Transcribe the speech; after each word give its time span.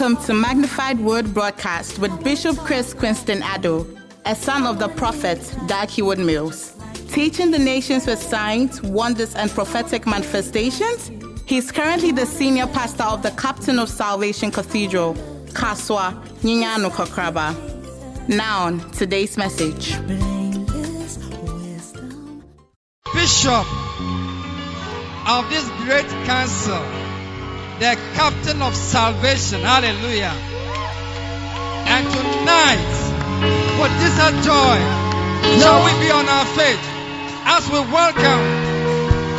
Welcome 0.00 0.24
to 0.24 0.32
Magnified 0.32 0.98
Word 0.98 1.34
Broadcast 1.34 1.98
with 1.98 2.24
Bishop 2.24 2.56
Chris 2.56 2.94
Quinston 2.94 3.42
Addo, 3.42 3.86
a 4.24 4.34
son 4.34 4.66
of 4.66 4.78
the 4.78 4.88
prophet 4.88 5.38
Dag 5.66 5.90
Heward 5.90 6.18
Mills. 6.18 6.74
Teaching 7.10 7.50
the 7.50 7.58
nations 7.58 8.06
with 8.06 8.18
signs, 8.18 8.80
wonders, 8.80 9.34
and 9.34 9.50
prophetic 9.50 10.06
manifestations, 10.06 11.10
he's 11.44 11.70
currently 11.70 12.12
the 12.12 12.24
senior 12.24 12.66
pastor 12.66 13.02
of 13.02 13.22
the 13.22 13.30
Captain 13.32 13.78
of 13.78 13.90
Salvation 13.90 14.50
Cathedral, 14.50 15.12
Kasoa 15.48 16.14
Nyinyano 16.36 16.88
Kokraba. 16.88 17.54
Now, 18.26 18.68
on 18.68 18.90
today's 18.92 19.36
message. 19.36 19.98
Bishop 23.12 23.66
of 25.28 25.50
this 25.50 25.68
great 25.84 26.08
council, 26.24 26.99
the 27.80 27.96
captain 28.12 28.60
of 28.60 28.76
salvation. 28.76 29.62
Hallelujah. 29.64 30.36
And 31.88 32.04
tonight, 32.12 32.92
with 33.80 33.92
this 34.04 34.20
joy, 34.44 34.76
shall 35.56 35.80
we 35.88 35.92
be 36.04 36.12
on 36.12 36.28
our 36.28 36.44
feet 36.44 36.82
as 37.48 37.64
we 37.72 37.80
welcome 37.88 38.44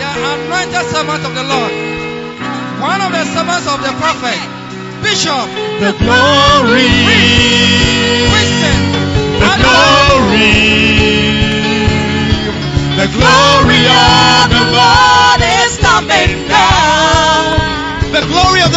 the 0.02 0.10
anointed 0.10 0.86
servant 0.90 1.22
of 1.22 1.38
the 1.38 1.46
Lord, 1.46 1.74
one 2.82 2.98
of 3.06 3.14
the 3.14 3.26
servants 3.30 3.70
of 3.70 3.78
the 3.86 3.94
prophet, 4.02 4.42
Bishop 5.06 5.46
The 5.78 5.94
glory, 6.02 6.90
Christian. 8.26 8.82
the 9.38 9.54
glory, 9.62 10.50
the 12.98 13.08
glory 13.14 13.82
of 13.86 14.50
the 14.50 14.66
Lord 14.74 15.42
is 15.62 15.78
coming 15.78 16.50
down. 16.50 16.61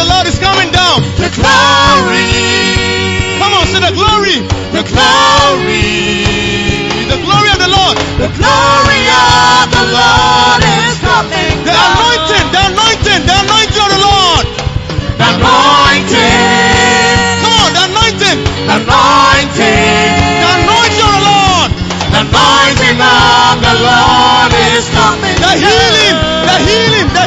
The 0.05 0.11
glory 0.11 0.21
Lord 0.21 0.27
is 0.29 0.37
coming 0.37 0.69
down. 0.69 1.01
The 1.17 1.33
glory. 1.33 2.29
Come 3.41 3.53
on, 3.57 3.65
say 3.73 3.81
the 3.81 3.89
glory. 3.89 4.37
The 4.69 4.85
glory. 4.85 5.81
The 7.09 7.17
glory 7.25 7.49
of 7.49 7.57
the 7.57 7.73
Lord. 7.73 7.97
The 8.21 8.29
glory 8.37 9.01
of 9.09 9.65
the 9.73 9.85
Lord 9.89 10.61
is 10.61 11.01
coming 11.01 11.57
down. 11.65 11.73
The 11.73 11.81
anointing, 11.89 12.45
the 12.53 12.61
anointing, 12.69 13.21
the 13.25 13.33
anointing 13.33 13.81
of 13.81 13.89
the 13.97 14.01
Lord. 14.05 14.45
The 15.17 15.25
anointing. 15.41 17.17
Come 17.41 17.55
on, 17.65 17.69
the 17.73 17.83
anointing. 17.89 18.37
The 18.45 18.77
anointing. 18.85 20.05
The 20.37 20.49
anointing 20.53 21.01
of 21.01 21.13
the 21.17 21.23
Lord. 21.25 21.69
The 22.13 22.19
anointing 22.29 22.97
of 23.01 23.53
the 23.57 23.73
Lord 23.81 24.51
is 24.69 24.85
coming. 24.93 25.33
down. 25.41 25.49
The 25.49 25.65
healing, 25.65 26.15
the 26.45 26.55
healing, 26.61 27.07
the 27.09 27.24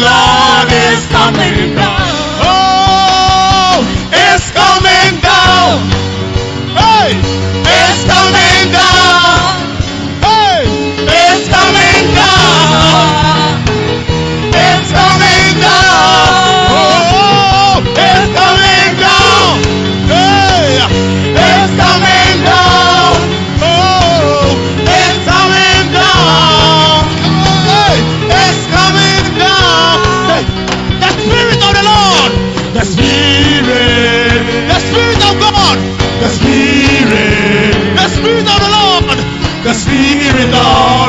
Lord 0.00 0.72
is 0.72 1.06
coming 1.12 1.74
down. 1.74 1.99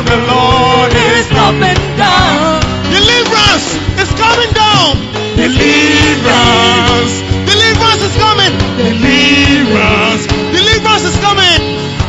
Of 0.02 0.08
the 0.10 0.20
Lord 0.26 0.92
is 1.14 1.26
coming 1.28 1.78
down. 1.96 2.60
Deliverance 2.90 3.68
is 4.02 4.10
coming 4.18 4.52
down. 4.52 4.98
Deliverance. 5.38 7.14
Deliverance 7.46 8.02
is 8.08 8.16
coming. 8.18 8.52
Deliverance. 8.76 10.26
Deliverance 10.56 11.04
is 11.04 11.16
coming. 11.22 11.60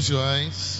Please 0.00 0.73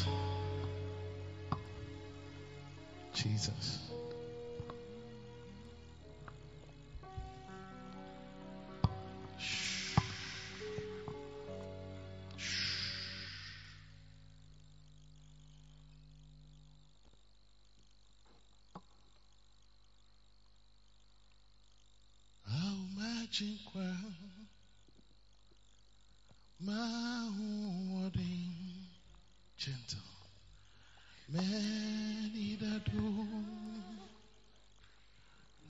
do 31.34 33.26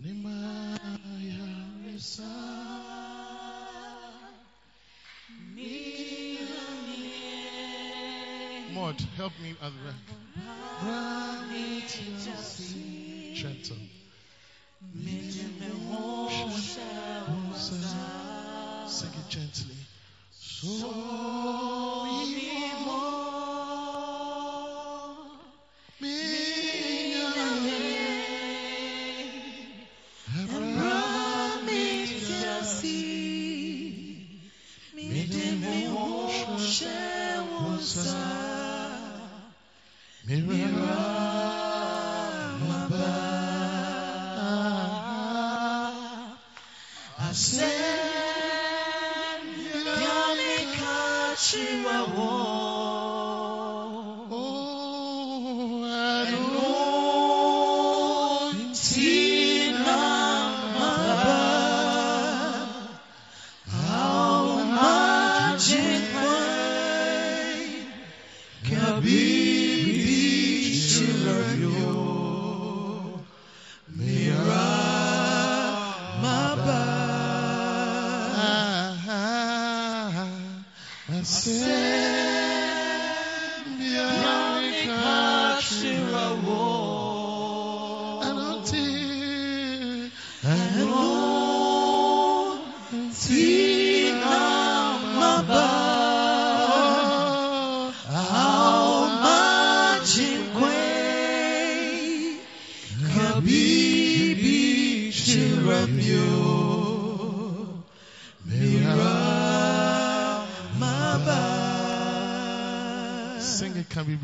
Nimaya 0.02 1.48
Risa 1.86 2.32
Maud, 8.74 9.00
help 9.16 9.32
me 9.42 9.54
the 9.60 9.78
back. 9.84 10.00
Gentle. 13.34 13.76
Sing 18.86 19.08
it 19.08 19.28
gently. 19.28 19.76
So 20.30 21.03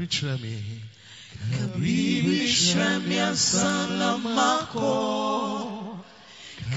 Sing 0.00 0.08
it, 0.08 0.12
can 0.12 1.72
we 1.78 2.22
reach 2.26 2.74
Remy? 2.74 3.20
Kabibi 3.20 3.34
Shremya 3.36 3.36
Sanamako. 3.36 4.94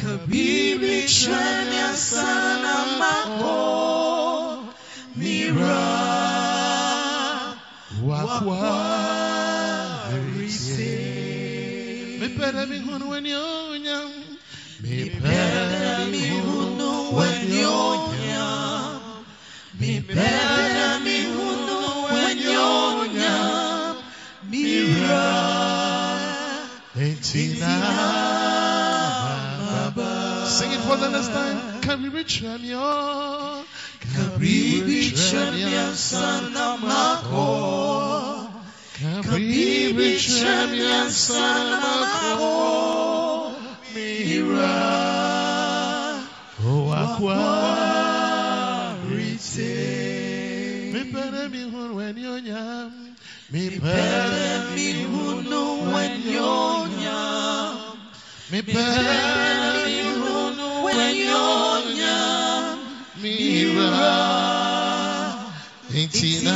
Kabibi 0.01 1.07
Mira. 5.15 5.85
Wakwa 8.03 8.59
Rite. 10.35 10.99
Me 12.19 12.27
pere 12.27 12.65
mi 12.65 12.77
hunu 12.79 13.07
when 13.09 13.25
time. 32.03 32.03
Can 32.03 32.03
we 32.03 32.09
reach 32.09 32.41
Remy? 32.43 32.73
Oh, 32.75 33.65
Kabibi 33.99 35.11
Shremya 35.11 35.93
Sanamako. 35.93 37.47
Kabibi 38.93 40.17
Shremya 40.17 41.07
Sanamako. 41.07 42.51
Mira. 43.95 44.75
Oh, 46.65 46.83
Wakwa 46.91 47.39
Rite. 49.09 49.73
Me 50.93 51.01
pere 51.11 51.43
mi 51.49 51.61
hunu 51.71 51.93
when 51.95 52.17
yonyam. 52.17 52.91
Me 53.51 53.63
Mira. 63.83 65.43
Entina. 65.93 66.55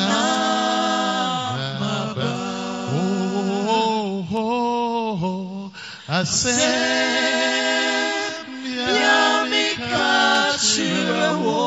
Oh, 2.89 4.27
oh, 4.31 5.19
oh. 5.23 5.71
I 6.07 6.23
said, 6.23 6.55
Yamika 9.01 10.07
Shirawo. 10.67 11.61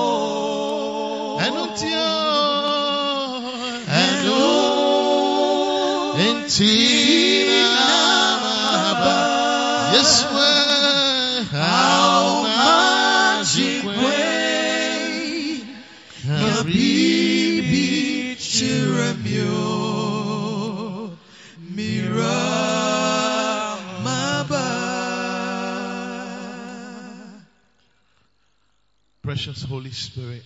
Enutio. 1.45 2.11
Enu. 4.01 4.41
Entina. 6.27 7.00
Precious 29.43 29.63
Holy 29.63 29.91
Spirit, 29.91 30.43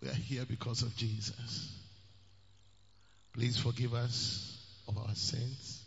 we 0.00 0.08
are 0.08 0.12
here 0.12 0.44
because 0.48 0.82
of 0.82 0.96
Jesus. 0.96 1.72
Please 3.34 3.58
forgive 3.58 3.94
us 3.94 4.64
of 4.86 4.96
our 4.96 5.12
sins. 5.16 5.82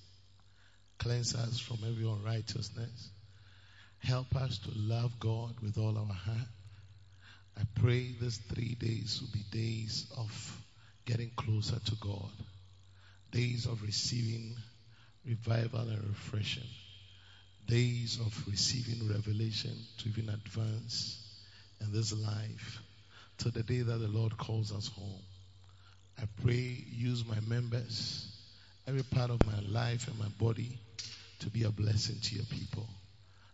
Cleanse 0.98 1.36
us 1.36 1.58
from 1.58 1.78
every 1.88 2.06
unrighteousness. 2.06 3.12
Help 4.00 4.36
us 4.36 4.58
to 4.58 4.72
love 4.76 5.18
God 5.18 5.54
with 5.62 5.78
all 5.78 5.98
our 5.98 6.14
heart. 6.14 6.50
I 7.58 7.62
pray 7.76 8.14
these 8.20 8.38
three 8.54 8.76
days 8.76 9.22
will 9.22 9.32
be 9.32 9.46
days 9.58 10.12
of 10.18 10.62
getting 11.06 11.32
closer 11.38 11.80
to 11.80 11.96
God, 12.02 12.32
days 13.32 13.66
of 13.66 13.82
receiving 13.82 14.58
revival 15.26 15.88
and 15.88 16.04
refreshing, 16.10 16.68
days 17.66 18.20
of 18.20 18.46
receiving 18.46 19.08
revelation 19.08 19.78
to 20.00 20.10
even 20.10 20.28
advance 20.28 21.19
in 21.82 21.92
this 21.92 22.14
life 22.14 22.82
to 23.40 23.52
the 23.52 23.64
day 23.64 23.80
that 23.80 23.98
the 23.98 24.08
Lord 24.08 24.38
calls 24.38 24.72
us 24.72 24.88
home. 24.90 25.22
I 26.22 26.24
pray, 26.44 26.84
use 26.92 27.26
my 27.26 27.40
members, 27.48 28.28
every 28.88 29.04
part 29.04 29.30
of 29.30 29.46
my 29.46 29.60
life 29.62 30.08
and 30.08 30.20
my 30.20 30.28
body 30.40 30.78
to 31.40 31.50
be 31.50 31.64
a 31.64 31.70
blessing 31.70 32.18
to 32.22 32.36
your 32.36 32.46
people. 32.46 32.88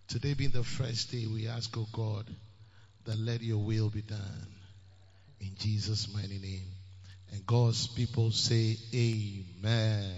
Today 0.07 0.33
being 0.33 0.51
the 0.51 0.63
first 0.63 1.11
day, 1.11 1.25
we 1.27 1.47
ask, 1.47 1.75
oh 1.77 1.87
God, 1.91 2.25
that 3.05 3.17
let 3.17 3.41
your 3.41 3.59
will 3.59 3.89
be 3.89 4.01
done. 4.01 4.47
In 5.39 5.51
Jesus' 5.57 6.11
mighty 6.13 6.39
name. 6.39 6.67
And 7.31 7.45
God's 7.45 7.87
people 7.87 8.31
say, 8.31 8.77
Amen. 8.93 10.11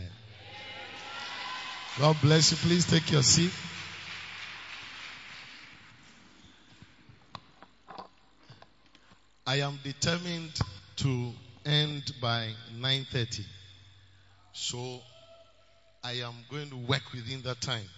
God 2.00 2.16
bless 2.22 2.52
you. 2.52 2.58
Please 2.58 2.86
take 2.86 3.12
your 3.12 3.24
seat. 3.24 3.52
I 9.48 9.62
am 9.62 9.80
determined 9.82 10.60
to 10.98 11.32
end 11.66 12.14
by 12.20 12.50
9:30. 12.78 13.46
So 14.52 15.02
I 16.04 16.16
am 16.16 16.36
going 16.52 16.70
to 16.70 16.76
work 16.76 17.14
within 17.14 17.44
that 17.44 17.62
time. 17.62 17.90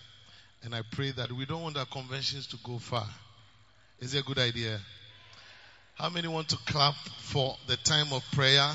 And 0.61 0.75
I 0.75 0.83
pray 0.91 1.09
that 1.09 1.31
we 1.31 1.45
don't 1.45 1.63
want 1.63 1.75
our 1.75 1.87
conventions 1.87 2.45
to 2.47 2.57
go 2.63 2.77
far. 2.77 3.07
Is 3.99 4.13
it 4.13 4.19
a 4.19 4.23
good 4.23 4.37
idea? 4.37 4.79
How 5.95 6.09
many 6.09 6.27
want 6.27 6.49
to 6.49 6.57
clap 6.67 6.93
for 7.17 7.57
the 7.65 7.77
time 7.77 8.13
of 8.13 8.23
prayer, 8.31 8.71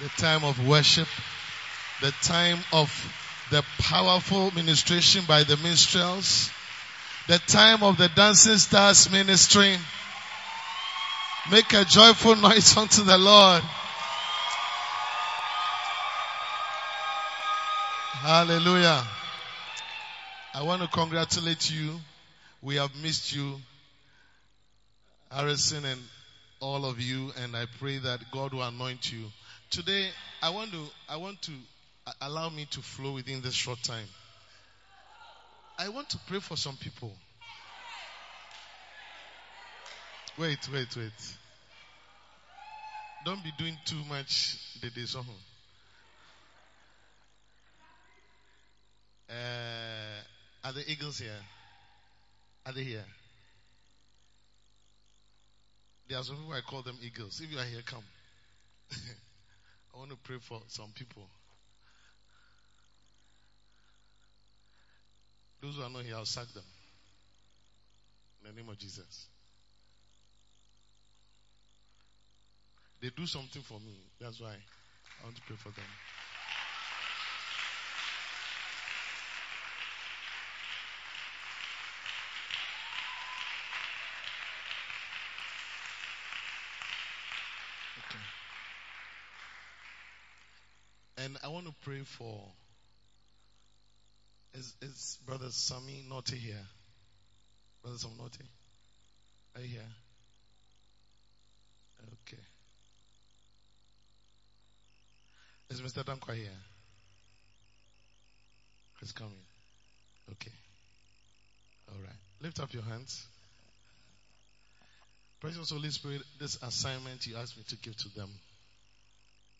the 0.00 0.08
time 0.16 0.44
of 0.44 0.66
worship, 0.66 1.08
the 2.00 2.12
time 2.22 2.58
of 2.72 2.90
the 3.50 3.62
powerful 3.78 4.50
ministration 4.52 5.26
by 5.28 5.42
the 5.42 5.58
minstrels, 5.58 6.50
the 7.28 7.38
time 7.38 7.82
of 7.82 7.98
the 7.98 8.08
dancing 8.08 8.56
stars 8.56 9.10
ministering? 9.10 9.78
Make 11.50 11.72
a 11.72 11.84
joyful 11.84 12.36
noise 12.36 12.76
unto 12.76 13.02
the 13.02 13.18
Lord. 13.18 13.62
Hallelujah. 18.22 19.02
I 20.54 20.62
want 20.62 20.82
to 20.82 20.88
congratulate 20.88 21.68
you. 21.70 21.98
We 22.62 22.76
have 22.76 22.94
missed 23.02 23.34
you, 23.34 23.56
Harrison 25.32 25.84
and 25.84 26.00
all 26.60 26.84
of 26.84 27.00
you, 27.00 27.32
and 27.42 27.56
I 27.56 27.66
pray 27.80 27.98
that 27.98 28.20
God 28.30 28.54
will 28.54 28.62
anoint 28.62 29.12
you. 29.12 29.24
Today, 29.70 30.10
I 30.40 30.50
want 30.50 30.70
to, 30.70 30.86
I 31.08 31.16
want 31.16 31.42
to 31.42 31.52
uh, 32.06 32.12
allow 32.20 32.50
me 32.50 32.66
to 32.70 32.80
flow 32.80 33.14
within 33.14 33.42
this 33.42 33.54
short 33.54 33.82
time. 33.82 34.06
I 35.76 35.88
want 35.88 36.10
to 36.10 36.18
pray 36.28 36.38
for 36.38 36.56
some 36.56 36.76
people. 36.76 37.12
Wait, 40.38 40.66
wait, 40.72 40.96
wait. 40.96 41.36
Don't 43.24 43.44
be 43.44 43.52
doing 43.58 43.76
too 43.84 44.02
much 44.08 44.56
the 44.80 44.88
day 44.88 45.04
song. 45.04 45.26
Uh, 49.28 50.64
are 50.64 50.72
the 50.72 50.90
eagles 50.90 51.18
here? 51.18 51.30
Are 52.64 52.72
they 52.72 52.82
here? 52.82 53.04
There 56.08 56.18
are 56.18 56.24
some 56.24 56.36
people 56.36 56.52
I 56.52 56.60
call 56.62 56.82
them 56.82 56.96
eagles. 57.02 57.40
If 57.42 57.52
you 57.52 57.58
are 57.58 57.64
here, 57.64 57.82
come. 57.84 58.04
I 59.94 59.98
want 59.98 60.10
to 60.10 60.16
pray 60.16 60.38
for 60.40 60.60
some 60.68 60.92
people. 60.94 61.28
Those 65.60 65.76
who 65.76 65.82
are 65.82 65.90
not 65.90 66.04
here, 66.04 66.16
I'll 66.16 66.24
sack 66.24 66.48
them. 66.54 66.64
In 68.40 68.54
the 68.54 68.60
name 68.60 68.68
of 68.70 68.78
Jesus. 68.78 69.26
They 73.02 73.10
do 73.10 73.26
something 73.26 73.62
for 73.62 73.80
me. 73.80 73.96
That's 74.20 74.40
why 74.40 74.54
I 74.54 75.24
want 75.24 75.34
to 75.34 75.42
pray 75.42 75.56
for 75.56 75.70
them. 75.70 75.84
And 91.18 91.38
I 91.44 91.48
want 91.48 91.66
to 91.66 91.74
pray 91.84 92.00
for. 92.00 92.40
Is, 94.54 94.74
is 94.82 95.18
Brother 95.24 95.46
Sami 95.50 96.04
Naughty 96.08 96.36
here? 96.36 96.66
Brother 97.80 97.98
Sami 97.98 98.14
Naughty? 98.18 98.44
Are 99.54 99.60
you 99.60 99.68
here? 99.68 99.80
Okay. 102.26 102.42
Is 105.72 105.80
Mr. 105.80 106.04
Dankwa 106.04 106.34
here? 106.34 106.50
He's 109.00 109.12
coming. 109.12 109.32
Okay. 110.30 110.52
All 111.88 111.98
right. 111.98 112.12
Lift 112.42 112.60
up 112.60 112.74
your 112.74 112.82
hands. 112.82 113.26
Precious 115.40 115.70
Holy 115.70 115.88
Spirit, 115.88 116.20
this 116.38 116.62
assignment 116.62 117.26
you 117.26 117.36
asked 117.36 117.56
me 117.56 117.64
to 117.68 117.76
give 117.78 117.96
to 117.96 118.10
them. 118.10 118.28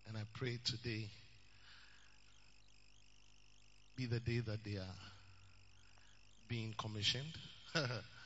And 0.06 0.18
I 0.18 0.20
pray 0.34 0.58
today 0.62 1.08
be 3.96 4.04
the 4.04 4.20
day 4.20 4.40
that 4.40 4.62
they 4.64 4.76
are 4.76 4.96
being 6.46 6.74
commissioned. 6.76 7.32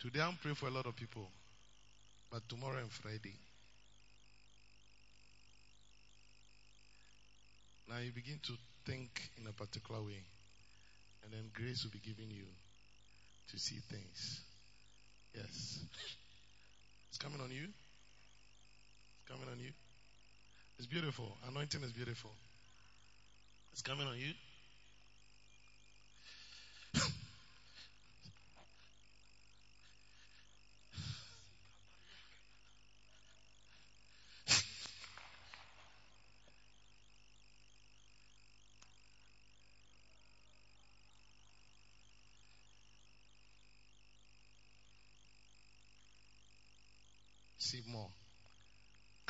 Today 0.00 0.20
I'm 0.20 0.38
praying 0.40 0.54
for 0.54 0.68
a 0.68 0.70
lot 0.70 0.86
of 0.86 0.94
people, 0.94 1.28
but 2.30 2.48
tomorrow 2.48 2.78
and 2.78 2.90
Friday. 2.90 3.34
Now 7.88 7.98
you 7.98 8.12
begin 8.12 8.38
to 8.44 8.52
think 8.86 9.10
in 9.40 9.48
a 9.48 9.52
particular 9.52 10.00
way, 10.00 10.22
and 11.24 11.32
then 11.32 11.50
grace 11.52 11.82
will 11.82 11.90
be 11.90 11.98
given 11.98 12.30
you 12.30 12.44
to 13.50 13.58
see 13.58 13.80
things. 13.90 14.40
Yes. 15.34 15.80
It's 17.08 17.18
coming 17.18 17.40
on 17.40 17.50
you. 17.50 17.64
It's 17.64 19.28
coming 19.28 19.48
on 19.50 19.58
you. 19.58 19.72
It's 20.78 20.86
beautiful. 20.86 21.36
Anointing 21.48 21.82
is 21.82 21.90
beautiful. 21.90 22.30
It's 23.72 23.82
coming 23.82 24.06
on 24.06 24.16
you. 24.16 24.32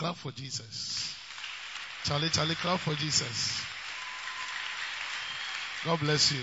Clap 0.08 0.16
for 0.16 0.32
Jesus. 0.32 1.14
Charlie, 2.04 2.30
Charlie, 2.30 2.54
clap 2.54 2.80
for 2.80 2.94
Jesus. 2.94 3.62
God 5.84 6.00
bless 6.00 6.32
you. 6.32 6.40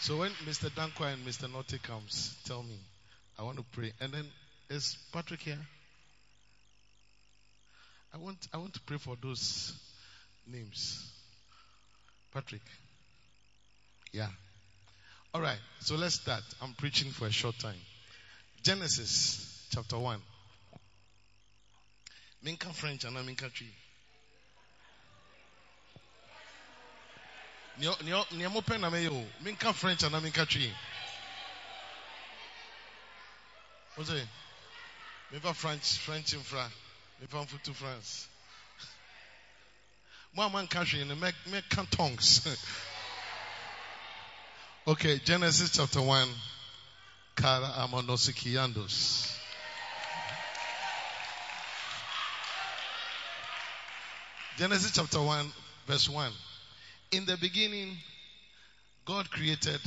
So 0.00 0.16
when 0.16 0.30
Mr. 0.46 0.70
Dankwa 0.70 1.12
and 1.12 1.26
Mr. 1.26 1.52
Notte 1.52 1.78
comes, 1.82 2.38
tell 2.46 2.62
me. 2.62 2.78
I 3.38 3.42
want 3.42 3.58
to 3.58 3.64
pray. 3.70 3.92
And 4.00 4.14
then 4.14 4.24
is 4.70 4.96
Patrick 5.12 5.40
here? 5.40 5.58
I 8.14 8.16
want 8.16 8.48
I 8.54 8.56
want 8.56 8.72
to 8.72 8.80
pray 8.80 8.96
for 8.96 9.16
those 9.20 9.74
names. 10.50 11.06
Patrick. 12.32 12.62
Yeah. 14.10 14.28
All 15.34 15.42
right. 15.42 15.60
So 15.80 15.96
let's 15.96 16.14
start. 16.14 16.44
I'm 16.62 16.72
preaching 16.72 17.10
for 17.10 17.26
a 17.26 17.30
short 17.30 17.58
time. 17.58 17.76
Genesis 18.62 19.53
chapter 19.74 19.98
1. 19.98 20.20
Minka 22.44 22.68
French 22.68 23.04
and 23.04 23.26
Minka 23.26 23.48
tree. 23.48 23.74
Nea 27.80 28.48
mo 28.50 28.60
pɛ 28.60 28.78
na 28.78 28.88
mɛyɛ 28.88 29.10
o. 29.10 29.26
Minka 29.42 29.72
French 29.72 30.04
and 30.04 30.22
Minka 30.22 30.46
tree. 30.46 30.72
What's 33.96 34.10
it? 34.10 34.28
Mefa 35.32 35.52
French, 35.52 35.98
French 35.98 36.34
infra. 36.34 36.70
Mefa 37.20 37.44
mfutu 37.44 37.74
France. 37.74 38.28
Mo 40.36 40.44
a 40.44 40.50
manka 40.50 40.84
hwee 40.84 41.04
no 41.04 41.16
mɛka 41.16 41.90
tongues. 41.90 42.46
okay, 44.86 45.18
Genesis 45.18 45.72
chapter 45.76 46.00
1. 46.00 46.28
Kara 47.34 47.72
amonosikiandos. 47.78 49.33
Genesis 54.56 54.92
chapter 54.92 55.20
1, 55.20 55.46
verse 55.88 56.08
1. 56.08 56.30
In 57.10 57.26
the 57.26 57.36
beginning, 57.36 57.96
God 59.04 59.28
created 59.28 59.80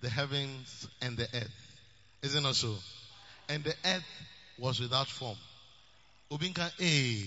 the 0.00 0.08
heavens 0.08 0.88
and 1.00 1.16
the 1.16 1.22
earth. 1.32 1.78
Isn't 2.22 2.44
it 2.44 2.54
so? 2.54 2.74
And 3.48 3.62
the 3.62 3.74
earth 3.84 4.04
was 4.58 4.80
without 4.80 5.06
form. 5.06 5.36
Ubinka 6.32 6.72
A. 6.80 7.24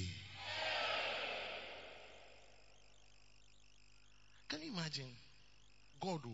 Can 4.50 4.62
you 4.62 4.74
imagine? 4.74 5.08
God 6.02 6.20
oh. 6.26 6.32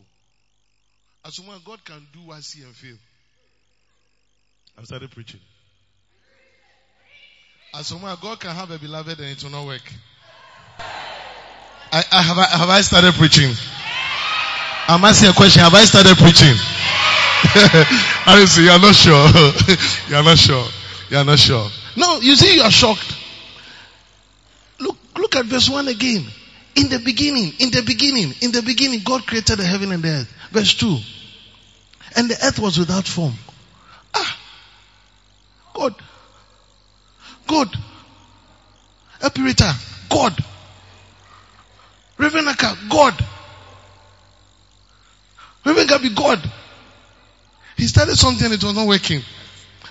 as 1.26 1.36
someone 1.36 1.60
God 1.64 1.86
can 1.86 2.08
do 2.12 2.22
what 2.22 2.44
see 2.44 2.64
and 2.64 2.76
feel. 2.76 2.98
I've 4.76 4.86
started 4.86 5.12
preaching. 5.12 5.42
As 7.78 7.86
someone 7.86 8.18
God 8.20 8.40
can 8.40 8.56
have 8.56 8.72
a 8.72 8.80
beloved 8.80 9.20
and 9.20 9.30
it 9.30 9.44
will 9.44 9.52
not 9.52 9.68
work. 9.68 9.84
I, 10.80 12.04
I 12.12 12.22
have, 12.24 12.38
I, 12.40 12.46
have 12.46 12.70
I 12.70 12.82
started 12.82 13.14
preaching? 13.14 13.54
I'm 14.88 15.04
asking 15.06 15.30
a 15.30 15.34
question. 15.34 15.62
Have 15.62 15.76
I 15.76 15.86
started 15.86 16.18
preaching? 16.18 16.56
I 18.26 18.46
see. 18.48 18.64
You 18.64 18.72
are 18.72 18.80
not 18.80 18.96
sure. 18.96 19.14
you 20.10 20.16
are 20.16 20.24
not 20.24 20.40
sure. 20.40 20.66
You 21.12 21.18
are 21.18 21.24
not 21.24 21.38
sure. 21.38 21.70
No, 21.96 22.20
you 22.20 22.36
see, 22.36 22.56
you 22.56 22.64
are 22.64 22.72
shocked. 22.72 23.16
Look, 24.80 24.98
look 25.16 25.36
at 25.36 25.46
verse 25.46 25.70
one 25.70 25.88
again. 25.88 26.26
In 26.78 26.90
the 26.90 26.98
beginning, 26.98 27.54
in 27.60 27.70
the 27.70 27.84
beginning, 27.86 28.34
in 28.42 28.52
the 28.54 28.64
beginning, 28.64 29.02
God 29.06 29.28
created 29.28 29.60
the 29.60 29.66
heaven 29.66 29.92
and 29.92 30.02
the 30.02 30.10
earth. 30.10 30.34
Verse 30.50 30.74
two. 30.74 30.98
And 32.16 32.28
the 32.28 32.38
earth 32.44 32.58
was 32.58 32.80
without 32.80 33.06
form. 33.06 33.34
Ah, 34.16 34.40
God, 35.76 35.94
God, 37.48 37.70
Epirita, 39.22 39.74
God, 40.10 40.34
Revenaka, 42.18 42.90
God, 42.90 43.14
Revenaka 45.66 46.02
be 46.02 46.10
God. 46.10 46.40
He 47.78 47.88
started 47.88 48.16
something, 48.16 48.46
and 48.46 48.54
it 48.54 48.64
was 48.64 48.74
not 48.74 48.88
working. 48.88 49.22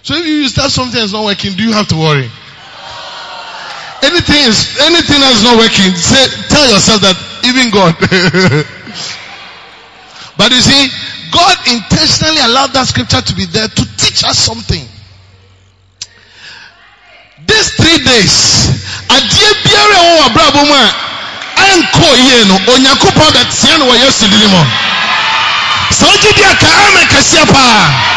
So 0.03 0.15
if 0.15 0.27
you 0.27 0.49
start 0.49 0.71
something 0.71 0.99
that's 0.99 1.13
not 1.13 1.25
working, 1.25 1.53
do 1.53 1.63
you 1.63 1.73
have 1.73 1.89
to 1.89 1.97
worry? 1.97 2.31
Anything 4.03 4.45
is, 4.47 4.79
anything 4.83 5.21
that's 5.21 5.43
not 5.43 5.57
working, 5.57 5.95
say, 5.95 6.27
tell 6.49 6.71
yourself 6.71 7.01
that 7.03 7.17
even 7.43 7.71
God. 7.71 7.95
but 10.39 10.53
you 10.53 10.61
see, 10.61 10.89
God 11.33 11.57
intentionally 11.67 12.41
allowed 12.43 12.73
that 12.73 12.87
scripture 12.87 13.21
to 13.21 13.35
be 13.35 13.47
there 13.47 13.69
to 13.69 13.97
teach 13.97 14.25
us 14.25 14.39
something. 14.39 14.87
These 17.47 17.69
three 17.79 17.99
days, 18.05 18.35
adeɛ 19.09 19.49
biara 19.65 19.97
ɛwɔ 20.01 20.13
wɔ 20.19 20.25
abrabɔ 20.27 20.61
mu 20.67 20.75
a 20.75 20.87
ɛnkɔ 21.57 22.09
yie 22.27 22.45
no 22.49 22.55
onyankopɔn 22.73 23.31
bɛteɛ 23.35 23.79
no 23.79 23.85
wɔ 23.87 23.95
yesu 24.03 24.27
dini 24.29 24.47
mu 24.51 24.61
sɛ 25.91 26.05
wogye 26.11 26.33
di 26.35 26.43
aka 26.43 26.67
ama 26.67 27.01
kɛseɛ 27.13 27.45
paa 27.53 28.17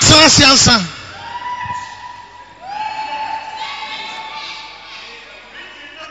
tena 0.00 0.24
ase 0.26 0.44
ansa 0.44 0.76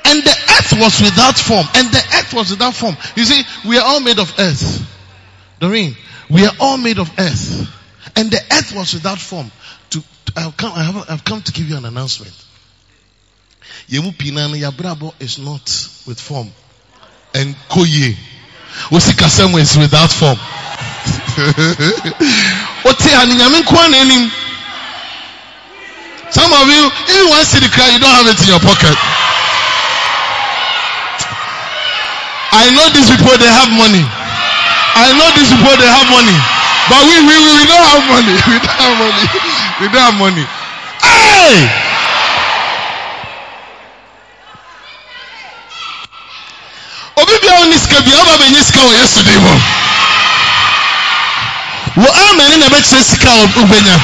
And 0.04 0.24
the 0.24 0.32
earth 0.32 0.74
was 0.74 1.00
without 1.00 1.38
form. 1.40 1.66
And 1.74 1.88
the 1.90 2.00
earth 2.00 2.34
was 2.34 2.50
without 2.52 2.74
form. 2.74 2.98
You 3.16 3.24
see, 3.24 3.44
we 3.66 3.78
are 3.78 3.86
all 3.86 4.02
made 4.02 4.20
of 4.20 4.34
earth. 4.40 4.86
Doreen, 5.62 5.96
we 6.30 6.46
are 6.46 6.52
all 6.60 6.78
made 6.78 7.00
of 7.00 7.10
earth. 7.18 7.70
And 8.18 8.30
the 8.30 8.42
earth 8.52 8.74
was 8.76 8.94
without 8.94 9.20
form. 9.20 9.50
To, 10.36 10.42
I've 10.42 10.58
come, 10.58 10.72
I 10.76 10.84
have, 10.84 11.10
I've 11.10 11.24
come 11.24 11.42
to 11.42 11.52
give 11.52 11.70
you 11.70 11.78
an 11.78 11.86
announcement. 11.86 12.34
Yemu 13.90 14.12
pinano 14.16 14.56
yabrabo 14.56 15.14
is 15.20 15.40
not 15.40 15.64
with 16.08 16.20
form. 16.20 16.50
And 17.34 17.56
koye. 17.70 18.16
Usikasemo 18.90 19.60
is 19.60 19.78
without 19.78 20.12
form. 20.12 20.38
Ote 22.86 23.16
aninyame 23.16 23.60
nkwa 23.60 23.88
na 23.90 23.98
enim. 23.98 24.32
Some 26.32 26.52
of 26.54 26.68
you, 26.68 26.90
even 27.12 27.28
one 27.30 27.44
city 27.44 27.68
cry, 27.68 27.90
you 27.92 28.00
don't 28.00 28.16
have 28.16 28.28
it 28.28 28.40
in 28.42 28.48
your 28.48 28.60
pocket. 28.60 28.96
I 32.54 32.72
know 32.72 32.88
these 32.96 33.10
people, 33.12 33.36
they 33.36 33.52
have 33.52 33.68
money. 33.76 34.04
I 34.96 35.12
know 35.16 35.28
these 35.36 35.52
people, 35.52 35.76
they 35.76 35.88
have 35.92 36.08
money. 36.08 36.36
But 36.88 37.04
we, 37.08 37.20
we, 37.20 37.36
we, 37.36 37.52
we 37.60 37.64
don't 37.68 37.84
have 37.84 38.04
money. 38.08 38.36
We 38.48 38.56
don't 38.60 38.80
have 38.80 38.96
money. 38.96 39.51
We 39.82 39.88
don't 39.90 39.98
have 39.98 40.14
money. 40.14 40.46
Hey! 41.02 41.58
Obi 47.18 47.34
bia 47.42 47.54
oni 47.66 47.74
sika 47.80 48.02
bia 48.06 48.14
oba 48.22 48.38
benye 48.38 48.62
sika 48.62 48.80
wɔ 48.86 48.94
yesterday 48.94 49.38
mu. 49.42 49.54
Wɔ 51.98 52.10
amen 52.30 52.60
na 52.60 52.68
bɛkyerɛ 52.70 53.02
sika 53.04 53.30
wɔ 53.30 53.46
obenya. 53.58 53.98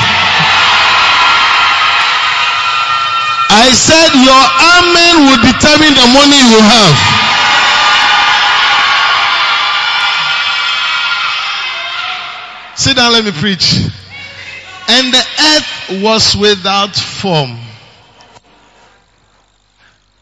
I 3.50 3.70
said 3.72 4.12
your 4.18 4.44
amen 4.74 5.30
will 5.30 5.42
determine 5.46 5.94
the 5.94 6.08
money 6.10 6.42
you 6.42 6.58
have. 6.58 6.98
Sit 12.76 12.96
down, 12.98 13.14
let 13.14 13.26
me 13.26 13.32
preach. 13.32 13.86
And 14.88 15.14
the 15.14 15.20
earth 15.20 16.02
was 16.04 16.36
without 16.36 16.96
form. 16.96 17.58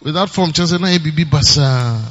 Without 0.01 0.29
form, 0.29 0.51
just 0.51 0.79
na 0.79 0.97
bibi 0.97 1.25
basa. 1.25 1.97
Uh, 1.97 2.09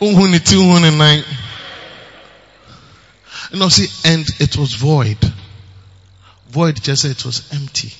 unhu 0.00 0.30
ni 0.30 0.38
ti 0.38 0.56
unhu 0.56 0.80
ni 0.80 0.90
nine. 0.96 1.24
You 3.52 3.58
know, 3.58 3.68
see, 3.68 3.88
and 4.04 4.26
it 4.38 4.56
was 4.56 4.74
void. 4.74 5.18
Void 6.48 6.82
just 6.82 7.04
it 7.04 7.24
was 7.24 7.52
empty. 7.52 7.92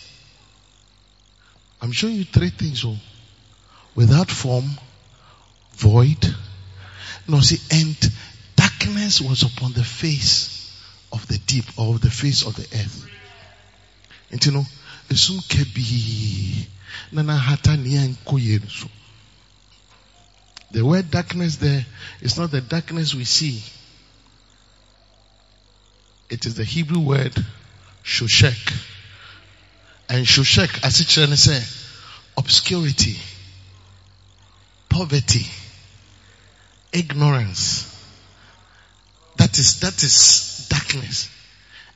I'm 1.83 1.93
showing 1.93 2.17
you 2.17 2.25
three 2.25 2.51
things. 2.51 2.85
Oh, 2.85 2.97
without 3.95 4.31
form, 4.31 4.65
void. 5.75 6.35
No, 7.29 7.41
see, 7.41 7.59
and 7.71 7.97
darkness 8.61 9.23
was 9.23 9.43
upon 9.43 9.73
the 9.73 9.85
face 9.85 10.71
of 11.13 11.27
the 11.29 11.39
deep 11.39 11.65
or 11.79 11.99
the 11.99 12.11
face 12.11 12.47
of 12.47 12.55
the 12.57 12.63
earth. 12.63 13.07
And 14.31 14.45
you 14.45 14.53
know, 14.53 14.65
esum 15.09 15.39
kebi 15.49 16.67
nana 17.11 17.37
hata. 17.37 17.77
The 20.73 20.85
word 20.85 21.11
darkness 21.11 21.57
there 21.57 21.87
is 22.21 22.39
not 22.39 22.51
the 22.51 22.61
darkness 22.61 23.15
we 23.15 23.25
see. 23.25 23.63
It 26.29 26.45
is 26.45 26.55
the 26.55 26.65
Hebrew 26.65 27.01
word 27.01 27.35
shoshek. 28.05 28.73
And 30.09 30.27
shoshek, 30.27 30.85
as 30.85 31.01
it 31.01 31.09
shall 31.09 31.35
say, 31.35 31.63
obscurity, 32.37 33.17
poverty, 34.89 35.47
ignorance. 36.93 37.90
That 39.41 39.59
is, 39.59 39.81
that 39.81 40.03
is 40.03 40.67
darkness. 40.69 41.31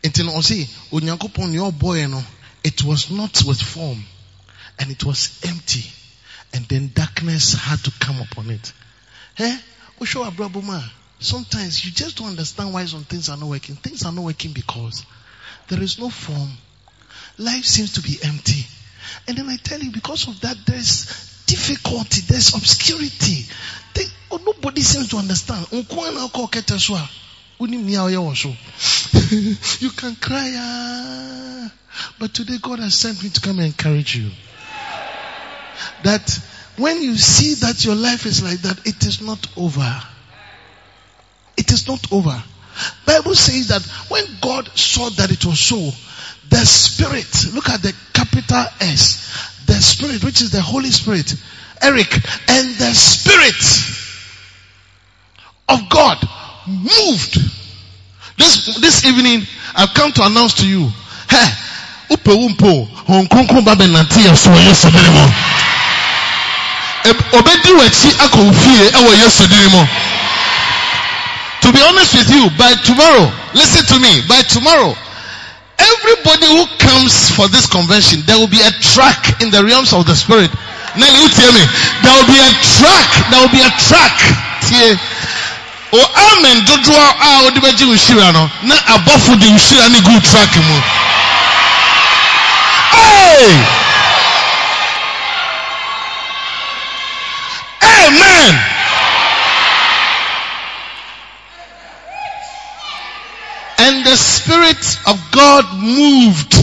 Nti 0.02 0.24
no 0.24 0.32
ɔse 0.32 0.66
onyankopɔn 0.90 1.50
nea 1.50 1.70
ɔbɔɛ 1.70 2.10
no 2.10 2.24
it 2.64 2.82
was 2.82 3.10
not 3.10 3.42
with 3.44 3.60
form 3.60 4.02
and 4.78 4.90
it 4.90 5.04
was 5.04 5.28
empty 5.42 5.84
and 6.54 6.66
then 6.68 6.90
darkness 6.94 7.52
had 7.52 7.84
to 7.84 7.90
come 8.00 8.18
upon 8.22 8.48
it. 8.48 8.72
Eh? 9.38 9.58
Mu 10.00 10.80
sometimes 11.18 11.84
you 11.84 11.90
just 11.92 12.16
don't 12.16 12.28
understand 12.28 12.72
why 12.72 12.86
some 12.86 13.04
things 13.04 13.28
are 13.28 13.36
not 13.36 13.50
working. 13.50 13.76
Things 13.76 14.06
are 14.06 14.12
not 14.12 14.24
working 14.24 14.52
because 14.52 15.04
there 15.68 15.82
is 15.82 15.98
no 15.98 16.08
form. 16.08 16.50
Life 17.36 17.66
seems 17.66 17.92
to 17.92 18.00
be 18.00 18.16
empty. 18.22 18.66
And 19.28 19.36
then 19.36 19.50
I 19.50 19.56
tell 19.56 19.80
you, 19.80 19.92
because 19.92 20.28
of 20.28 20.40
that, 20.40 20.56
there's 20.64 21.44
difficulty, 21.44 22.22
there's 22.22 22.54
obscurity. 22.54 23.44
They, 23.92 24.04
oh, 24.30 24.40
nobody 24.46 24.80
seems 24.80 25.08
to 25.10 25.18
understand. 25.18 25.66
So. 28.34 28.52
You 29.80 29.90
can 29.90 30.16
cry, 30.16 30.52
ah, 30.54 31.72
but 32.18 32.34
today 32.34 32.58
God 32.60 32.78
has 32.78 32.94
sent 32.94 33.22
me 33.22 33.30
to 33.30 33.40
come 33.40 33.58
and 33.58 33.66
encourage 33.66 34.16
you. 34.16 34.30
That 36.02 36.38
when 36.76 37.02
you 37.02 37.16
see 37.16 37.54
that 37.66 37.84
your 37.84 37.94
life 37.94 38.26
is 38.26 38.42
like 38.42 38.60
that, 38.62 38.86
it 38.86 39.04
is 39.06 39.20
not 39.20 39.46
over. 39.56 40.02
It 41.56 41.72
is 41.72 41.88
not 41.88 42.12
over. 42.12 42.42
Bible 43.06 43.34
says 43.34 43.68
that 43.68 43.82
when 44.10 44.24
God 44.40 44.68
saw 44.76 45.08
that 45.10 45.30
it 45.30 45.44
was 45.44 45.60
so, 45.60 45.90
the 46.50 46.64
Spirit, 46.66 47.54
look 47.54 47.68
at 47.68 47.82
the 47.82 47.94
capital 48.12 48.64
S, 48.80 49.64
the 49.66 49.74
Spirit, 49.74 50.24
which 50.24 50.42
is 50.42 50.50
the 50.50 50.60
Holy 50.60 50.90
Spirit, 50.90 51.34
Eric, 51.80 52.12
and 52.48 52.74
the 52.74 52.92
Spirit 52.92 53.54
of 55.68 55.88
God 55.88 56.18
moved. 56.66 57.38
This, 58.36 58.80
this 58.80 59.04
evening, 59.04 59.46
I've 59.76 59.94
come 59.94 60.12
to 60.12 60.26
announce 60.26 60.54
to 60.54 60.66
you, 60.66 60.88
hey, 61.30 61.48
upe 62.10 62.32
umpo, 62.34 62.86
Hong 63.06 63.26
Kong 63.28 63.46
babe 63.64 63.86
nanti 63.86 64.24
ya 64.24 64.34
so 64.34 64.50
yesterday 64.50 65.06
mo. 65.12 65.24
Obedi 67.36 67.70
wechi 67.76 68.10
ako 68.24 68.48
mo. 69.70 69.82
To 71.60 71.72
be 71.72 71.80
honest 71.80 72.12
with 72.12 72.28
you, 72.28 72.50
by 72.58 72.74
tomorrow, 72.84 73.32
listen 73.54 73.84
to 73.88 73.96
me, 74.00 74.20
by 74.28 74.42
tomorrow, 74.42 74.92
everybody 75.78 76.46
who 76.48 76.66
comes 76.76 77.30
for 77.30 77.48
this 77.48 77.64
convention, 77.66 78.20
there 78.26 78.36
will 78.36 78.50
be 78.50 78.60
a 78.60 78.72
track 78.80 79.40
in 79.40 79.50
the 79.50 79.64
realms 79.64 79.92
of 79.92 80.04
the 80.04 80.14
spirit. 80.14 80.50
Nelly, 80.96 81.24
you 81.24 81.28
tell 81.32 81.52
me, 81.52 81.64
there 82.04 82.14
will 82.20 82.28
be 82.28 82.36
a 82.36 82.52
track, 82.76 83.08
there 83.32 83.40
will 83.40 83.54
be 83.54 83.64
a 83.64 83.72
track. 83.80 84.12
O 85.96 86.00
amen 86.00 86.64
dodoɔ 86.66 87.06
a 87.20 87.42
wɔde 87.44 87.60
bɛgye 87.60 87.86
nhyira 87.86 88.32
no, 88.32 88.50
na 88.62 88.74
abɔfo 88.94 89.38
de 89.38 89.46
nhyira 89.46 89.88
ne 89.90 90.00
gu 90.00 90.20
track 90.20 90.56
mu. 90.56 90.82
Amen. 98.04 98.54
And 103.78 104.04
the 104.04 104.16
Spirit 104.16 104.98
of 105.06 105.20
God 105.30 105.64
moved 105.78 106.54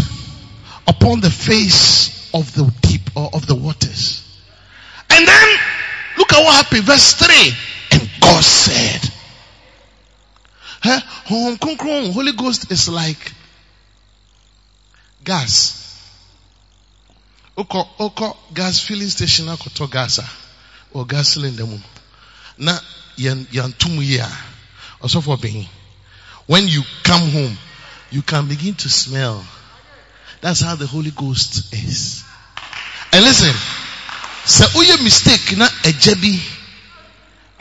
upon 0.88 1.22
the 1.22 1.30
face 1.30 2.30
of 2.34 2.54
the 2.54 2.72
deep 2.82 3.10
or 3.16 3.30
of 3.34 3.48
the 3.48 3.56
waters. 3.56 4.24
And 5.10 5.28
then, 5.28 5.50
look 6.18 6.34
at 6.34 6.44
what 6.44 6.56
happened. 6.56 6.84
Verse 6.84 7.14
3. 7.14 7.56
And 7.92 8.10
God 8.20 8.44
said? 8.44 9.12
Holy 10.84 12.32
Ghost 12.34 12.72
is 12.72 12.90
like 12.90 13.32
gas. 15.24 15.78
Oko, 17.58 17.84
oko 18.00 18.38
gas 18.54 18.80
filling 18.80 19.10
station 19.10 19.46
akoto 19.48 19.88
gasa 19.88 20.26
or 20.94 21.06
gas 21.06 21.34
cylinder 21.34 21.66
mu. 21.66 21.78
Na 22.58 22.78
yan 23.18 23.46
yan 23.52 23.72
tumu 23.74 24.02
ya. 24.02 24.28
For 25.08 25.38
being 25.38 25.66
when 26.48 26.68
you 26.68 26.84
come 27.04 27.30
home, 27.32 27.58
you 28.12 28.22
can 28.22 28.48
begin 28.48 28.74
to 28.76 28.90
smell. 28.90 29.44
That's 30.42 30.62
how 30.62 30.76
the 30.76 30.88
Holy 30.88 31.12
Ghost 31.12 31.74
is. 31.74 32.24
And 33.14 33.24
listen, 33.24 33.54
sɛ 34.46 34.66
woyɛ 34.74 35.04
mistake 35.04 35.58
na 35.58 35.68
ɛgya 35.68 36.16
bi 36.22 36.42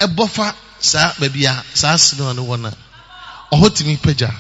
ɛbɔfa 0.06 0.54
saa 0.80 1.12
baabi 1.18 1.44
a 1.44 1.64
saa 1.74 1.96
smell 1.96 2.33
no 2.35 2.44
wɔ 2.44 2.74
ɔhɔ 3.52 3.70
tumi. 3.70 4.34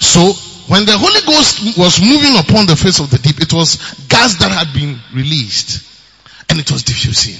So 0.00 0.32
when 0.66 0.84
the 0.84 0.96
Holy 0.98 1.20
Ghost 1.26 1.78
was 1.78 2.00
moving 2.00 2.36
upon 2.38 2.66
the 2.66 2.76
face 2.76 2.98
of 2.98 3.10
the 3.10 3.18
deep, 3.18 3.40
it 3.40 3.52
was 3.52 3.76
gas 4.08 4.36
that 4.36 4.50
had 4.50 4.72
been 4.74 4.98
released 5.14 5.82
and 6.48 6.58
it 6.58 6.70
was 6.70 6.82
diffusing. 6.82 7.38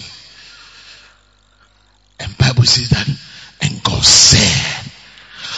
And 2.20 2.36
Bible 2.38 2.64
says 2.64 2.88
that, 2.90 3.08
and 3.62 3.82
God 3.82 4.02
said, 4.02 4.92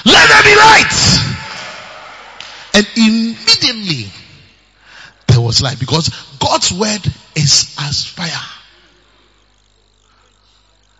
let 0.05 0.29
there 0.29 0.43
be 0.43 0.57
light. 0.57 1.35
And 2.75 2.87
immediately 2.97 4.11
there 5.29 5.41
was 5.41 5.63
light 5.63 5.79
because 5.79 6.09
God's 6.39 6.73
word 6.73 7.01
is 7.37 7.77
as 7.81 8.05
fire. 8.05 8.31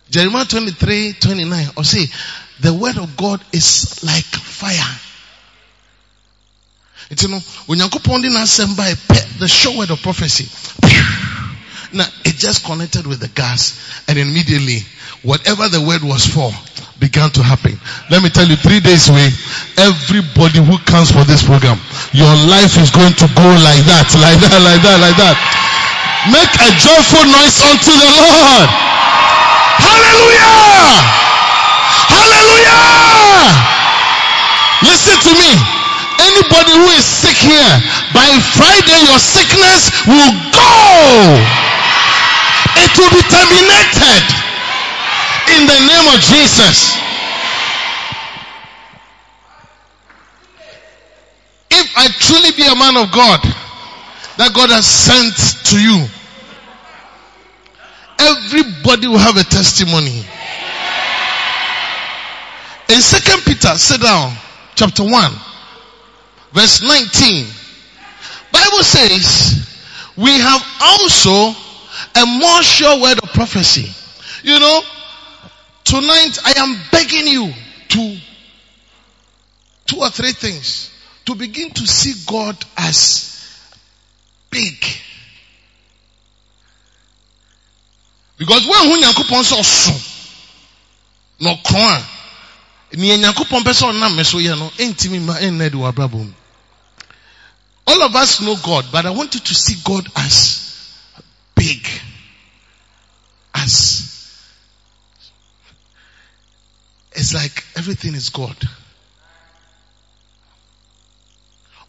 Jeremiah 0.09 0.45
23, 0.45 1.13
29, 1.19 1.67
or 1.77 1.83
say, 1.83 2.05
the 2.61 2.73
word 2.73 2.97
of 2.97 3.17
God 3.17 3.41
is 3.53 4.03
like 4.03 4.25
fire. 4.25 4.99
Nti 7.11 7.29
no, 7.29 7.37
onyankopɔn 7.67 8.21
de 8.21 8.29
n'asɛm 8.29 8.75
ba 8.75 8.83
pɛ 8.83 9.39
the 9.39 9.47
sure 9.47 9.77
word 9.77 9.91
of 9.91 10.01
prophecy. 10.01 10.49
Now 11.93 12.07
it 12.25 12.35
just 12.35 12.65
connected 12.65 13.07
with 13.07 13.19
the 13.19 13.29
gas 13.29 14.03
and 14.07 14.17
immediately 14.17 14.83
whatever 15.23 15.69
the 15.69 15.79
word 15.79 16.03
was 16.03 16.25
for 16.25 16.51
began 16.99 17.29
to 17.31 17.43
happen. 17.43 17.79
Let 18.09 18.23
me 18.23 18.29
tell 18.29 18.47
you, 18.47 18.55
three 18.55 18.79
days 18.79 19.07
away, 19.09 19.27
everybody 19.77 20.59
who 20.63 20.77
comes 20.87 21.11
for 21.11 21.23
this 21.23 21.43
program, 21.43 21.79
your 22.11 22.31
life 22.47 22.75
is 22.79 22.91
going 22.91 23.13
to 23.19 23.27
go 23.35 23.47
like 23.63 23.83
that, 23.87 24.07
like 24.19 24.39
that, 24.43 24.59
like 24.63 24.81
that, 24.83 24.97
like 24.99 25.17
that. 25.19 25.35
Make 26.31 26.51
a 26.57 26.69
joyful 26.79 27.25
noise 27.31 27.59
unto 27.63 27.91
the 27.95 28.11
Lord. 28.17 28.69
Hallelujah! 29.77 31.24
Hallelujah! 32.09 33.49
Listen 34.85 35.17
to 35.25 35.33
me. 35.39 35.51
Anybody 36.15 36.71
who 36.71 36.87
is 36.95 37.05
sick 37.05 37.35
here, 37.35 37.73
by 38.13 38.27
Friday 38.55 38.99
your 39.05 39.19
sickness 39.19 39.91
will 40.07 40.33
go. 40.55 40.75
It 42.77 42.91
will 42.97 43.11
be 43.11 43.23
terminated 43.27 44.23
in 45.55 45.67
the 45.67 45.79
name 45.87 46.07
of 46.13 46.19
Jesus. 46.21 46.97
If 51.71 51.87
I 51.97 52.07
truly 52.19 52.51
be 52.51 52.65
a 52.65 52.75
man 52.75 52.97
of 52.97 53.11
God 53.11 53.41
that 54.37 54.53
God 54.53 54.69
has 54.69 54.85
sent 54.85 55.35
to 55.71 55.77
you, 55.79 56.07
everybody 58.19 59.07
will 59.07 59.19
have 59.19 59.37
a 59.37 59.43
testimony. 59.43 60.25
In 62.87 63.01
Second 63.01 63.41
Peter, 63.45 63.75
sit 63.75 63.99
down, 64.01 64.31
chapter 64.75 65.03
1, 65.03 65.31
verse 66.53 66.81
19. 66.83 67.47
Bible 68.51 68.83
says, 68.83 69.67
we 70.15 70.29
have 70.29 70.61
also 70.81 71.55
a 72.15 72.25
more 72.25 72.61
sure 72.61 73.01
word 73.01 73.19
of 73.23 73.29
prophecy. 73.33 73.91
You 74.43 74.59
know, 74.59 74.81
tonight 75.83 76.37
I 76.45 76.53
am 76.57 76.77
begging 76.91 77.27
you 77.27 77.51
to 77.89 78.17
two 79.87 79.99
or 79.99 80.09
three 80.11 80.31
things 80.33 80.91
to 81.25 81.33
begin 81.33 81.71
to 81.71 81.87
see 81.87 82.13
God 82.27 82.55
as 82.77 83.31
big. 84.51 84.75
Because 88.37 88.67
when 88.67 88.89
hu 88.89 89.01
nyankopɔn 89.01 89.43
sɛ 89.43 89.57
ɔso 89.59 90.11
na 91.39 91.55
ɔkorɔn 91.55 92.01
a 92.01 92.14
pɛ 92.95 93.73
sɛ 93.73 93.91
ɔnam 93.91 94.15
me 94.15 94.23
so 94.23 94.37
yɛ 94.37 94.57
no 94.57 94.69
ɛntimi 94.69 95.21
ma 95.21 95.39
de. 95.39 96.33
All 97.87 98.01
of 98.01 98.15
us 98.15 98.41
know 98.41 98.55
God, 98.55 98.85
but 98.91 99.05
I 99.05 99.11
want 99.11 99.35
you 99.35 99.39
to 99.41 99.53
see 99.53 99.75
God 99.83 100.07
as 100.15 100.61
big. 101.53 101.87
As 103.53 104.11
it's 107.11 107.33
like 107.33 107.63
everything 107.75 108.15
is 108.15 108.29
God. 108.29 108.55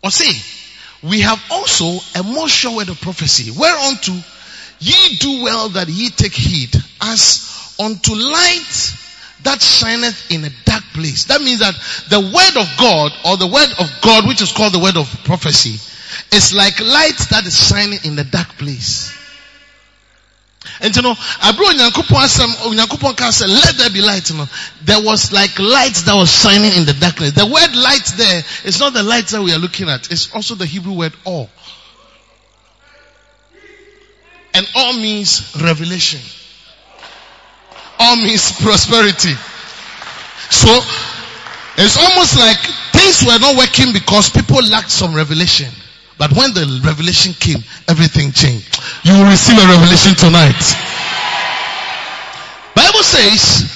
Or 0.03 0.11
say, 0.11 0.31
we 1.03 1.21
have 1.21 1.43
also 1.51 1.99
a 2.15 2.23
more 2.23 2.49
sure 2.49 2.77
word 2.77 2.89
of 2.89 3.01
prophecy, 3.01 3.51
whereunto 3.51 4.13
ye 4.79 5.17
do 5.17 5.43
well 5.43 5.71
that 5.71 5.89
ye 5.89 6.11
take 6.11 6.35
heed, 6.35 6.77
as 7.01 7.75
unto 7.79 8.15
light 8.15 9.06
that 9.43 9.61
shineth 9.63 10.31
in 10.31 10.45
a 10.45 10.51
dark 10.65 10.83
place. 10.95 11.25
That 11.25 11.41
means 11.41 11.61
that 11.61 11.75
the 12.11 12.21
word 12.21 12.57
of 12.57 12.69
God, 12.79 13.13
or 13.25 13.37
the 13.37 13.47
word 13.47 13.71
of 13.79 13.89
God, 14.03 14.27
which 14.27 14.43
is 14.43 14.53
called 14.53 14.73
the 14.73 14.79
word 14.79 14.97
of 14.97 15.09
prophecy, 15.25 15.79
is 16.35 16.55
like 16.55 16.81
light 16.81 17.19
that 17.31 17.45
is 17.47 17.69
shining 17.69 18.01
in 18.05 18.17
the 18.17 18.25
dark 18.25 18.49
place. 18.59 19.17
And 20.81 20.95
you 20.95 21.03
know, 21.03 21.15
abro 21.43 21.67
asem 21.67 22.49
onyankopon 22.67 23.63
let 23.63 23.77
there 23.77 23.91
be 23.91 24.03
light 24.03 24.29
you 24.31 24.37
know. 24.37 24.49
There 24.83 25.03
was 25.03 25.33
like 25.33 25.59
light 25.59 25.95
that 26.07 26.15
was 26.15 26.31
shining 26.31 26.73
in 26.73 26.85
the 26.85 26.93
darkness. 26.95 27.33
The 27.33 27.47
word 27.47 27.75
light 27.77 28.13
there 28.17 28.43
is 28.65 28.81
not 28.81 28.93
the 28.93 29.03
light 29.03 29.29
that 29.29 29.43
we 29.43 29.53
are 29.53 29.59
looking 29.59 29.89
at. 29.89 30.11
It's 30.11 30.35
also 30.35 30.55
the 30.55 30.67
Hebrew 30.67 30.95
word 30.95 31.15
all. 31.25 31.49
And 34.55 34.67
all 34.75 34.95
means 34.95 35.55
revelation. 35.63 36.21
All 37.99 38.17
means 38.17 38.53
prosperity. 38.61 39.35
So 40.51 40.71
it's 41.79 41.97
almost 41.97 42.37
like 42.37 42.59
things 42.93 43.25
were 43.25 43.39
not 43.39 43.57
working 43.57 43.93
because 43.93 44.31
people 44.31 44.63
lacked 44.71 44.91
some 44.91 45.15
revelation. 45.15 45.73
But 46.19 46.33
when 46.33 46.55
the 46.55 46.81
revelation 46.85 47.35
came, 47.35 47.59
everything 47.89 48.33
changed. 48.33 48.81
You 49.05 49.13
will 49.13 49.29
receive 49.29 49.59
a 49.59 49.67
revelation 49.69 50.15
tonight. 50.15 50.57
Bible 52.75 53.03
says, 53.03 53.73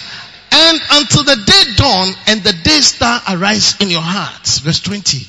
and 0.52 0.80
until 0.92 1.24
the 1.24 1.36
day 1.36 1.74
dawn 1.76 2.08
and 2.26 2.42
the 2.42 2.52
day 2.64 2.80
star 2.80 3.20
arise 3.28 3.80
in 3.80 3.90
your 3.90 4.00
hearts. 4.02 4.58
Verse 4.58 4.80
20. 4.80 5.26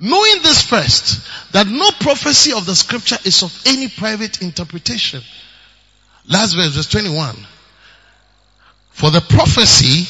Knowing 0.00 0.42
this 0.42 0.62
first, 0.62 1.52
that 1.52 1.66
no 1.66 1.90
prophecy 2.00 2.52
of 2.52 2.64
the 2.66 2.74
scripture 2.74 3.18
is 3.24 3.42
of 3.42 3.62
any 3.66 3.88
private 3.88 4.42
interpretation. 4.42 5.20
Last 6.28 6.54
verse, 6.54 6.74
verse 6.74 6.88
21. 6.88 7.34
For 8.90 9.10
the 9.10 9.20
prophecy 9.20 10.06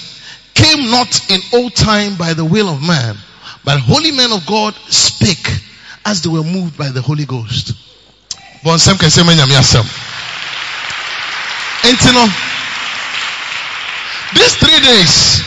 came 0.54 0.90
not 0.90 1.30
in 1.30 1.40
old 1.52 1.74
time 1.74 2.16
by 2.16 2.34
the 2.34 2.44
will 2.44 2.68
of 2.68 2.82
man, 2.82 3.16
but 3.64 3.78
holy 3.78 4.10
men 4.10 4.32
of 4.32 4.44
God 4.46 4.74
spake 4.88 5.48
as 6.04 6.22
they 6.22 6.30
were 6.30 6.42
moved 6.42 6.76
by 6.76 6.88
the 6.88 7.02
Holy 7.02 7.24
Ghost. 7.26 7.74
These 14.34 14.56
three 14.56 14.80
days, 14.80 15.42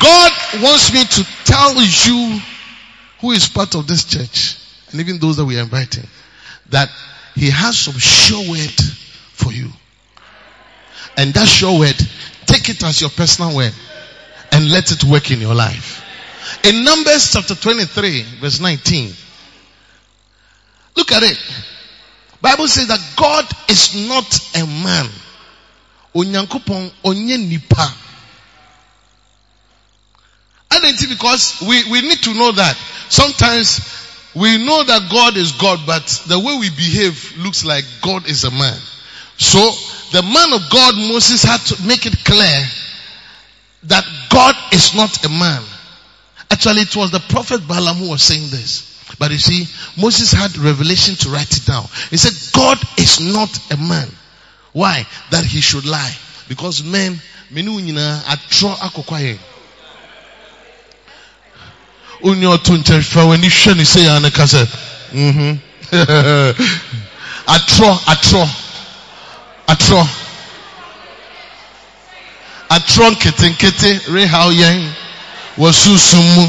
God 0.00 0.32
wants 0.62 0.92
me 0.92 1.04
to 1.04 1.24
tell 1.44 1.74
you 1.80 2.40
who 3.20 3.30
is 3.30 3.48
part 3.48 3.74
of 3.76 3.86
this 3.86 4.04
church, 4.04 4.56
and 4.90 5.00
even 5.00 5.18
those 5.18 5.36
that 5.36 5.44
we 5.44 5.58
are 5.58 5.62
inviting, 5.62 6.08
that 6.70 6.90
He 7.34 7.50
has 7.50 7.78
some 7.78 7.98
sure 7.98 8.50
word 8.50 8.80
for 9.32 9.52
you. 9.52 9.70
And 11.16 11.32
that 11.34 11.46
sure 11.46 11.78
word, 11.78 11.96
take 12.46 12.68
it 12.68 12.82
as 12.82 13.00
your 13.00 13.10
personal 13.10 13.54
word 13.54 13.72
and 14.52 14.70
let 14.70 14.90
it 14.92 15.04
work 15.04 15.30
in 15.30 15.40
your 15.40 15.54
life. 15.54 16.02
In 16.64 16.84
Numbers 16.84 17.32
chapter 17.32 17.54
23, 17.54 18.22
verse 18.40 18.60
19, 18.60 19.12
look 20.96 21.12
at 21.12 21.22
it. 21.22 21.38
Bible 22.40 22.68
says 22.68 22.88
that 22.88 23.00
God 23.16 23.46
is 23.70 24.08
not 24.08 24.38
a 24.54 24.66
man. 24.66 25.08
Onyankopon 26.14 26.92
onye 27.02 27.48
nipa. 27.48 27.92
Identity 30.72 31.14
because 31.14 31.62
we, 31.66 31.90
we 31.90 32.02
need 32.02 32.18
to 32.18 32.34
know 32.34 32.52
that 32.52 32.76
sometimes 33.08 33.80
we 34.34 34.58
know 34.58 34.82
that 34.82 35.10
God 35.10 35.36
is 35.36 35.52
God, 35.52 35.80
but 35.86 36.04
the 36.26 36.38
way 36.38 36.58
we 36.58 36.68
behave 36.70 37.34
looks 37.38 37.64
like 37.64 37.84
God 38.02 38.28
is 38.28 38.44
a 38.44 38.50
man. 38.50 38.78
So 39.38 39.70
the 40.14 40.22
man 40.22 40.52
of 40.52 40.70
God, 40.70 40.94
Moses 40.94 41.42
had 41.42 41.58
to 41.74 41.82
make 41.88 42.06
it 42.06 42.24
clear 42.24 42.60
that 43.82 44.04
God 44.30 44.54
is 44.72 44.94
not 44.94 45.24
a 45.26 45.28
man. 45.28 45.60
Actually, 46.52 46.82
it 46.82 46.94
was 46.94 47.10
the 47.10 47.18
prophet 47.18 47.66
Balaam 47.66 47.96
who 47.96 48.10
was 48.10 48.22
saying 48.22 48.48
this. 48.48 48.94
But 49.18 49.32
you 49.32 49.38
see, 49.38 49.66
Moses 50.00 50.30
had 50.30 50.56
revelation 50.56 51.16
to 51.16 51.30
write 51.30 51.56
it 51.56 51.66
down. 51.66 51.86
He 52.10 52.16
said, 52.16 52.32
God 52.54 52.78
is 52.96 53.18
not 53.18 53.50
a 53.72 53.76
man. 53.76 54.06
Why? 54.72 55.04
That 55.32 55.44
he 55.44 55.60
should 55.60 55.84
lie. 55.84 56.14
Because 56.48 56.84
men, 56.84 57.20
atro. 57.52 58.76
Onye 62.22 62.46
nkyerfa 62.56 63.26
wani 63.26 63.48
hwɛ 63.48 63.76
ne 63.76 63.82
sɛ 63.82 64.04
ya 64.04 64.18
ne 64.20 64.30
ka 64.30 64.44
sɛ, 64.44 64.64
mhm. 65.12 65.58
Atro. 69.66 70.08
Atro 72.70 73.10
nketenkete 73.10 74.00
rehaw 74.08 74.50
yɛn 74.50 74.92
wɔ 75.58 75.72
susum 75.72 76.24
mu. 76.34 76.46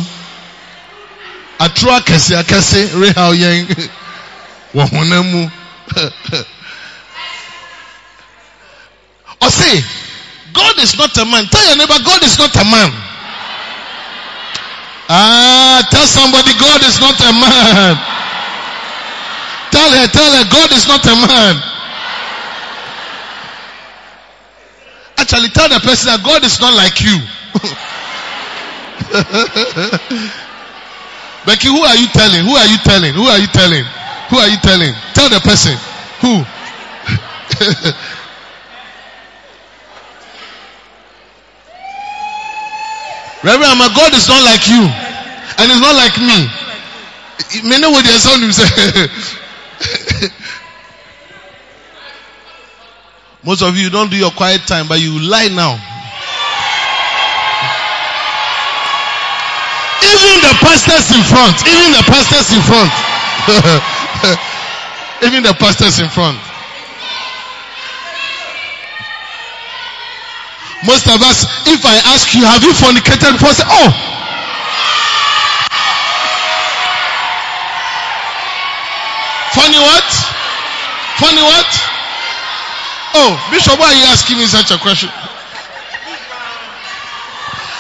Atro 1.60 1.92
akɛse 1.96 2.36
akɛse 2.36 2.92
rehaw 3.00 3.32
yɛn 3.34 3.90
wɔ 4.76 4.90
honam 4.92 5.26
mu. 5.32 5.50
Ɔse, 9.42 9.84
God 10.54 10.80
is 10.80 10.98
not 10.98 11.16
a 11.18 11.26
man. 11.26 11.46
Tell 11.48 11.66
your 11.68 11.78
neighbor, 11.78 12.00
God 12.04 12.24
is 12.24 12.40
not 12.40 12.56
a 12.56 12.64
man. 12.64 12.92
Ah, 15.08 15.86
tell 15.92 16.08
somebody, 16.08 16.52
God 16.58 16.82
is 16.84 17.00
not 17.00 17.20
a 17.22 17.32
man. 17.32 17.96
Tell 19.72 19.92
her, 19.92 20.08
tell 20.08 20.32
her, 20.32 20.46
God 20.50 20.72
is 20.72 20.88
not 20.88 21.06
a 21.06 21.16
man. 21.28 21.75
Actually, 25.26 25.50
tell 25.50 25.66
the 25.66 25.82
person 25.82 26.14
that 26.14 26.22
God 26.22 26.46
is 26.46 26.62
not 26.62 26.78
like 26.78 27.02
you. 27.02 27.18
Becky, 31.50 31.66
who 31.66 31.82
are 31.82 31.98
you 31.98 32.06
telling? 32.14 32.46
Who 32.46 32.54
are 32.54 32.70
you 32.70 32.78
telling? 32.86 33.18
Who 33.18 33.26
are 33.26 33.42
you 33.42 33.50
telling? 33.50 33.82
Who 34.30 34.38
are 34.38 34.46
you 34.46 34.62
telling? 34.62 34.94
Tell 35.18 35.26
the 35.34 35.42
person. 35.42 35.74
Who? 36.22 36.30
Reverend, 43.50 43.82
my 43.82 43.90
God 43.98 44.14
is 44.14 44.30
not 44.30 44.46
like 44.46 44.70
you. 44.70 44.86
And 45.58 45.74
it's 45.74 45.82
not 45.82 45.98
like 45.98 46.22
me. 46.22 46.46
Many 47.66 47.90
what 47.90 48.06
their 48.06 48.22
Most 53.46 53.62
of 53.62 53.78
you 53.78 53.92
don't 53.92 54.10
do 54.10 54.18
your 54.18 54.32
quiet 54.32 54.66
time, 54.66 54.88
but 54.88 55.00
you 55.00 55.22
lie 55.22 55.54
now. 55.54 55.78
Even 60.02 60.42
the 60.42 60.54
pastors 60.66 61.14
in 61.14 61.22
front. 61.30 61.54
Even 61.62 61.94
the 61.94 62.02
pastors 62.10 62.50
in 62.58 62.62
front. 62.66 62.90
even 65.30 65.44
the 65.44 65.54
pastors 65.62 66.00
in 66.02 66.10
front. 66.10 66.42
Most 70.90 71.06
of 71.06 71.22
us, 71.22 71.46
if 71.70 71.86
I 71.86 72.02
ask 72.14 72.34
you, 72.34 72.42
have 72.46 72.64
you 72.64 72.74
fornicated 72.74 73.34
before? 73.34 73.54
Say, 73.54 73.64
oh. 73.66 73.94
Funny 79.54 79.78
what? 79.78 80.10
Funny 81.22 81.42
what? 81.42 81.95
Oh, 83.18 83.32
Bishop, 83.50 83.80
why 83.80 83.94
are 83.94 83.96
you 83.96 84.04
asking 84.12 84.38
me 84.38 84.46
such 84.46 84.72
a 84.72 84.78
question? 84.78 85.08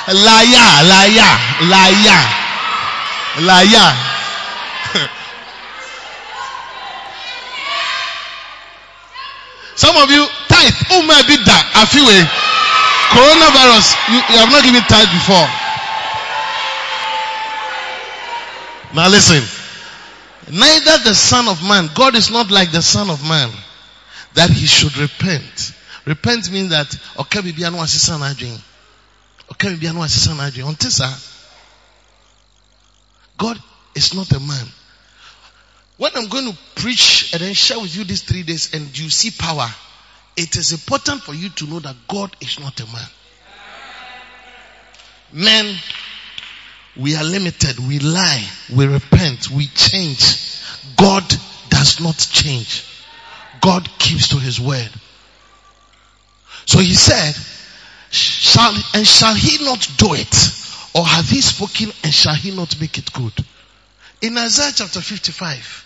Liar, 0.07 0.67
liar, 0.87 1.31
liar, 1.67 2.21
liar. 3.43 3.91
Some 9.75 9.97
of 9.97 10.09
you 10.09 10.25
type, 10.47 10.71
oh 10.91 11.03
my 11.03 11.19
be 11.27 11.35
that, 11.43 11.67
I 11.75 11.83
feel 11.83 12.07
it. 12.07 12.23
Coronavirus, 13.11 13.91
you, 14.15 14.23
you 14.31 14.39
have 14.39 14.47
not 14.55 14.63
given 14.63 14.81
tithe 14.87 15.11
before. 15.11 15.49
Now 18.95 19.09
listen. 19.09 19.43
Neither 20.49 21.03
the 21.03 21.13
Son 21.13 21.49
of 21.49 21.61
Man, 21.67 21.89
God 21.93 22.15
is 22.15 22.31
not 22.31 22.51
like 22.51 22.71
the 22.71 22.81
Son 22.81 23.09
of 23.09 23.21
Man, 23.27 23.51
that 24.35 24.49
he 24.49 24.65
should 24.65 24.95
repent. 24.97 25.73
Repent 26.05 26.51
means 26.51 26.69
that, 26.69 26.95
okay, 27.19 27.41
bibi 27.41 27.65
anu 27.65 27.77
asisa 27.77 28.19
na 28.19 28.29
adwin. 28.29 28.59
Okay, 29.51 29.69
bibi 29.69 29.87
anu 29.87 30.01
asisa 30.01 30.35
na 30.35 30.49
adwin. 30.49 30.67
Until 30.67 30.91
sir, 30.91 31.13
God 33.37 33.57
is 33.95 34.13
not 34.13 34.31
a 34.31 34.39
man. 34.39 34.67
When 35.97 36.11
I'm 36.15 36.27
going 36.27 36.51
to 36.51 36.57
preach 36.75 37.33
and 37.33 37.41
then 37.41 37.53
share 37.53 37.79
with 37.79 37.95
you 37.95 38.03
these 38.03 38.21
three 38.23 38.43
days 38.43 38.73
and 38.73 38.97
you 38.97 39.09
see 39.09 39.31
power, 39.31 39.67
it 40.35 40.57
is 40.57 40.73
important 40.73 41.21
for 41.21 41.33
you 41.33 41.49
to 41.49 41.65
know 41.65 41.79
that 41.79 41.95
God 42.07 42.35
is 42.41 42.59
not 42.59 42.79
a 42.81 42.85
man. 42.85 43.07
Men, 45.31 45.75
we 46.97 47.15
are 47.15 47.23
limited. 47.23 47.79
We 47.79 47.99
lie. 47.99 48.43
We 48.73 48.85
repent. 48.85 49.49
We 49.49 49.67
change. 49.67 50.59
God 50.97 51.23
does 51.69 52.01
not 52.01 52.17
change. 52.17 52.85
God 53.65 53.89
keeps 53.97 54.28
to 54.28 54.38
his 54.38 54.62
word. 54.62 54.91
So 56.67 56.78
he 56.78 56.93
said, 56.93 57.34
shall, 58.12 58.71
and 58.93 59.08
shall 59.08 59.34
he 59.34 59.65
not 59.65 59.89
do 59.97 60.13
it? 60.13 60.36
Or 60.93 61.04
have 61.04 61.28
he 61.28 61.41
spoken 61.41 61.91
and 62.04 62.13
shall 62.13 62.36
he 62.36 62.56
not 62.56 62.80
make 62.80 62.99
it 62.99 63.12
good? 63.12 63.34
In 64.21 64.38
Isaiah 64.38 64.71
chapter 64.75 65.01
55, 65.01 65.84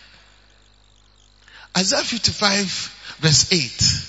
Isaiah 1.77 2.03
55 2.03 3.17
verse 3.21 3.53
8, 3.53 4.05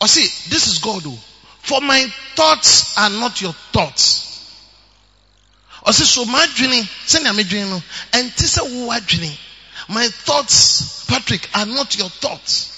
or 0.00 0.08
see, 0.08 0.50
this 0.50 0.66
is 0.66 0.78
God. 0.78 1.02
Oh. 1.06 1.18
For 1.62 1.80
my 1.80 2.06
thoughts 2.34 2.98
are 2.98 3.10
not 3.10 3.40
your 3.40 3.52
thoughts. 3.52 4.24
Or 5.86 5.92
see, 5.92 6.04
so 6.04 6.24
my 6.24 6.46
dreaming, 6.56 6.82
send 6.82 7.36
me 7.36 7.44
dreaming. 7.44 7.82
And 8.12 8.32
this 8.32 8.58
is 8.58 8.86
what 8.86 9.06
dreaming. 9.06 9.36
My 9.88 10.06
thoughts, 10.06 11.06
Patrick, 11.06 11.48
are 11.54 11.66
not 11.66 11.96
your 11.98 12.10
thoughts. 12.10 12.74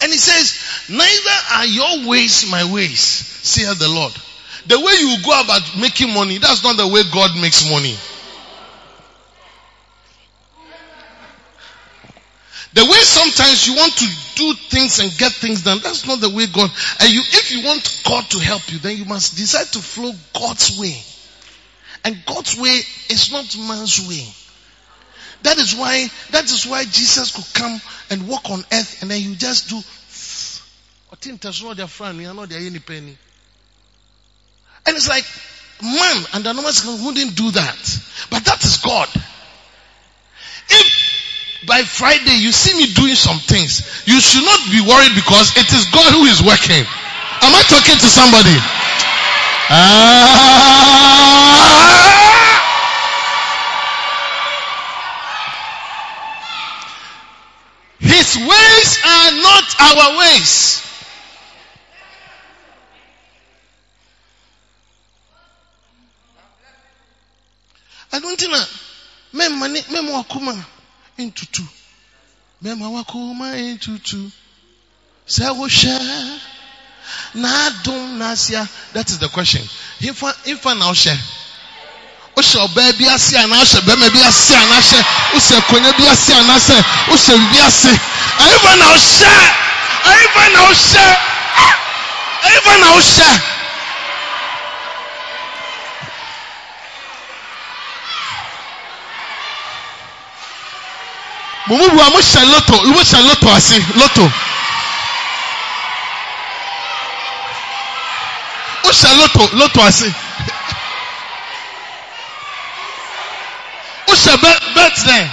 And 0.00 0.12
he 0.12 0.18
says, 0.18 0.88
neither 0.90 1.30
are 1.54 1.66
your 1.66 2.08
ways 2.08 2.50
my 2.50 2.70
ways, 2.72 3.00
saith 3.00 3.78
the 3.78 3.88
Lord. 3.88 4.12
The 4.66 4.78
way 4.78 4.92
you 4.98 5.16
go 5.24 5.40
about 5.40 5.62
making 5.80 6.12
money, 6.12 6.38
that's 6.38 6.64
not 6.64 6.76
the 6.76 6.86
way 6.88 7.02
God 7.12 7.30
makes 7.40 7.70
money. 7.70 7.96
The 12.74 12.84
way 12.84 12.98
sometimes 12.98 13.66
you 13.66 13.74
want 13.74 13.94
to 13.94 14.06
do 14.34 14.52
things 14.68 14.98
and 14.98 15.10
get 15.16 15.32
things 15.32 15.62
done, 15.62 15.78
that's 15.82 16.06
not 16.06 16.20
the 16.20 16.28
way 16.28 16.46
God. 16.46 16.70
And 17.00 17.10
you, 17.10 17.20
if 17.20 17.50
you 17.50 17.64
want 17.64 18.02
God 18.04 18.28
to 18.30 18.38
help 18.38 18.70
you, 18.70 18.78
then 18.78 18.98
you 18.98 19.06
must 19.06 19.34
decide 19.36 19.68
to 19.68 19.78
follow 19.78 20.12
God's 20.34 20.78
way. 20.78 21.00
And 22.04 22.22
God's 22.26 22.58
way 22.58 22.82
is 23.08 23.32
not 23.32 23.56
man's 23.56 24.06
way. 24.06 24.26
That 25.46 25.58
is 25.58 25.76
why, 25.76 26.10
that 26.32 26.44
is 26.50 26.66
why 26.66 26.82
Jesus 26.82 27.30
could 27.30 27.46
come 27.54 27.80
and 28.10 28.26
walk 28.26 28.50
on 28.50 28.64
earth 28.72 29.00
and 29.00 29.08
then 29.08 29.22
you 29.22 29.36
just 29.36 29.68
do. 29.70 29.76
And 34.86 34.96
it's 34.96 35.08
like, 35.08 35.24
man 35.80 36.26
and 36.34 36.44
the 36.44 36.52
normal 36.52 36.72
wouldn't 37.06 37.36
do 37.36 37.52
that. 37.52 37.78
But 38.28 38.44
that 38.44 38.64
is 38.64 38.78
God. 38.78 39.08
If 40.68 41.62
by 41.68 41.82
Friday 41.82 42.42
you 42.42 42.50
see 42.50 42.76
me 42.76 42.92
doing 42.92 43.14
some 43.14 43.38
things, 43.38 44.02
you 44.04 44.20
should 44.20 44.44
not 44.44 44.58
be 44.72 44.80
worried 44.80 45.14
because 45.14 45.56
it 45.56 45.72
is 45.72 45.86
God 45.94 46.12
who 46.12 46.24
is 46.24 46.42
working. 46.42 46.82
Am 46.82 47.54
I 47.54 47.62
talking 47.70 47.94
to 47.94 48.08
somebody? 48.10 48.58
Ah. 49.70 50.96
His 58.16 58.36
ways 58.38 58.98
are 59.04 59.32
not 59.42 59.64
our 59.78 60.18
ways. 60.18 60.82
I 68.10 68.20
don't 68.20 68.40
think 68.40 68.52
that. 68.52 68.70
Mem 69.34 70.08
wakuma 70.08 70.64
ntutu. 71.18 71.62
Mem 72.62 72.80
wakuma 72.80 73.52
ntutu. 73.54 74.32
Sɛ 75.28 75.50
wohyɛ 75.54 76.40
n'adum 77.34 78.16
n'asia. 78.16 78.66
That 78.94 79.10
is 79.10 79.18
the 79.18 79.28
question. 79.28 79.62
Ifa 80.00 80.32
ifa 80.46 80.74
na 80.78 80.90
ɔhyɛ. 80.90 81.35
Wohyɛ 82.36 82.58
ɔbaa 82.66 82.92
bi 82.98 83.04
ase 83.08 83.36
anaa 83.38 83.64
hyɛ 83.64 83.80
bɛrima 83.86 84.08
bi 84.12 84.20
ase 84.28 84.54
anaa 84.54 84.80
hyɛ 84.88 85.00
wohyɛ 85.32 85.56
akonnwa 85.58 85.92
bi 85.96 86.04
ase 86.12 86.32
anaa 86.34 86.58
sɛ 86.66 86.76
wohyɛ 87.08 87.32
biribi 87.36 87.60
ase. 87.66 87.90
Ayifa 88.44 88.76
na 88.76 88.84
ɔhyɛ 88.92 89.32
ayifa 90.10 90.42
na 90.52 90.58
ɔhyɛ 90.68 91.04
ayifa 92.44 92.72
na 92.80 92.86
ɔhyɛ. 92.92 93.42
mo 101.68 101.76
mu 101.78 101.88
bu 101.88 102.00
a 102.00 102.10
mo 102.10 102.18
hyɛ 102.20 102.44
loto 102.52 102.76
mo 102.84 103.00
hyɛ 103.00 103.20
loto 103.28 103.48
ase 103.56 103.78
loto. 103.96 104.24
Mo 108.84 108.90
hyɛ 108.92 109.16
loto 109.20 109.50
loto 109.56 109.80
ase. 109.82 110.25
Wohyɛ 114.24 114.34
birthday 114.74 115.24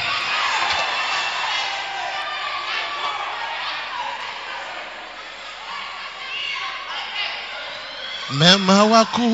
mɛma 8.39 8.77
wako 8.91 9.25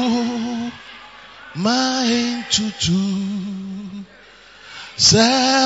ma 1.64 1.78
ntutu 2.38 3.02
sɛ 5.08 5.26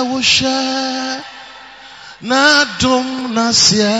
wohyɛ 0.10 0.58
n'adom 2.28 3.08
n'aseɛ 3.36 3.98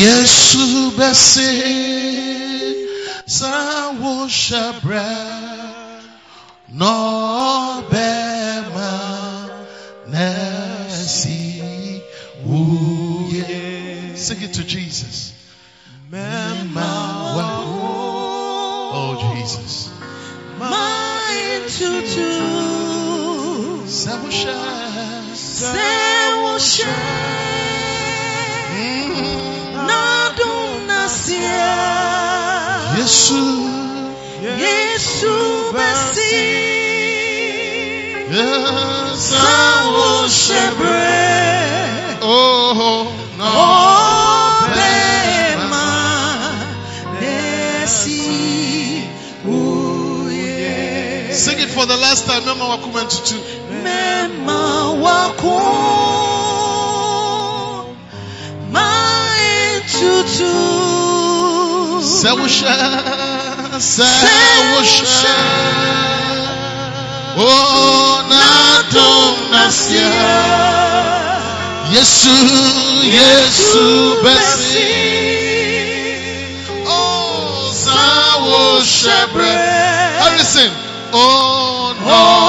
yesu 0.00 0.64
bɛse 0.98 1.50
sɛ 3.36 3.52
wohyɛ 4.00 4.62
brɛ 4.82 5.06
nọbẹ̀mà 6.80 8.90
nẹ́ẹ̀sì 10.12 11.38
wúyẹ. 12.46 13.60
to 14.54 14.62
Jesus. 14.64 15.32
Mema 16.10 16.90
Oh, 18.94 19.12
Jesus. 19.34 19.88
my 20.58 21.60
tutu 21.74 22.30
Sabusha. 23.86 24.58
sewushe 25.34 26.86
mm-hmm. 28.72 29.86
nadunasia 29.88 31.74
Yesu. 32.98 33.42
Yesu 34.64 35.34
basi 35.72 36.61
Yes. 39.42 40.32
sewushe 40.32 40.62
bre 40.78 41.18
Oh, 42.24 43.06
no. 43.38 43.44
obema 44.64 45.86
nesi 47.20 48.22
uye 49.46 51.34
Sing 51.34 51.58
it 51.58 51.70
for 51.70 51.86
the 51.86 51.96
last 51.96 52.26
time. 52.26 52.44
Mama 52.46 52.64
Wakuman 52.68 53.08
Tutu. 53.08 53.34
mema 53.82 54.90
wako 54.92 55.58
maentutu 59.62 60.52
Sabusha. 62.22 62.74
Sabusha. 63.78 65.34
Oh, 67.38 68.22
Nasia. 68.28 68.61
Yesu, 71.92 72.36
Yesu, 73.08 74.20
Bessie. 74.22 75.72
Oh, 76.84 77.72
Sawo 77.72 78.80
Shebre. 78.84 79.56
Listen. 80.36 80.70
Oh, 81.12 81.94
no, 82.04 82.41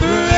sawushe 0.00 0.31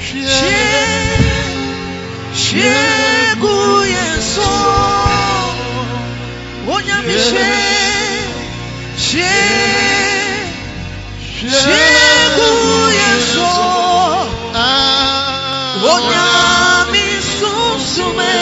Share. 0.00 0.96
Chego 2.32 3.84
Yesu 3.84 4.52
Onyami 6.66 7.12
che 7.12 7.52
che 8.96 9.34
Chego 11.42 12.88
Yesu 13.00 13.52
Ah. 14.54 15.76
Onyami 15.92 17.08
susume 17.36 18.36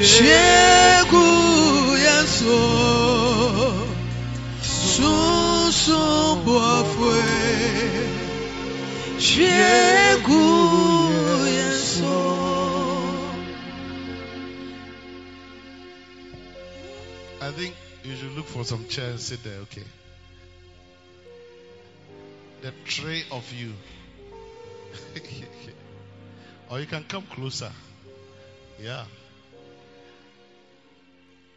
Chego 0.00 0.51
for 18.62 18.68
some 18.68 18.86
chairs 18.86 19.24
sit 19.24 19.42
there, 19.42 19.58
okay? 19.62 19.82
The 22.60 22.72
three 22.86 23.24
of 23.32 23.52
you. 23.52 23.72
or 26.70 26.78
you 26.78 26.86
can 26.86 27.02
come 27.02 27.22
closer. 27.22 27.72
Yeah. 28.80 29.04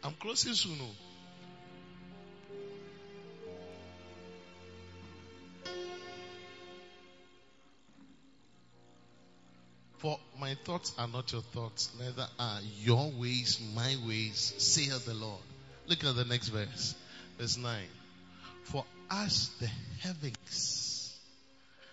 I'm 0.02 0.14
closing 0.14 0.54
soon. 0.54 0.78
oh. 0.82 0.90
For 9.98 10.18
my 10.40 10.56
thoughts 10.64 10.92
are 10.98 11.06
not 11.06 11.30
your 11.32 11.42
thoughts, 11.42 11.90
neither 12.00 12.26
are 12.38 12.60
your 12.80 13.12
ways 13.12 13.60
my 13.76 13.94
ways, 14.08 14.54
saith 14.58 15.06
the 15.06 15.14
Lord. 15.14 15.45
Look 15.88 16.04
at 16.04 16.16
the 16.16 16.24
next 16.24 16.48
verse. 16.48 16.94
Verse 17.38 17.56
9. 17.56 17.82
For 18.64 18.84
as 19.10 19.50
the 19.60 19.68
heavens. 20.00 21.16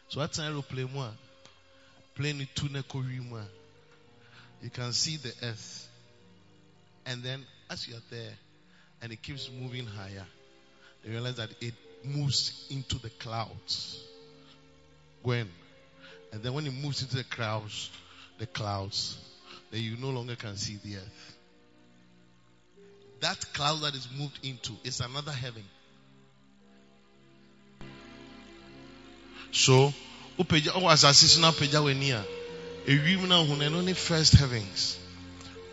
So 0.10 0.20
that's 0.20 0.40
an 0.40 0.46
aeroplane 0.46 0.94
one. 0.94 1.14
Plane 2.16 2.48
one. 3.30 3.48
You 4.62 4.70
can 4.70 4.94
see 4.94 5.18
the 5.18 5.34
earth. 5.44 5.90
And 7.06 7.22
then 7.22 7.44
as 7.70 7.88
you 7.88 7.96
are 7.96 8.04
there 8.10 8.34
and 9.02 9.12
it 9.12 9.22
keeps 9.22 9.50
moving 9.52 9.86
higher, 9.86 10.26
you 11.04 11.12
realize 11.12 11.36
that 11.36 11.50
it 11.62 11.74
moves 12.04 12.68
into 12.70 12.98
the 13.00 13.10
clouds. 13.10 14.04
When? 15.22 15.50
And 16.32 16.42
then 16.42 16.54
when 16.54 16.66
it 16.66 16.74
moves 16.74 17.02
into 17.02 17.18
the 17.18 17.24
clouds, 17.24 17.90
the 18.40 18.48
clouds, 18.48 19.18
then 19.72 19.82
you 19.82 19.98
no 19.98 20.10
longer 20.10 20.36
can 20.36 20.56
see 20.56 20.78
the 20.84 20.98
earth. 20.98 21.38
That 23.24 23.54
cloud 23.54 23.80
that 23.84 23.96
is 23.96 24.06
moved 24.20 24.38
into 24.44 24.74
is 24.84 25.00
another 25.00 25.32
heaven. 25.32 25.64
So, 29.54 29.94
upagya 30.38 30.74
ɔwɔ 30.74 30.92
asase 30.92 31.28
so 31.30 31.40
na 31.40 31.52
a 31.52 31.54
ewiem 32.86 33.28
na 33.30 33.82
ne 33.82 33.94
first 33.94 34.34
heavens. 34.34 34.98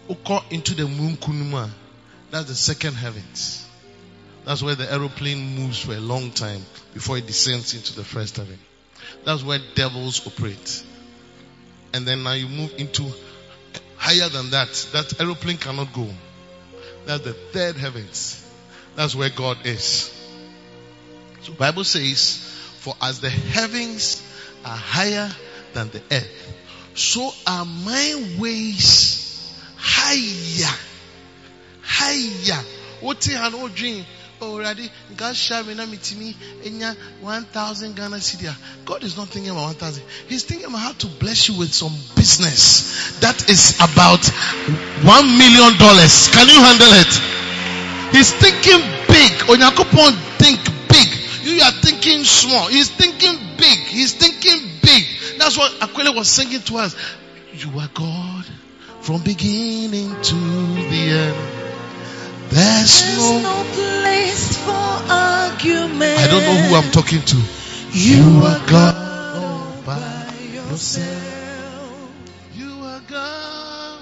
Ukɔ 0.09 0.53
into 0.53 0.75
the 0.75 0.85
a 0.85 1.71
that's 2.31 2.47
the 2.47 2.55
second 2.55 2.95
heavens. 2.95 3.67
That's 4.45 4.63
where 4.63 4.77
the 4.77 4.89
aeroplane 4.89 5.57
moves 5.57 5.81
for 5.81 5.95
a 5.95 6.01
long 6.01 6.31
time 6.31 6.65
before 6.95 7.19
it 7.19 7.27
descends 7.27 7.75
into 7.75 7.95
the 7.95 8.05
first 8.05 8.37
heaven. 8.37 8.61
That's 9.25 9.43
where 9.43 9.59
devils 9.75 10.25
operate. 10.25 10.85
And 11.95 12.07
then 12.07 12.23
now 12.23 12.35
you 12.35 12.47
move 12.47 12.73
into 12.79 13.13
higher 13.97 14.29
than 14.29 14.51
that. 14.51 14.73
That 14.93 15.21
aeroplane 15.21 15.57
cannot 15.57 15.93
go. 15.93 16.15
That's 17.07 17.25
the 17.25 17.33
third 17.33 17.77
heavens. 17.77 18.45
That's 18.97 19.15
where 19.15 19.31
God 19.31 19.59
is. 19.65 20.15
So 21.43 21.53
Bible 21.55 21.85
says, 21.85 22.37
for 22.79 22.95
as 23.01 23.21
the 23.21 23.31
heavens 23.31 24.23
are 24.65 24.77
higher 24.77 25.31
than 25.73 25.91
the 25.91 26.03
earth, 26.11 26.53
so 26.95 27.31
are 27.47 27.65
my 27.65 28.37
ways 28.39 29.55
higher. 29.77 30.77
Higher. 31.83 32.65
Wote 33.03 33.29
already, 34.43 34.91
God 35.17 35.37
share 35.37 35.63
me 35.65 35.75
mitimi 35.75 36.35
enya 36.65 36.97
1,000 37.23 37.95
Ghana 37.95 38.17
cedi. 38.17 38.53
God 38.85 39.03
is 39.05 39.17
not 39.17 39.29
thinking 39.29 39.51
about 39.51 39.67
1,000. 39.67 40.03
He's 40.29 40.45
thinking 40.45 40.67
about 40.67 40.81
how 40.81 40.93
to 40.93 41.07
bless 41.07 41.49
you 41.49 41.59
with 41.59 41.73
some 41.73 41.93
business 42.17 43.19
that 43.21 43.49
is 43.49 43.77
about 43.77 44.21
$1 44.21 45.39
million. 45.39 45.75
Can 45.77 46.49
you 46.49 46.61
handle 46.61 46.93
it? 47.01 47.13
He's 48.13 48.33
thinking 48.33 48.81
big. 49.07 49.33
Onyakopon 49.47 50.13
think 50.39 50.61
big. 50.89 51.09
You 51.45 51.63
are 51.63 51.73
thinking 51.83 52.25
small. 52.25 52.69
He's 52.69 52.91
thinking 52.91 53.39
big. 53.57 53.79
He's 53.79 54.15
thinking 54.15 54.61
big. 54.83 55.05
That's 55.39 55.57
what 55.57 55.73
Aquila 55.83 56.13
was 56.15 56.29
singing 56.29 56.61
to 56.63 56.79
us. 56.79 56.97
You 57.53 57.71
are 57.79 57.91
God 57.95 58.45
from 59.01 59.23
beginning 59.23 60.11
to 60.23 60.35
the 60.35 61.11
end. 61.11 61.60
There's 62.51 63.03
There's 63.03 63.19
no. 63.19 63.41
no 63.43 63.65
place 63.73 64.57
for 64.59 64.73
argument. 64.73 66.19
I 66.19 66.27
don't 66.27 66.43
know 66.43 66.57
who 66.67 66.75
I'm 66.75 66.91
talking 66.91 67.23
to. 67.23 67.37
You 67.93 68.43
are 68.43 68.57
are 68.57 68.67
God 68.67 68.95
God 69.37 69.87
by 69.87 70.35
yourself. 70.53 72.11
You 72.55 72.73
are 72.85 73.03
God. 73.09 74.01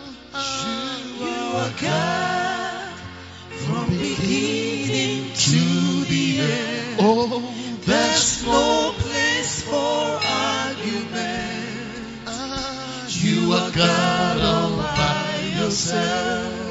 You 1.21 1.57
are 1.57 1.73
God 1.81 2.99
from 3.51 3.91
beginning 3.91 5.33
to 5.35 6.05
the 6.09 6.41
end. 6.41 6.97
Oh, 7.01 7.55
There's 7.85 8.47
no 8.47 8.95
place 8.97 9.63
for 9.63 10.21
argument. 10.25 11.69
Ah, 12.27 13.07
you 13.11 13.53
are 13.53 13.71
God 13.71 14.41
all 14.41 14.77
by 14.77 15.61
yourself. 15.61 16.68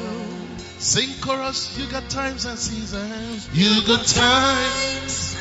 Sing 0.88 1.12
chorus. 1.20 1.76
You 1.76 1.86
got 1.90 2.08
times 2.08 2.46
and 2.46 2.58
seasons. 2.58 3.46
You 3.52 3.86
got 3.86 4.06
times 4.06 5.36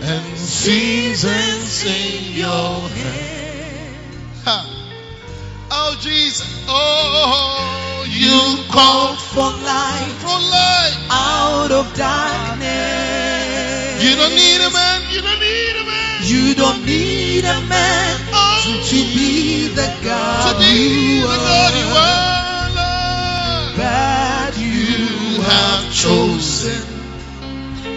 and 0.00 0.38
seasons 0.38 1.84
in 1.84 2.36
your 2.38 2.78
hand. 2.94 3.96
Ha. 4.44 4.62
Oh 5.72 5.98
Jesus. 6.00 6.46
Oh, 6.68 8.06
you 8.06 8.38
call 8.70 9.16
for 9.16 9.50
light 9.66 10.14
for 10.22 10.38
light. 10.38 10.94
out 11.10 11.72
of 11.72 11.92
darkness. 11.98 12.62
You 13.98 14.14
don't 14.14 14.30
need 14.30 14.62
a 14.62 14.70
man. 14.70 15.02
You 15.10 15.22
don't 15.26 15.40
need 15.42 15.74
a 15.74 15.84
man. 15.90 16.22
You 16.22 16.54
don't 16.54 16.86
need 16.86 17.44
a 17.44 17.60
man 17.66 18.20
Oh, 18.30 18.62
to 18.62 18.96
be 19.10 19.66
the 19.74 19.90
God 20.04 20.54
to 20.54 20.58
be 20.62 21.18
you 21.18 21.22
the 21.22 21.26
God 21.26 21.74
you 21.74 21.86
are, 21.90 22.70
Lord. 22.78 24.23
Have 25.54 25.86
chosen 25.94 26.82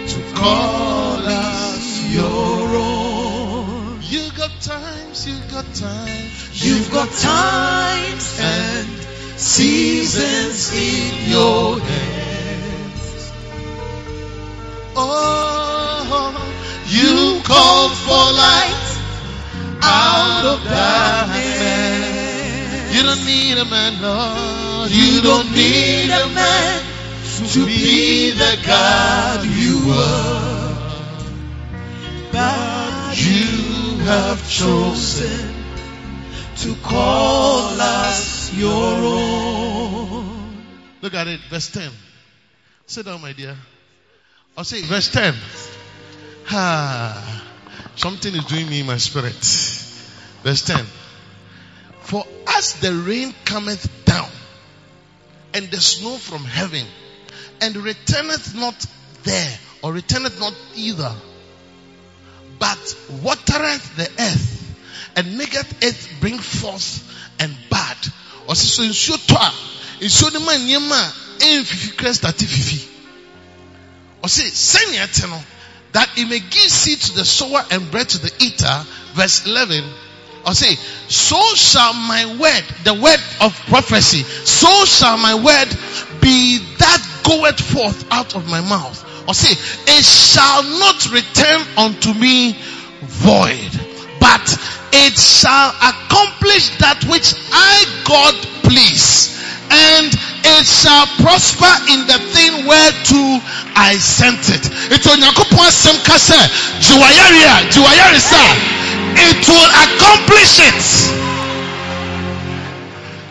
to 0.06 0.18
call 0.36 1.18
us 1.26 1.86
your 2.06 2.68
own. 2.78 3.98
You 4.00 4.30
got 4.36 4.52
times, 4.60 5.26
you 5.26 5.36
got 5.50 5.66
times. 5.74 6.64
You've 6.64 6.88
got 6.92 7.10
times 7.18 8.38
and 8.40 8.88
seasons 9.36 10.72
in 10.72 11.30
your 11.32 11.80
hands. 11.80 13.32
Oh, 14.94 16.38
you 16.86 17.42
called 17.42 17.92
for 18.06 18.26
light 18.44 18.86
out 19.82 20.44
of 20.52 20.62
darkness. 20.62 22.06
You 22.94 23.02
don't 23.02 23.24
need 23.26 23.58
a 23.58 23.64
man, 23.64 24.00
Lord. 24.00 24.90
You 24.92 25.22
don't 25.22 25.50
need 25.50 26.10
a 26.10 26.28
man 26.28 26.87
to 27.52 27.64
be 27.64 28.30
the 28.32 28.58
God 28.66 29.44
you 29.46 29.90
are. 29.90 30.68
But 32.30 33.16
you 33.16 33.98
have 34.04 34.46
chosen 34.50 35.54
to 36.56 36.74
call 36.82 37.80
us 37.80 38.52
your 38.52 38.94
own. 39.02 40.62
Look 41.00 41.14
at 41.14 41.26
it, 41.26 41.40
verse 41.48 41.70
10. 41.70 41.90
Sit 42.86 43.06
down, 43.06 43.22
my 43.22 43.32
dear. 43.32 43.56
I'll 44.56 44.64
say 44.64 44.82
verse 44.82 45.10
10. 45.10 45.34
Ah, 46.50 47.44
something 47.96 48.34
is 48.34 48.44
doing 48.44 48.68
me 48.68 48.80
in 48.80 48.86
my 48.86 48.98
spirit. 48.98 49.32
Verse 50.42 50.62
10. 50.66 50.84
For 52.02 52.24
as 52.46 52.74
the 52.80 52.92
rain 52.92 53.34
cometh 53.46 54.04
down, 54.04 54.28
and 55.54 55.70
the 55.70 55.80
snow 55.80 56.16
from 56.16 56.44
heaven, 56.44 56.84
and 57.60 57.76
returneth 57.76 58.54
not 58.54 58.86
there, 59.24 59.58
or 59.82 59.92
returneth 59.92 60.38
not 60.40 60.54
either, 60.74 61.14
but 62.58 62.96
watereth 63.22 63.96
the 63.96 64.10
earth, 64.18 64.76
and 65.16 65.38
maketh 65.38 65.82
it 65.82 66.20
bring 66.20 66.38
forth 66.38 67.04
and 67.38 67.56
bud. 67.70 67.96
Ɔsi 68.48 68.66
so 68.66 68.82
nsuo 68.82 69.16
tɔ 69.26 69.36
a, 69.36 70.04
nsuo 70.04 70.32
no 70.32 70.40
ma 70.40 70.52
nneɛma 70.52 71.08
a 71.08 71.44
ɛnfifi 71.44 71.96
kura 71.96 72.10
stati 72.12 72.46
fifi. 72.46 72.88
Ɔsi 74.22 74.50
sɛnea 74.50 75.06
ɛte 75.06 75.44
that 75.92 76.08
it 76.16 76.28
may 76.28 76.38
give 76.40 76.70
seed 76.70 77.00
to 77.00 77.14
the 77.14 77.24
sower 77.24 77.64
and 77.70 77.90
bread 77.90 78.08
to 78.08 78.18
the 78.18 78.32
eater. 78.40 78.86
Verse 79.14 79.46
11. 79.46 79.84
Or 80.46 80.54
say, 80.54 80.76
so 81.08 81.40
shall 81.54 81.92
my 81.94 82.24
word, 82.38 82.64
the 82.84 82.94
word 82.94 83.20
of 83.40 83.58
prophecy, 83.68 84.22
so 84.22 84.84
shall 84.84 85.18
my 85.18 85.34
word 85.34 85.68
be 86.20 86.58
that 86.78 87.17
goeth 87.28 87.60
forth 87.60 88.10
out 88.10 88.34
of 88.34 88.48
my 88.48 88.60
mouth. 88.62 89.04
Or 89.28 89.34
say, 89.34 89.52
it 89.52 90.04
shall 90.04 90.64
not 90.80 91.04
return 91.12 91.60
unto 91.76 92.14
me 92.16 92.56
void, 93.04 93.68
but 94.18 94.48
it 94.96 95.12
shall 95.12 95.68
accomplish 95.76 96.72
that 96.80 97.04
which 97.04 97.36
I 97.52 97.84
God 98.08 98.32
please, 98.64 99.36
and 99.68 100.08
it 100.08 100.64
shall 100.64 101.04
prosper 101.20 101.68
in 101.92 102.08
the 102.08 102.16
thing 102.32 102.64
whereto 102.64 103.44
I 103.76 104.00
sent 104.00 104.48
it. 104.48 104.64
Sem 105.68 106.00
Kase, 106.08 106.40
It 109.20 109.44
will 109.44 109.70
accomplish 109.84 110.56
it. 110.64 110.80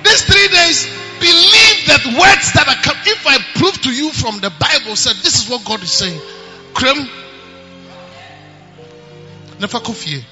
These 0.05 0.23
three 0.29 0.47
days, 0.53 0.96
believe 1.20 1.80
that 1.88 2.03
words 2.05 2.53
that 2.53 2.68
are 2.68 2.82
come. 2.84 2.97
If 3.05 3.28
I 3.28 3.38
prove 3.59 3.82
to 3.84 3.91
you 3.91 4.11
from 4.11 4.39
the 4.39 4.49
Bible, 4.49 4.95
said 4.95 5.15
this 5.18 5.43
is 5.43 5.49
what 5.49 5.65
God 5.65 5.84
is 5.84 5.91
saying. 5.91 6.20
Krem. 6.74 7.09
Never 9.59 9.80
coffee. 9.80 10.24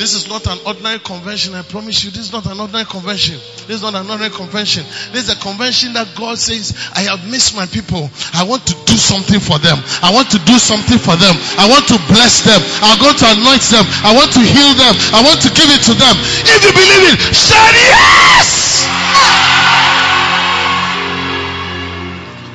This 0.00 0.16
is 0.16 0.32
not 0.32 0.48
an 0.48 0.56
ordinary 0.64 0.98
convention. 0.98 1.52
I 1.52 1.60
promise 1.60 2.00
you, 2.02 2.10
this 2.10 2.32
is 2.32 2.32
not 2.32 2.48
an 2.48 2.56
ordinary 2.58 2.88
convention. 2.88 3.36
This 3.68 3.76
is 3.76 3.82
not 3.84 3.92
an 3.92 4.08
ordinary 4.08 4.32
convention. 4.32 4.80
This 5.12 5.28
is 5.28 5.36
a 5.36 5.36
convention 5.36 5.92
that 5.92 6.08
God 6.16 6.40
says, 6.40 6.72
I 6.96 7.04
have 7.04 7.20
missed 7.28 7.52
my 7.52 7.68
people. 7.68 8.08
I 8.32 8.48
want 8.48 8.64
to 8.64 8.74
do 8.88 8.96
something 8.96 9.36
for 9.36 9.60
them. 9.60 9.76
I 10.00 10.08
want 10.08 10.32
to 10.32 10.40
do 10.48 10.56
something 10.56 10.96
for 10.96 11.20
them. 11.20 11.36
I 11.60 11.68
want 11.68 11.84
to 11.92 12.00
bless 12.08 12.40
them. 12.48 12.64
I'm 12.80 12.96
going 12.96 13.12
to 13.12 13.28
anoint 13.28 13.60
them. 13.68 13.84
I 14.00 14.16
want 14.16 14.32
to 14.32 14.40
heal 14.40 14.72
them. 14.72 14.96
I 15.12 15.20
want 15.20 15.44
to 15.44 15.52
give 15.52 15.68
it 15.68 15.84
to 15.84 15.92
them. 15.92 16.16
If 16.48 16.64
you 16.64 16.72
believe 16.72 17.04
it, 17.12 17.20
shout 17.36 17.76
yes! 17.76 18.88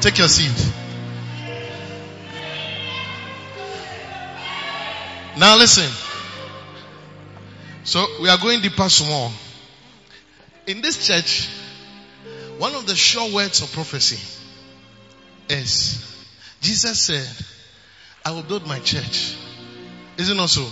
Take 0.01 0.17
your 0.17 0.33
seat. 0.33 0.49
Now 5.37 5.61
listen. 5.61 6.04
So 7.85 8.03
we 8.19 8.29
are 8.29 8.37
going 8.37 8.61
deeper 8.61 8.89
some 8.89 9.07
more. 9.07 9.31
In 10.65 10.81
this 10.81 11.05
church, 11.05 11.47
one 12.57 12.73
of 12.73 12.87
the 12.87 12.95
sure 12.95 13.31
words 13.31 13.61
of 13.61 13.71
prophecy 13.71 14.19
is 15.47 16.01
Jesus 16.61 16.99
said, 16.99 17.45
I 18.25 18.31
will 18.31 18.41
build 18.41 18.65
my 18.65 18.79
church. 18.79 19.37
Is 20.17 20.31
it 20.31 20.35
not 20.35 20.49
so? 20.49 20.67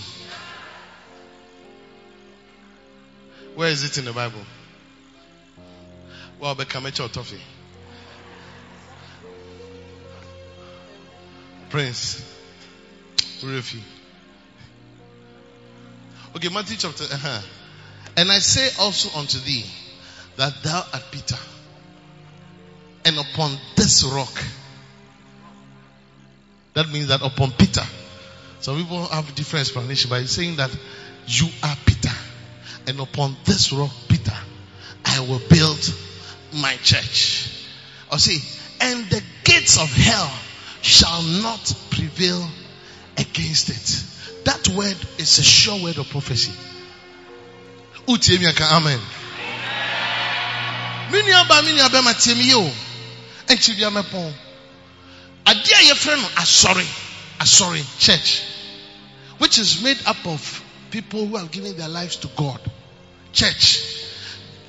Where 3.53 3.70
is 3.70 3.84
it 3.84 3.99
in 3.99 4.05
the 4.05 4.14
Bible? 4.14 4.43
Well, 6.39 6.55
become 6.55 6.88
a 6.88 6.91
toffee. 6.91 7.41
Prince. 11.70 12.26
Refi. 13.41 13.82
Okay, 16.36 16.50
Matthew 16.50 16.78
chapter. 16.78 17.04
Uh-huh. 17.04 17.42
And 18.18 18.32
I 18.32 18.40
say 18.40 18.70
also 18.80 19.18
unto 19.20 19.40
thee 19.40 19.66
that 20.38 20.54
thou 20.64 20.84
art 20.94 21.04
Peter, 21.12 21.38
and 23.06 23.18
upon 23.18 23.58
this 23.76 24.04
rock. 24.04 24.44
That 26.74 26.90
means 26.90 27.10
that 27.10 27.22
upon 27.22 27.52
Peter. 27.52 27.84
Some 28.62 28.78
people 28.78 29.06
have 29.08 29.36
different 29.36 29.68
explanation, 29.68 30.10
he's 30.12 30.32
saying 30.32 30.56
that 30.56 30.76
you 31.28 31.48
are 31.62 31.76
Peter, 31.86 32.16
and 32.88 33.00
upon 33.00 33.36
this 33.46 33.72
rock, 33.74 33.92
Peter, 34.08 34.34
I 35.06 35.20
will 35.20 35.42
build 35.50 35.94
my 36.54 36.76
church. 36.78 37.66
Or 38.12 38.18
see, 38.18 38.40
and 38.82 39.06
the 39.10 39.22
gates 39.44 39.78
of 39.80 39.90
hell 39.90 40.32
shall 40.82 41.22
not 41.22 41.76
prevail 41.92 42.48
against 43.18 43.70
it. 43.70 44.12
That 44.46 44.68
word 44.70 44.98
is 45.18 45.39
a 45.39 45.44
sure 45.44 45.82
word 45.82 45.98
of 45.98 46.10
prophecy. 46.10 46.52
Utie 48.08 48.39
mi 48.39 48.48
aka 48.48 48.66
amen. 48.76 49.00
Me 51.12 51.22
nua 51.22 51.48
ba 51.48 51.62
me 51.64 51.78
nua 51.78 51.89
bɛma 51.89 52.14
tie 52.22 52.34
mi 52.36 52.44
yie 52.44 52.56
o. 52.56 52.72
Ɛnkyɛ 53.48 53.78
bi 53.78 53.84
amɛpɔn. 53.84 54.34
Ade 55.46 55.72
a 55.72 55.94
yɛfrɛ 55.94 56.22
no 56.22 56.28
asɔre, 56.41 56.86
asɔre 57.39 57.84
church, 58.00 58.41
which 59.38 59.58
is 59.60 59.82
made 59.82 59.98
up 60.06 60.26
of 60.26 60.64
people 60.91 61.26
who 61.28 61.38
have 61.38 61.52
given 61.52 61.76
their 61.78 61.89
lives 61.89 62.18
to 62.18 62.28
God. 62.36 62.60
Church. 63.32 63.82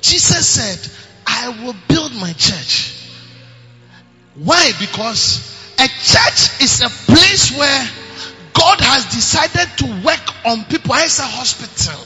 Jesus 0.00 0.48
said, 0.48 0.92
I 1.26 1.48
will 1.62 1.76
build 1.88 2.14
my 2.14 2.32
church. 2.32 2.92
Why? 4.34 4.72
Because 4.78 5.40
a 5.78 5.86
church 5.86 6.60
is 6.62 6.80
a 6.80 6.88
place 6.88 7.56
where 7.56 7.88
God 8.54 8.80
has 8.80 9.04
decided 9.06 9.68
to 9.78 9.86
work 10.06 10.46
on 10.46 10.64
people. 10.64 10.94
It's 10.96 11.18
a 11.26 11.26
hospital. 11.26 12.00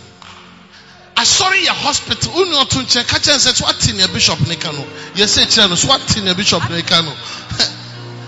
Asɔre 1.17 1.59
yɛ 1.67 1.75
hospital. 1.75 2.33
Unu 2.33 2.65
ɔtun 2.65 2.85
kyɛn 2.87 3.05
kakyɛ 3.07 3.37
nsɛ 3.37 3.55
so 3.55 3.67
ati 3.67 3.93
ne 3.93 4.07
bishop 4.07 4.41
ne 4.49 4.57
ka 4.57 4.73
no. 4.73 4.85
Yɛsɛ 5.15 5.47
kyerɛ 5.47 5.69
no 5.69 5.95
ati 5.95 6.21
ne 6.23 6.33
bishop 6.35 6.69
ne 6.71 6.83
ka 6.83 7.03
no. 7.03 7.13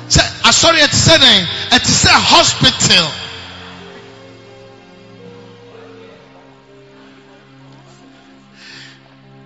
Sɛ 0.09 0.23
asɔre 0.45 0.79
ɛte 0.83 0.99
sɛ 1.07 1.19
dɛn 1.19 1.47
ɛte 1.71 2.09
hospital. 2.09 3.11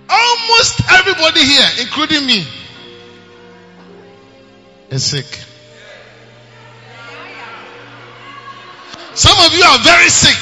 Almost 0.09 0.81
everybody 0.91 1.45
here, 1.45 1.71
including 1.81 2.27
me, 2.27 2.47
is 4.91 5.05
sick. 5.05 5.39
Some 9.15 9.39
of 9.47 9.55
you 9.55 9.63
are 9.63 9.79
very 9.79 10.09
sick. 10.11 10.35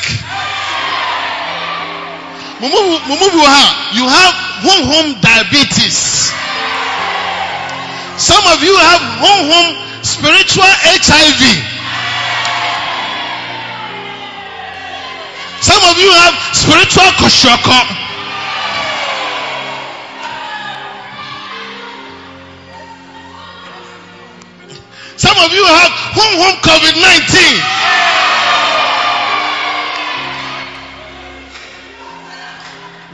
You 2.63 4.09
have 4.09 4.35
home 4.65 4.89
home 4.89 5.21
diabetes. 5.21 6.33
Some 8.17 8.41
of 8.49 8.63
you 8.63 8.73
have 8.73 9.03
home 9.21 9.45
home 9.53 9.77
spiritual 10.03 10.65
HIV. 10.65 11.43
Some 15.61 15.83
of 15.91 15.99
you 16.01 16.11
have 16.11 16.35
spiritual 16.57 17.13
koshoko. 17.21 17.77
Some 25.19 25.37
of 25.37 25.53
you 25.53 25.65
have 25.67 25.93
home 26.17 26.35
home 26.41 26.57
COVID 26.65 26.97
19. 26.97 27.83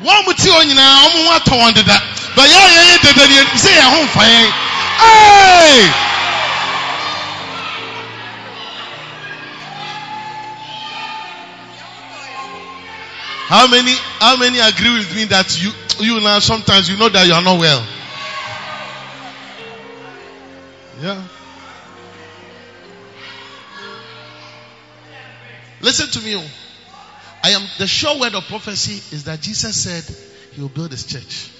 Wọ́n 0.04 0.24
mu 0.24 0.32
tí 0.34 0.48
o 0.50 0.62
nyinaa 0.64 0.94
wọ́n 1.02 1.12
mu 1.24 1.30
atọ̀ 1.36 1.56
wọn 1.60 1.72
deda. 1.74 1.96
Bẹ̀yẹ̀ 2.36 2.64
yẹn 2.74 2.86
yẹ 2.90 2.96
deda 3.04 3.24
ni 3.30 3.36
sẹ́ 3.62 3.72
yẹn 3.78 3.88
ho 3.92 3.98
nfa 4.06 4.22
yẹn. 4.34 4.48
Hey! 5.00 5.90
How 13.48 13.66
many 13.66 13.94
how 14.20 14.36
many 14.36 14.58
agree 14.60 14.92
with 14.98 15.14
me 15.16 15.24
that 15.24 15.48
you 15.62 15.72
you 16.04 16.20
now 16.20 16.38
sometimes 16.38 16.88
you 16.90 16.96
know 16.98 17.08
that 17.08 17.26
you 17.26 17.32
are 17.32 17.42
not 17.42 17.58
well? 17.58 17.82
Yeah. 21.00 21.22
Listen 25.80 26.10
to 26.10 26.20
me. 26.20 26.50
I 27.48 27.52
am 27.52 27.66
the 27.78 27.86
sure 27.86 28.20
word 28.20 28.34
of 28.34 28.44
prophecy 28.44 29.00
is 29.16 29.24
that 29.24 29.40
Jesus 29.40 29.82
said 29.82 30.04
he 30.52 30.60
will 30.60 30.68
build 30.68 30.90
his 30.90 31.06
church. 31.06 31.50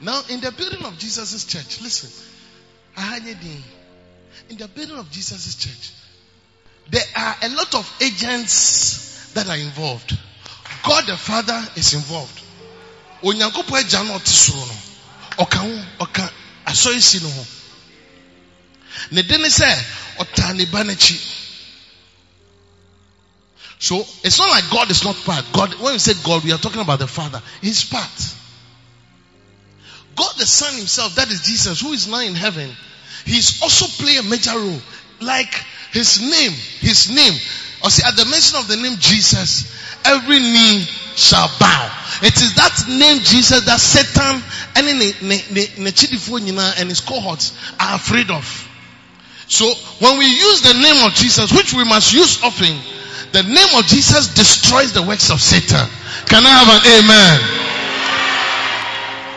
Now, 0.00 0.22
in 0.28 0.40
the 0.40 0.52
building 0.52 0.84
of 0.84 0.96
Jesus' 0.96 1.44
church, 1.44 1.82
listen. 1.82 2.08
In 4.48 4.56
the 4.56 4.68
building 4.68 4.96
of 4.96 5.10
Jesus' 5.10 5.56
church, 5.56 5.90
there 6.88 7.02
are 7.16 7.34
a 7.42 7.48
lot 7.48 7.74
of 7.74 7.96
agents 8.00 9.32
that 9.34 9.48
are 9.48 9.56
involved. 9.56 10.16
God 10.84 11.04
the 11.08 11.16
Father 11.16 11.60
is 11.74 11.94
involved. 11.94 12.40
Onyankopɔn 13.24 13.82
agya 13.82 14.06
no 14.06 14.18
ɔte 14.18 14.28
soro 14.28 14.68
no, 14.68 15.44
ɔka 15.44 15.58
ho, 15.58 15.84
ɔka 16.04 16.30
asɔre 16.66 17.22
no. 17.22 17.46
Ne 19.10 19.22
de 19.22 19.36
ne. 19.36 19.48
So 23.80 23.96
it's 24.22 24.38
not 24.38 24.50
like 24.50 24.70
God 24.70 24.90
is 24.90 25.04
not 25.04 25.16
part. 25.24 25.44
God, 25.52 25.74
when 25.80 25.94
we 25.94 25.98
say 25.98 26.12
God, 26.22 26.44
we 26.44 26.52
are 26.52 26.58
talking 26.58 26.82
about 26.82 26.98
the 26.98 27.06
Father. 27.06 27.42
He's 27.62 27.82
part. 27.82 28.36
God 30.14 30.32
the 30.36 30.44
Son 30.44 30.76
Himself, 30.76 31.14
that 31.14 31.28
is 31.30 31.40
Jesus, 31.40 31.80
who 31.80 31.92
is 31.92 32.06
now 32.06 32.20
in 32.20 32.34
heaven, 32.34 32.70
He's 33.24 33.62
also 33.62 33.86
play 34.02 34.18
a 34.18 34.22
major 34.22 34.52
role. 34.52 34.80
Like 35.20 35.52
His 35.92 36.20
name, 36.20 36.52
His 36.80 37.10
name. 37.10 37.32
Or 37.82 37.88
see, 37.88 38.06
at 38.06 38.16
the 38.16 38.26
mention 38.26 38.60
of 38.60 38.68
the 38.68 38.76
name 38.76 38.98
Jesus, 39.00 39.72
every 40.04 40.38
knee 40.38 40.84
shall 41.16 41.48
bow. 41.58 41.90
It 42.22 42.36
is 42.36 42.54
that 42.56 42.84
name 42.86 43.20
Jesus 43.24 43.64
that 43.64 43.80
Satan 43.80 44.42
and 44.76 44.86
and 46.78 46.88
his 46.88 47.00
cohorts 47.00 47.56
are 47.80 47.96
afraid 47.96 48.30
of. 48.30 48.44
So 49.48 49.72
when 50.04 50.18
we 50.18 50.26
use 50.26 50.60
the 50.60 50.74
name 50.74 51.06
of 51.06 51.14
Jesus, 51.14 51.50
which 51.52 51.72
we 51.72 51.84
must 51.84 52.12
use 52.12 52.44
often, 52.44 52.76
the 53.32 53.42
name 53.42 53.78
of 53.78 53.86
Jesus 53.86 54.34
destroys 54.34 54.92
the 54.92 55.02
works 55.02 55.30
of 55.30 55.40
Satan. 55.40 55.86
Can 56.26 56.42
I 56.46 56.50
have 56.50 56.68
an 56.68 56.82
amen? 56.98 57.36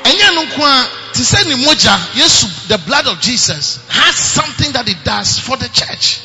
Ɛnyɛ 0.03 0.35
no 0.35 0.43
nko 0.45 0.61
a, 0.65 1.13
te 1.13 1.21
sɛ 1.21 1.45
ne 1.45 1.55
the 2.67 2.77
blood 2.85 3.07
of 3.07 3.21
Jesus 3.21 3.79
has 3.87 4.15
something 4.15 4.71
that 4.73 4.89
it 4.89 4.97
does 5.03 5.39
for 5.39 5.57
the 5.57 5.69
church. 5.69 6.21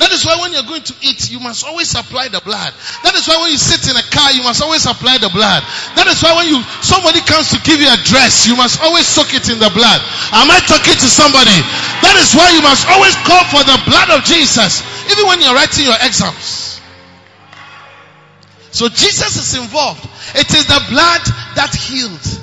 That 0.00 0.12
is 0.16 0.24
why 0.24 0.32
when 0.40 0.56
you're 0.56 0.64
going 0.64 0.80
to 0.80 0.96
eat, 1.04 1.28
you 1.28 1.40
must 1.44 1.60
always 1.60 1.92
apply 1.92 2.32
the 2.32 2.40
blood. 2.40 2.72
That 3.04 3.12
is 3.12 3.28
why 3.28 3.36
when 3.36 3.52
you 3.52 3.60
sit 3.60 3.84
in 3.84 3.92
a 3.92 4.06
car, 4.08 4.32
you 4.32 4.40
must 4.40 4.64
always 4.64 4.88
apply 4.88 5.20
the 5.20 5.28
blood. 5.28 5.60
That 5.92 6.08
is 6.08 6.24
why 6.24 6.40
when 6.40 6.48
you 6.48 6.64
somebody 6.80 7.20
comes 7.20 7.52
to 7.52 7.60
give 7.68 7.84
you 7.84 7.90
a 7.92 8.00
dress, 8.08 8.48
you 8.48 8.56
must 8.56 8.80
always 8.80 9.04
soak 9.04 9.36
it 9.36 9.52
in 9.52 9.60
the 9.60 9.68
blood. 9.76 10.00
Am 10.32 10.48
I 10.48 10.56
talking 10.64 10.96
to 10.96 11.08
somebody? 11.08 11.52
That 12.00 12.16
is 12.16 12.32
why 12.32 12.48
you 12.56 12.64
must 12.64 12.88
always 12.88 13.12
call 13.28 13.44
for 13.52 13.60
the 13.60 13.76
blood 13.84 14.08
of 14.16 14.24
Jesus, 14.24 14.80
even 15.12 15.28
when 15.28 15.44
you're 15.44 15.52
writing 15.52 15.84
your 15.84 16.00
exams. 16.00 16.69
So 18.72 18.88
Jesus 18.88 19.36
is 19.36 19.60
involved. 19.60 20.04
It 20.34 20.54
is 20.54 20.66
the 20.66 20.82
blood 20.88 21.22
that 21.56 21.74
healed. 21.74 22.40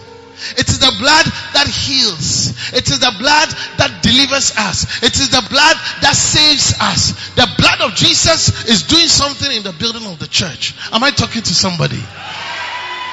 It 0.57 0.69
is 0.69 0.79
the 0.79 0.93
blood 0.99 1.25
that 1.53 1.67
heals. 1.67 2.53
It 2.73 2.89
is 2.89 2.99
the 2.99 3.13
blood 3.17 3.49
that 3.77 4.03
delivers 4.03 4.53
us. 4.55 5.01
It 5.01 5.15
is 5.17 5.31
the 5.31 5.41
blood 5.49 5.75
that 6.01 6.15
saves 6.15 6.75
us. 6.79 7.33
The 7.35 7.47
blood 7.57 7.81
of 7.81 7.95
Jesus 7.95 8.69
is 8.69 8.83
doing 8.83 9.07
something 9.07 9.51
in 9.51 9.63
the 9.63 9.73
building 9.73 10.05
of 10.05 10.19
the 10.19 10.27
church. 10.27 10.75
Am 10.91 11.03
I 11.03 11.09
talking 11.11 11.41
to 11.41 11.53
somebody? 11.53 11.99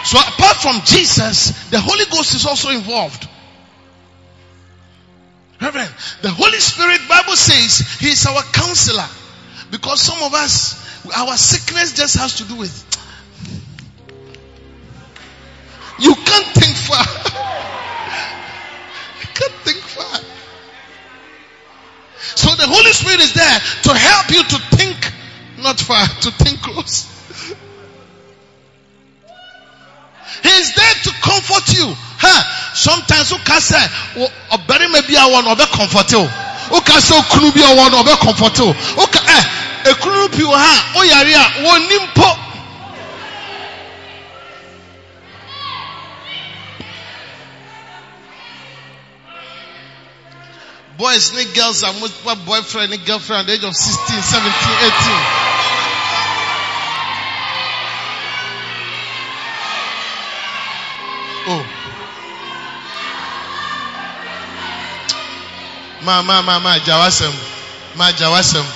So 0.05 0.19
apart 0.19 0.59
from 0.59 0.83
Jesus, 0.85 1.71
the 1.71 1.81
Holy 1.81 2.05
Ghost 2.13 2.35
is 2.35 2.45
also 2.45 2.69
involved. 2.71 3.27
Reverend, 5.61 5.95
the 6.21 6.31
Holy 6.31 6.59
Spirit, 6.59 7.01
Bible 7.09 7.37
says, 7.37 7.79
He 8.01 8.09
is 8.09 8.27
our 8.27 8.43
counselor. 8.53 9.09
Because 9.71 10.03
some 10.03 10.23
of 10.23 10.35
us, 10.35 10.77
our 11.17 11.37
sickness 11.39 11.97
just 11.97 12.19
has 12.19 12.37
to 12.37 12.45
do 12.45 12.57
with 12.57 12.71
you 16.05 16.15
can't 16.15 16.47
think 16.61 16.77
far. 16.77 17.05
you 19.21 19.29
can't 19.33 19.57
think 19.65 19.81
far. 19.81 20.21
So 22.37 22.55
the 22.57 22.67
Holy 22.69 22.93
Spirit 22.93 23.21
is 23.21 23.33
there 23.33 23.59
to 23.89 23.93
help 23.97 24.31
you 24.31 24.43
to 24.45 24.59
think 24.77 24.97
not 25.65 25.81
far, 25.81 26.05
to 26.07 26.31
think 26.45 26.61
close. 26.61 27.09
He 30.43 30.49
is 30.61 30.75
there 30.75 30.95
to 31.05 31.11
comfort 31.25 31.73
you. 31.73 31.89
Huh? 32.21 32.75
Sometimes 32.75 33.31
you 33.31 33.39
can 33.39 33.61
say, 33.61 33.81
"Oh, 34.21 34.29
bury 34.69 34.89
maybe 34.89 35.17
I 35.17 35.27
want 35.33 35.47
to 35.59 35.67
comfort 35.73 36.13
you." 36.13 36.29
O 36.71 36.81
ka 36.81 37.01
sɛ 37.01 37.17
okunu 37.21 37.53
bi 37.53 37.61
ɔwɔ 37.61 37.91
no 37.91 38.03
ɔbɛ 38.03 38.19
comfort 38.21 38.61
o. 38.61 38.69
O 39.01 39.07
ka 39.07 39.21
ɛ 39.21 39.39
ekunu 39.93 40.29
bi 40.33 40.45
wɔ 40.45 40.57
ha 40.57 40.93
o 40.97 41.03
yare 41.03 41.33
a 41.33 41.45
wɔn 41.65 41.89
boys 50.99 51.33
ne 51.35 51.45
girls 51.55 51.83
are 51.83 51.93
multiple 51.95 52.37
boyfriend 52.47 52.93
and 52.93 53.05
girlfriend 53.05 53.41
at 53.43 53.47
the 53.47 53.53
age 53.55 53.65
of 53.65 53.75
16, 53.75 54.23
17, 54.23 54.51
18. 54.51 55.55
Oh. 61.47 61.67
ma 66.05 66.23
ma 66.23 66.43
ma 66.43 66.59
ma 66.59 66.79
jawasɛm 66.79 67.35
ma 67.97 68.11
jawasɛm 68.13 68.67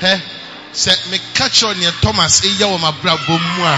hɛ 0.00 0.20
sɛ 0.72 0.92
meka 1.10 1.48
kyerɛ 1.50 1.74
neɛ 1.74 1.92
thomas 2.00 2.40
eyɛ 2.42 2.66
wɔ 2.70 2.78
m'abrabɔ 2.78 3.34
mu 3.40 3.64
a 3.64 3.74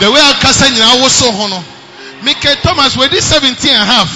the 0.00 0.10
way 0.12 0.20
akasa 0.20 0.68
nyinaa 0.70 1.00
woso 1.00 1.32
ho 1.32 1.46
no 1.48 1.64
meka 2.22 2.54
thomas 2.62 2.96
wedi 2.96 3.20
seventeen 3.20 3.72
and 3.74 3.82
a 3.82 3.84
half. 3.84 4.10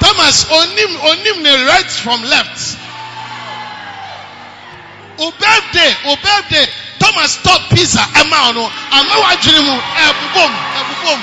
Thomas 0.00 0.44
onim 0.44 0.92
onim 1.10 1.42
ne 1.42 1.66
right 1.66 1.86
from 1.90 2.22
left. 2.22 2.78
O 5.18 5.30
birthday 5.30 5.92
o 6.06 6.16
birthday 6.16 6.66
thomas 6.98 7.32
stop 7.38 7.60
pizza 7.70 8.00
ɛma 8.20 8.38
ɔno 8.48 8.64
ama 8.98 9.14
wadwene 9.24 9.60
mu 9.66 9.74
ɛbobom 10.06 10.52
ɛbobom 10.80 11.20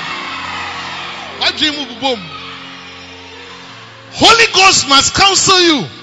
wadwene 1.40 1.76
mu 1.76 1.84
bobom 1.94 2.20
holy 4.12 4.46
ghost 4.52 4.88
must 4.88 5.14
counsel 5.14 5.60
you 5.60 5.99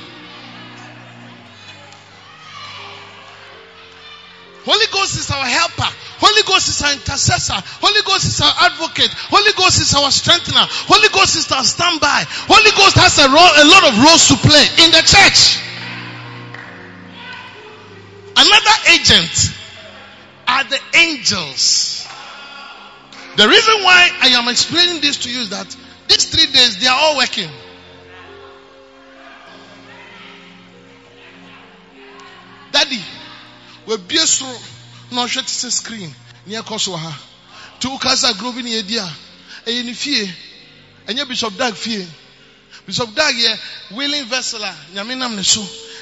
holy 4.68 4.86
ghost 4.92 5.16
is 5.16 5.32
our 5.32 5.48
helper. 5.48 5.88
Holy 6.20 6.44
ghost 6.44 6.68
is 6.68 6.82
our 6.84 6.92
intercessor. 6.92 7.56
Holy 7.80 8.04
ghost 8.04 8.26
is 8.28 8.42
our 8.44 8.52
advocate. 8.68 9.10
Holy 9.32 9.54
ghost 9.56 9.80
is 9.80 9.96
our 9.96 10.12
strengthener. 10.12 10.68
Holy 10.92 11.08
ghost 11.10 11.40
is 11.40 11.48
our 11.52 11.64
standby. 11.64 12.28
Holy 12.52 12.72
ghost 12.76 13.00
has 13.00 13.16
a 13.24 13.32
role 13.32 13.54
a 13.64 13.66
lot 13.72 13.84
of 13.88 13.94
roles 14.04 14.28
to 14.28 14.36
play 14.44 14.66
in 14.84 14.92
the 14.92 15.04
church. 15.08 15.64
Another 18.36 18.76
agent 18.92 19.56
are 20.48 20.64
the 20.68 20.80
angels. 20.96 22.06
The 23.38 23.48
reason 23.48 23.84
why 23.84 24.10
I 24.22 24.28
am 24.36 24.48
explaining 24.48 25.00
this 25.02 25.24
to 25.24 25.30
you 25.32 25.42
is 25.42 25.50
that 25.50 25.76
these 26.08 26.26
three 26.26 26.52
days 26.52 26.80
they 26.80 26.88
are 26.88 27.00
all 27.00 27.18
working. 27.18 27.50
Daddy, 32.72 33.02
we 33.88 33.98
be 33.98 34.18
so 34.18 34.46
no 35.12 35.26
shut 35.28 35.46
the 35.46 35.72
screen. 35.72 36.14
Near 36.46 36.62
Kasoa. 36.62 37.14
Two 37.80 37.98
casa 38.00 38.34
grove 38.38 38.58
in 38.58 38.66
Edia, 38.66 39.08
a 39.66 39.80
in 39.80 39.94
fear, 39.94 40.26
and 41.08 41.18
your 41.18 41.26
Bishop 41.28 41.56
Dag 41.58 41.74
fear. 41.74 42.06
Bishop 42.86 43.14
Dag 43.14 43.36
here, 43.36 43.56
willing 43.96 44.26
vessel, 44.26 44.60
Yaminam 44.94 45.36
Neso, 45.38 45.62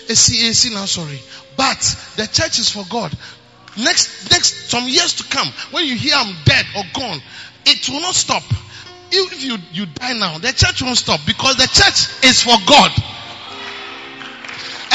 a 0.10 0.14
CAC 0.14 0.74
now 0.74 0.86
sorry. 0.86 1.20
But 1.58 1.80
the 2.16 2.28
church 2.28 2.60
is 2.60 2.70
for 2.72 2.86
God. 2.90 3.16
Next 3.78 4.32
next 4.32 4.70
some 4.70 4.88
years 4.88 5.16
to 5.16 5.24
come 5.26 5.48
when 5.72 5.86
you 5.86 5.96
hear 5.96 6.14
i'm 6.16 6.34
dead 6.46 6.66
or 6.78 6.84
gone 6.94 7.20
it 7.66 7.90
will 7.90 8.00
not 8.02 8.16
stop. 8.16 8.44
If 9.12 9.44
you 9.44 9.58
you 9.74 9.86
die 9.86 10.14
now 10.14 10.38
the 10.38 10.54
church 10.54 10.82
won't 10.82 10.98
stop 10.98 11.20
because 11.26 11.58
the 11.58 11.68
church 11.68 12.24
is 12.24 12.42
for 12.42 12.56
god 12.66 12.92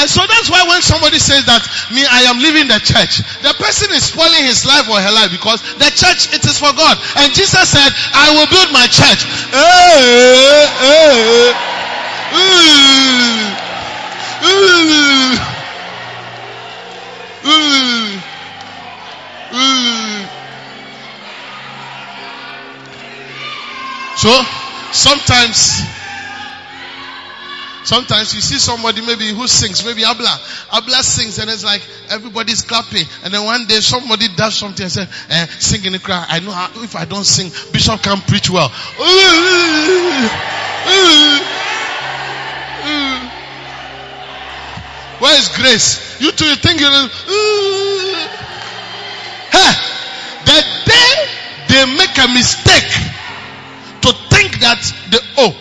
and 0.01 0.09
so 0.09 0.25
that's 0.25 0.49
why 0.49 0.65
when 0.65 0.81
somebody 0.81 1.21
says 1.21 1.45
that 1.45 1.61
me 1.93 2.01
i 2.09 2.25
am 2.25 2.41
leaving 2.41 2.65
the 2.65 2.81
church 2.81 3.21
the 3.45 3.53
person 3.61 3.93
is 3.93 4.09
spoiling 4.09 4.43
his 4.49 4.65
life 4.65 4.89
or 4.89 4.97
her 4.97 5.13
life 5.13 5.29
because 5.29 5.61
the 5.77 5.89
church 5.93 6.33
it 6.33 6.41
is 6.41 6.57
for 6.57 6.73
god 6.73 6.97
and 7.21 7.29
jesus 7.37 7.69
said 7.69 7.93
i 8.17 8.33
will 8.33 8.49
build 8.49 8.73
my 8.73 8.89
church. 8.89 9.21
So 24.21 24.29
sometimes, 24.91 25.81
sometimes 27.83 28.33
you 28.33 28.41
see 28.41 28.57
somebody 28.57 29.01
maybe 29.01 29.29
who 29.29 29.47
sings, 29.47 29.85
maybe 29.85 30.03
Abla, 30.03 30.39
Abla 30.73 31.03
sings, 31.03 31.39
and 31.39 31.49
it's 31.49 31.63
like 31.63 31.81
everybody's 32.09 32.61
clapping, 32.61 33.05
and 33.23 33.33
then 33.33 33.43
one 33.45 33.65
day 33.67 33.79
somebody 33.79 34.27
does 34.35 34.55
something 34.55 34.83
and 34.83 34.91
says, 34.91 35.07
eh, 35.29 35.45
"Sing 35.59 35.85
in 35.85 35.93
the 35.93 35.99
crowd." 35.99 36.25
I 36.29 36.39
know 36.39 36.51
how, 36.51 36.69
if 36.83 36.95
I 36.95 37.05
don't 37.05 37.25
sing, 37.25 37.51
Bishop 37.71 38.01
can 38.01 38.21
preach 38.21 38.49
well. 38.49 38.69
Where 45.19 45.37
is 45.37 45.49
grace? 45.49 46.19
You 46.19 46.31
two 46.31 46.45
you 46.45 46.55
think 46.55 46.81
you. 46.81 46.87
Hey, 49.51 49.73
the 50.45 50.59
day 50.85 51.11
they 51.69 51.85
make 51.95 52.17
a 52.17 52.27
mistake 52.33 52.89
to 54.01 54.11
think 54.33 54.59
that 54.61 54.81
the 55.11 55.21
oh, 55.37 55.55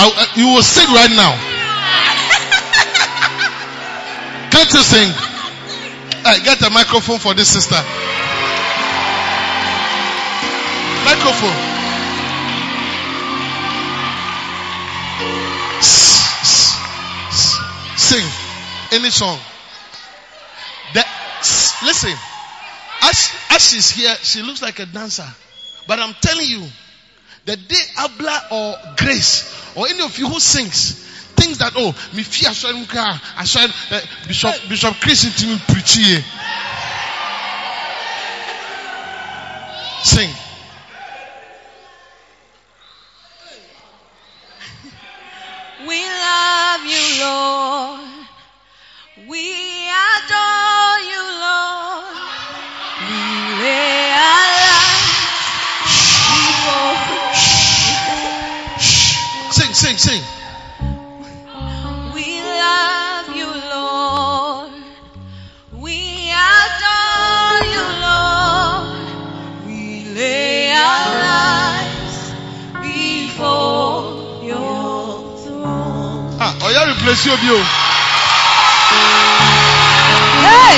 I, 0.00 0.06
I, 0.06 0.38
you 0.38 0.46
will 0.54 0.62
sing 0.62 0.86
right 0.94 1.10
now. 1.10 1.34
Can't 4.54 4.72
you 4.72 4.82
sing? 4.86 5.10
Hey, 6.22 6.38
get 6.44 6.62
a 6.62 6.70
microphone 6.70 7.18
for 7.18 7.34
this 7.34 7.48
sister. 7.48 7.74
Microphone. 11.04 11.58
Sing 17.98 18.24
any 18.92 19.10
song. 19.10 19.38
The, 20.94 21.04
listen, 21.84 22.14
as, 23.02 23.34
as 23.50 23.68
she's 23.68 23.90
here, 23.90 24.14
she 24.22 24.42
looks 24.42 24.62
like 24.62 24.78
a 24.78 24.86
dancer. 24.86 25.26
But 25.88 25.98
I'm 25.98 26.14
telling 26.20 26.46
you, 26.46 26.64
the 27.48 27.56
day 27.56 27.80
Abla 27.96 28.42
or 28.52 28.76
Grace 28.98 29.74
or 29.74 29.88
any 29.88 30.02
of 30.02 30.18
you 30.18 30.28
who 30.28 30.38
sings, 30.38 30.92
thinks 31.34 31.56
that, 31.58 31.72
oh, 31.76 31.92
me 32.14 32.22
fear 32.22 32.50
I 32.50 32.52
saw 32.52 33.60
uh, 33.64 34.00
Bishop, 34.26 34.54
Bishop 34.68 34.94
Chris 35.00 35.24
into 35.24 35.46
me 35.46 35.58
preach. 35.66 35.96
Sing. 40.04 40.30
We 45.86 46.04
love 46.04 46.84
you, 46.84 47.24
Lord. 47.24 48.00
We 49.26 49.88
adore 49.88 50.47
yeah, 77.08 77.24
you, 77.24 77.48
you. 77.48 77.56
Hey! 80.44 80.76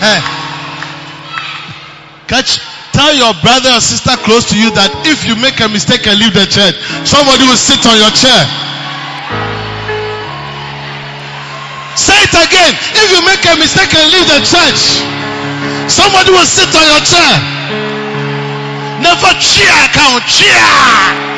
Hey. 0.00 0.20
Catch, 2.26 2.58
tell 2.92 3.14
your 3.14 3.32
brother 3.42 3.70
or 3.70 3.80
sister 3.80 4.16
close 4.24 4.50
to 4.50 4.58
you 4.58 4.70
that 4.72 4.90
if 5.06 5.24
you 5.24 5.36
make 5.36 5.60
a 5.60 5.68
mistake 5.68 6.08
and 6.08 6.18
leave 6.18 6.34
the 6.34 6.46
church, 6.46 6.74
somebody 7.06 7.46
will 7.46 7.54
sit 7.54 7.86
on 7.86 7.94
your 7.94 8.10
chair. 8.10 8.42
Say 11.94 12.18
it 12.18 12.34
again. 12.34 12.74
If 12.98 13.14
you 13.14 13.20
make 13.22 13.46
a 13.46 13.54
mistake 13.60 13.94
and 13.94 14.10
leave 14.10 14.26
the 14.26 14.40
church, 14.42 15.19
somebody 15.88 16.30
will 16.30 16.46
sit 16.46 16.70
on 16.74 16.86
your 16.86 17.02
chair. 17.04 17.34
Never 19.00 19.32
cheer 19.40 19.72
account, 19.86 20.22
cheer. 20.28 21.30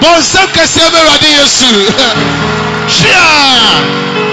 Bon 0.00 0.22
sem 0.22 0.46
kese 0.54 0.80
ebe 0.80 1.00
radi 1.08 1.30
Yesu. 1.38 1.70
Cheer. 2.88 4.28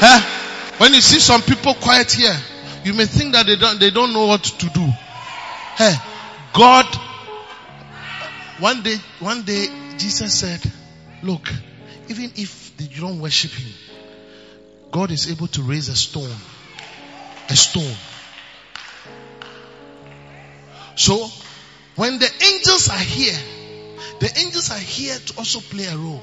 Huh? 0.00 0.20
When 0.78 0.94
you 0.94 1.00
see 1.00 1.18
some 1.18 1.42
people 1.42 1.74
quiet 1.74 2.12
here, 2.12 2.36
you 2.84 2.94
may 2.94 3.06
think 3.06 3.32
that 3.32 3.46
they 3.46 3.56
don't 3.56 3.80
they 3.80 3.90
don't 3.90 4.12
know 4.12 4.26
what 4.26 4.44
to 4.44 4.66
do. 4.70 4.86
Hey, 5.76 5.94
God 6.52 6.86
one 8.60 8.82
day 8.82 8.96
one 9.20 9.42
day 9.42 9.66
Jesus 9.98 10.34
said, 10.34 10.60
Look, 11.22 11.52
even 12.08 12.32
if 12.36 12.76
they 12.76 12.86
don't 12.86 13.20
worship 13.20 13.50
him, 13.50 13.72
God 14.90 15.10
is 15.10 15.30
able 15.30 15.48
to 15.48 15.62
raise 15.62 15.88
a 15.88 15.96
stone. 15.96 16.36
A 17.48 17.56
stone. 17.56 17.96
So 20.96 21.28
When 21.98 22.20
the 22.20 22.30
angels 22.54 22.88
are 22.90 22.96
here, 22.96 23.36
the 24.20 24.32
angels 24.38 24.70
are 24.70 24.78
here 24.78 25.16
to 25.18 25.36
also 25.36 25.58
play 25.58 25.86
a 25.86 25.96
role. 25.96 26.22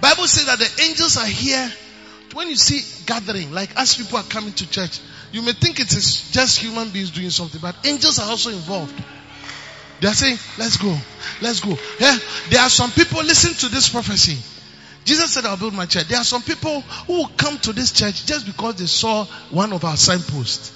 Bible 0.00 0.26
says 0.26 0.46
that 0.46 0.58
the 0.58 0.84
angels 0.88 1.18
are 1.18 1.26
here 1.26 1.70
when 2.32 2.48
you 2.48 2.56
see 2.56 2.80
gathering, 3.04 3.52
like 3.52 3.76
as 3.76 3.94
people 3.94 4.16
are 4.16 4.22
coming 4.22 4.54
to 4.54 4.70
church, 4.70 5.00
you 5.32 5.42
may 5.42 5.52
think 5.52 5.80
it 5.80 5.92
is 5.92 6.30
just 6.30 6.58
human 6.58 6.88
beings 6.88 7.10
doing 7.10 7.28
something, 7.28 7.60
but 7.60 7.76
angels 7.84 8.18
are 8.18 8.30
also 8.30 8.48
involved. 8.48 8.94
They 10.00 10.08
are 10.08 10.14
saying, 10.14 10.38
let's 10.56 10.78
go, 10.78 10.96
let's 11.42 11.60
go. 11.60 11.76
Yeah, 11.98 12.16
there 12.48 12.62
are 12.62 12.70
some 12.70 12.90
people, 12.92 13.22
listen 13.22 13.52
to 13.52 13.68
this 13.68 13.90
prophecy. 13.90 14.38
Jesus 15.04 15.32
said, 15.32 15.44
I'll 15.44 15.56
build 15.56 15.74
my 15.74 15.86
church. 15.86 16.08
There 16.08 16.18
are 16.18 16.24
some 16.24 16.42
people 16.42 16.80
who 16.80 17.14
will 17.14 17.30
come 17.36 17.58
to 17.58 17.72
this 17.72 17.92
church 17.92 18.26
just 18.26 18.46
because 18.46 18.76
they 18.76 18.86
saw 18.86 19.24
one 19.50 19.72
of 19.72 19.84
our 19.84 19.96
signposts. 19.96 20.72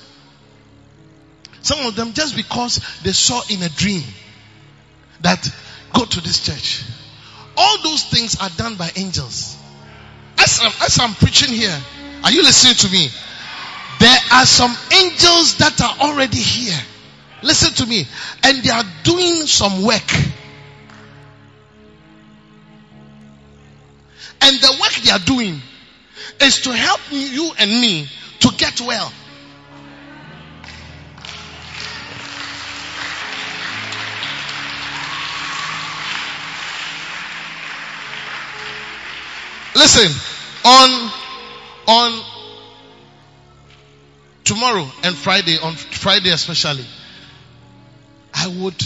Some 1.60 1.86
of 1.86 1.96
them 1.96 2.12
just 2.12 2.36
because 2.36 2.80
they 3.02 3.12
saw 3.12 3.40
in 3.48 3.62
a 3.62 3.68
dream 3.68 4.02
that 5.22 5.48
go 5.92 6.04
to 6.04 6.20
this 6.20 6.44
church. 6.44 6.84
All 7.56 7.82
those 7.82 8.04
things 8.04 8.36
are 8.40 8.50
done 8.50 8.76
by 8.76 8.90
angels. 8.96 9.56
As 10.38 10.60
I'm, 10.62 10.72
as 10.82 10.98
I'm 11.00 11.14
preaching 11.14 11.54
here, 11.54 11.76
are 12.22 12.32
you 12.32 12.42
listening 12.42 12.74
to 12.74 12.90
me? 12.90 13.08
There 14.00 14.18
are 14.32 14.44
some 14.44 14.74
angels 14.92 15.58
that 15.58 15.80
are 15.80 16.08
already 16.08 16.38
here. 16.38 16.78
Listen 17.42 17.72
to 17.74 17.86
me. 17.86 18.06
And 18.42 18.62
they 18.62 18.70
are 18.70 18.84
doing 19.04 19.46
some 19.46 19.84
work. 19.84 20.10
And 24.43 24.57
the 24.61 24.76
work 24.80 24.93
they 25.03 25.11
are 25.11 25.18
doing 25.18 25.61
is 26.41 26.62
to 26.62 26.72
help 26.72 27.01
you 27.11 27.53
and 27.59 27.70
me 27.70 28.09
to 28.41 28.51
get 28.57 28.80
well. 28.80 29.12
Listen, 39.74 40.11
on 40.64 41.11
on 41.89 42.24
tomorrow 44.45 44.87
and 45.03 45.16
Friday, 45.16 45.59
on 45.59 45.74
Friday 45.74 46.30
especially, 46.30 46.87
I 48.32 48.47
would 48.47 48.82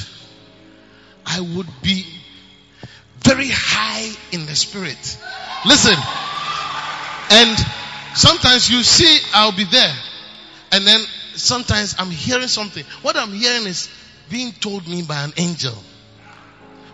I 1.27 1.41
would 1.41 1.69
be 1.83 2.05
very 3.21 3.49
high 3.49 4.11
in 4.33 4.47
the 4.47 4.55
spirit. 4.55 5.19
Listen. 5.66 5.97
And 7.31 7.59
sometimes 8.14 8.71
you 8.71 8.83
see 8.83 9.19
I'll 9.35 9.57
be 9.57 9.64
there. 9.64 9.95
And 10.73 10.87
then 10.87 11.01
sometimes 11.35 11.97
I'm 11.99 12.11
hearing 12.11 12.49
something. 12.49 12.85
What 13.03 13.16
I'm 13.16 13.33
hearing 13.33 13.66
is 13.66 13.89
being 14.31 14.53
told 14.53 14.87
me 14.87 15.03
by 15.03 15.23
an 15.23 15.33
angel. 15.37 15.75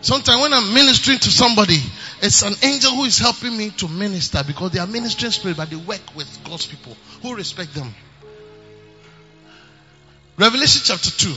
Sometimes 0.00 0.42
when 0.42 0.52
I'm 0.52 0.74
ministering 0.74 1.18
to 1.18 1.30
somebody, 1.30 1.78
it's 2.20 2.42
an 2.42 2.52
angel 2.62 2.90
who 2.90 3.04
is 3.04 3.18
helping 3.18 3.56
me 3.56 3.70
to 3.70 3.88
minister 3.88 4.42
because 4.46 4.70
they 4.72 4.78
are 4.78 4.86
ministering 4.86 5.32
spirit, 5.32 5.56
but 5.56 5.70
they 5.70 5.76
work 5.76 6.02
with 6.14 6.28
God's 6.44 6.66
people 6.66 6.94
who 7.22 7.34
respect 7.34 7.74
them. 7.74 7.94
Revelation 10.36 10.82
chapter 10.84 11.10
2. 11.10 11.34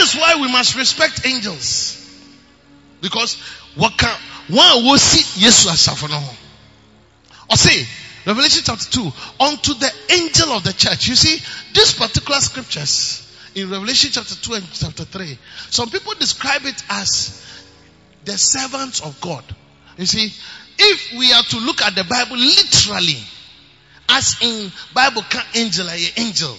That 0.00 0.14
is 0.14 0.16
why 0.18 0.40
we 0.40 0.50
must 0.50 0.76
respect 0.76 1.26
angels. 1.26 1.98
Because 3.02 3.34
what 3.74 3.98
can 3.98 4.16
one 4.48 4.84
will 4.84 4.96
see 4.96 5.42
yes 5.44 5.66
Or 7.50 7.56
say 7.56 7.86
Revelation 8.24 8.62
chapter 8.64 8.90
2 8.90 9.12
unto 9.40 9.74
the 9.74 9.92
angel 10.08 10.52
of 10.52 10.64
the 10.64 10.72
church. 10.72 11.06
You 11.06 11.14
see, 11.14 11.36
these 11.74 11.92
particular 11.92 12.40
scriptures 12.40 13.30
in 13.54 13.68
Revelation 13.68 14.10
chapter 14.10 14.34
2 14.36 14.54
and 14.54 14.64
chapter 14.72 15.04
3, 15.04 15.38
some 15.68 15.90
people 15.90 16.14
describe 16.14 16.64
it 16.64 16.82
as 16.88 17.44
the 18.24 18.38
servants 18.38 19.00
of 19.02 19.20
God. 19.20 19.44
You 19.98 20.06
see, 20.06 20.32
if 20.78 21.18
we 21.18 21.30
are 21.34 21.42
to 21.42 21.58
look 21.58 21.82
at 21.82 21.94
the 21.94 22.04
Bible 22.04 22.38
literally, 22.38 23.22
as 24.08 24.38
in 24.40 24.72
Bible 24.94 25.22
can 25.28 25.44
angel 25.54 25.88
angel, 26.16 26.56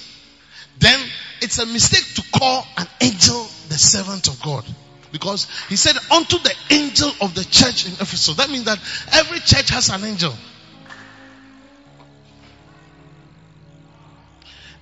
then 0.77 0.99
it's 1.41 1.57
a 1.57 1.65
mistake 1.65 2.05
to 2.15 2.39
call 2.39 2.65
an 2.77 2.87
angel 3.01 3.43
the 3.67 3.77
servant 3.77 4.27
of 4.27 4.41
God. 4.41 4.63
Because 5.11 5.47
he 5.67 5.75
said 5.75 5.97
unto 6.11 6.37
the 6.37 6.53
angel 6.69 7.11
of 7.19 7.35
the 7.35 7.43
church 7.43 7.85
in 7.85 7.93
Ephesus. 7.93 8.35
That 8.37 8.49
means 8.49 8.65
that 8.65 8.79
every 9.11 9.39
church 9.39 9.69
has 9.69 9.89
an 9.89 10.03
angel. 10.05 10.33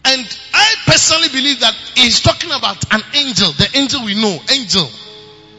And 0.06 0.40
I 0.54 0.76
personally 0.86 1.30
believe 1.30 1.60
that 1.62 1.74
he's 1.96 2.22
talking 2.22 2.52
about 2.52 2.94
an 2.94 3.02
angel, 3.16 3.52
the 3.54 3.70
angel 3.76 4.06
we 4.06 4.20
know, 4.20 4.40
angel. 4.52 4.90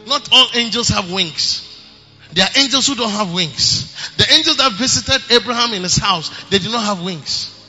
Not 0.07 0.29
all 0.31 0.47
angels 0.55 0.89
have 0.89 1.11
wings. 1.11 1.67
There 2.33 2.45
are 2.45 2.51
angels 2.57 2.87
who 2.87 2.95
don't 2.95 3.11
have 3.11 3.33
wings. 3.33 4.15
The 4.17 4.31
angels 4.33 4.57
that 4.57 4.71
visited 4.73 5.21
Abraham 5.31 5.73
in 5.73 5.83
his 5.83 5.97
house, 5.97 6.29
they 6.49 6.59
did 6.59 6.71
not 6.71 6.83
have 6.83 7.03
wings. 7.03 7.60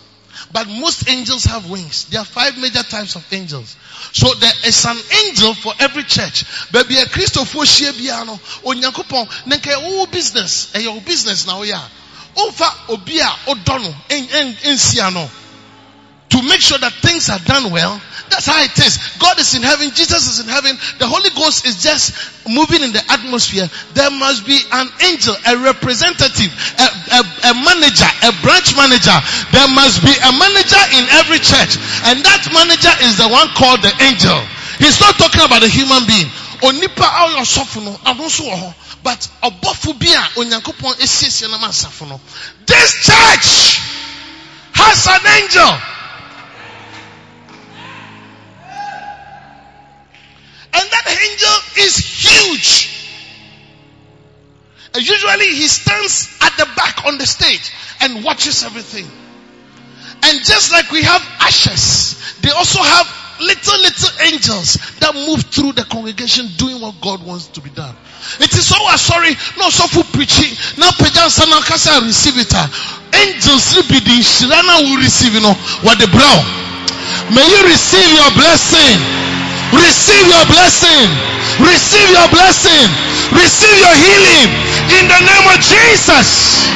But 0.52 0.68
most 0.68 1.08
angels 1.08 1.44
have 1.44 1.70
wings. 1.70 2.04
There 2.06 2.20
are 2.20 2.26
five 2.26 2.58
major 2.58 2.82
types 2.82 3.16
of 3.16 3.26
angels. 3.32 3.76
So 4.12 4.34
there 4.34 4.52
is 4.66 4.84
an 4.84 4.98
angel 5.26 5.54
for 5.54 5.72
every 5.80 6.02
church. 6.02 6.44
Baby 6.72 6.98
a 6.98 7.06
Christopher 7.06 7.60
Shebiano, 7.60 8.38
Onyakopon, 8.62 9.26
Nenke 9.46 9.72
o 9.74 10.06
business, 10.06 10.74
a 10.74 10.82
your 10.82 11.00
business 11.00 11.46
now, 11.46 11.62
yeah. 11.62 11.82
Ofa 12.36 12.66
obia 12.88 13.28
odono, 13.46 13.94
en 14.10 14.54
ensiano 14.64 15.41
to 16.32 16.40
make 16.48 16.64
sure 16.64 16.80
that 16.80 16.92
things 17.04 17.28
are 17.28 17.38
done 17.44 17.68
well. 17.68 18.00
That's 18.32 18.48
how 18.48 18.56
it 18.64 18.72
is. 18.80 18.96
God 19.20 19.36
is 19.36 19.52
in 19.52 19.60
heaven. 19.60 19.92
Jesus 19.92 20.24
is 20.24 20.40
in 20.40 20.48
heaven. 20.48 20.72
The 20.96 21.04
Holy 21.04 21.28
Ghost 21.36 21.68
is 21.68 21.84
just 21.84 22.16
moving 22.48 22.80
in 22.80 22.96
the 22.96 23.04
atmosphere. 23.12 23.68
There 23.92 24.08
must 24.08 24.48
be 24.48 24.56
an 24.72 24.88
angel, 25.04 25.36
a 25.44 25.60
representative, 25.60 26.48
a, 26.80 26.88
a, 26.88 27.20
a 27.20 27.54
manager, 27.60 28.08
a 28.24 28.32
branch 28.40 28.72
manager. 28.72 29.12
There 29.52 29.68
must 29.76 30.00
be 30.00 30.16
a 30.16 30.32
manager 30.32 30.80
in 30.96 31.04
every 31.20 31.36
church. 31.44 31.76
And 32.08 32.24
that 32.24 32.48
manager 32.48 32.92
is 33.04 33.20
the 33.20 33.28
one 33.28 33.52
called 33.52 33.84
the 33.84 33.92
angel. 34.00 34.40
He's 34.80 34.96
not 35.04 35.20
talking 35.20 35.44
about 35.44 35.60
a 35.60 35.68
human 35.68 36.08
being. 36.08 36.32
Onipa 36.64 37.04
ayo 37.28 37.44
sofuno, 37.44 37.92
adonso 38.08 38.48
ho. 38.48 38.72
But 39.04 39.20
obofu 39.44 39.92
bi 40.00 40.08
a 40.16 40.32
esiesie 40.96 41.52
na 41.52 41.60
masafo 41.60 42.08
no. 42.08 42.16
This 42.64 43.04
church 43.04 43.84
has 44.72 45.04
an 45.12 45.20
angel. 45.44 45.68
And 50.74 50.90
that 50.90 51.06
angel 51.06 51.84
is 51.84 51.96
huge. 51.96 52.92
And 54.94 55.08
usually 55.08 55.48
he 55.48 55.68
stands 55.68 56.36
at 56.40 56.56
the 56.56 56.66
back 56.76 57.04
on 57.06 57.18
the 57.18 57.26
stage 57.26 57.72
and 58.00 58.24
watches 58.24 58.64
everything. 58.64 59.06
And 60.24 60.44
just 60.44 60.70
like 60.70 60.90
we 60.90 61.02
have 61.02 61.22
ashes, 61.40 62.36
they 62.42 62.50
also 62.50 62.82
have 62.82 63.06
little, 63.40 63.78
little 63.80 64.12
angels 64.22 64.78
that 65.00 65.14
move 65.14 65.42
through 65.50 65.72
the 65.72 65.84
congregation 65.90 66.46
doing 66.56 66.80
what 66.80 67.00
God 67.00 67.24
wants 67.26 67.48
to 67.56 67.60
be 67.60 67.70
done. 67.70 67.96
It 68.38 68.52
is 68.54 68.68
so 68.68 68.76
uh, 68.78 68.96
sorry, 68.96 69.34
no 69.58 69.68
so 69.70 69.88
for 69.90 70.04
preaching. 70.14 70.52
Now 70.78 70.94
Pejan 70.94 71.28
Sana 71.28 71.58
Kasa 71.64 72.04
receive 72.06 72.38
it. 72.38 72.52
Uh. 72.54 72.68
Angels 73.12 73.74
will 73.74 73.88
be 73.88 73.98
the 73.98 74.22
Shirana 74.22 74.86
will 74.86 75.00
receive, 75.02 75.34
you 75.34 75.42
know, 75.42 75.54
what 75.82 75.98
the 75.98 76.06
brow. 76.12 76.38
May 77.34 77.42
you 77.42 77.60
receive 77.66 78.08
your 78.14 78.30
blessing. 78.38 79.31
Receive 79.72 80.26
your 80.28 80.46
blessing. 80.46 81.08
Receive 81.60 82.08
your 82.12 82.28
blessing. 82.28 82.88
Receive 83.32 83.78
your 83.80 83.96
healing 83.96 84.48
in 85.00 85.08
the 85.08 85.20
name 85.24 85.46
of 85.48 85.58
Jesus. 85.60 86.68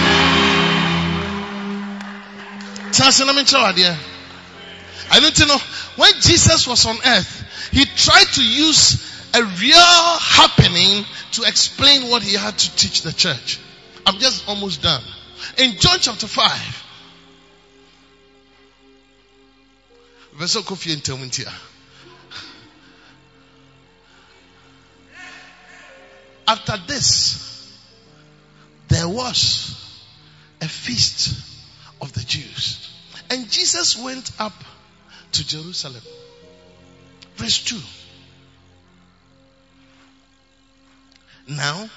I 5.11 5.20
don't 5.20 5.49
know. 5.49 5.59
When 5.97 6.12
Jesus 6.20 6.66
was 6.66 6.86
on 6.86 6.97
earth, 7.05 7.44
he 7.72 7.84
tried 7.84 8.26
to 8.34 8.42
use 8.42 9.28
a 9.34 9.42
real 9.42 10.18
happening 10.18 11.05
to 11.32 11.42
explain 11.42 12.09
what 12.11 12.22
he 12.22 12.34
had 12.34 12.57
to 12.57 12.76
teach 12.76 13.03
the 13.03 13.12
church. 13.12 13.61
I'm 14.07 14.18
just 14.18 14.49
almost 14.49 14.82
done. 14.82 15.03
In 15.59 15.76
John 15.78 15.99
chapter 16.01 16.26
5, 16.26 16.84
verse 20.38 20.57
After 26.49 26.76
this, 26.86 27.72
there 28.88 29.09
was 29.09 29.74
a 30.61 30.68
feast 30.68 31.34
of 32.01 32.12
the 32.12 32.20
Jews. 32.20 32.88
And 33.30 33.51
Jesus 33.51 33.97
went 33.97 34.30
up 34.38 34.55
to 35.32 35.47
Jerusalem. 35.47 36.03
Verse 37.36 37.62
2. 37.64 37.76
Now, 41.49 41.88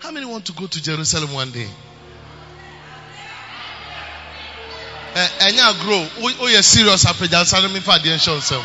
how 0.00 0.10
many 0.10 0.26
want 0.26 0.46
to 0.46 0.52
go 0.52 0.66
to 0.66 0.82
Jerusalem 0.82 1.32
one 1.32 1.50
day? 1.52 1.68
ɛ 5.14 5.28
ɛnyɛ 5.44 5.62
agorɔ 5.70 6.10
o 6.22 6.28
oyɛ 6.44 6.62
serious 6.64 7.04
apagyansa 7.04 7.60
no 7.60 7.68
mefa 7.68 7.98
adeɛ 7.98 8.16
nhyɛ 8.16 8.32
nsɛm 8.40 8.64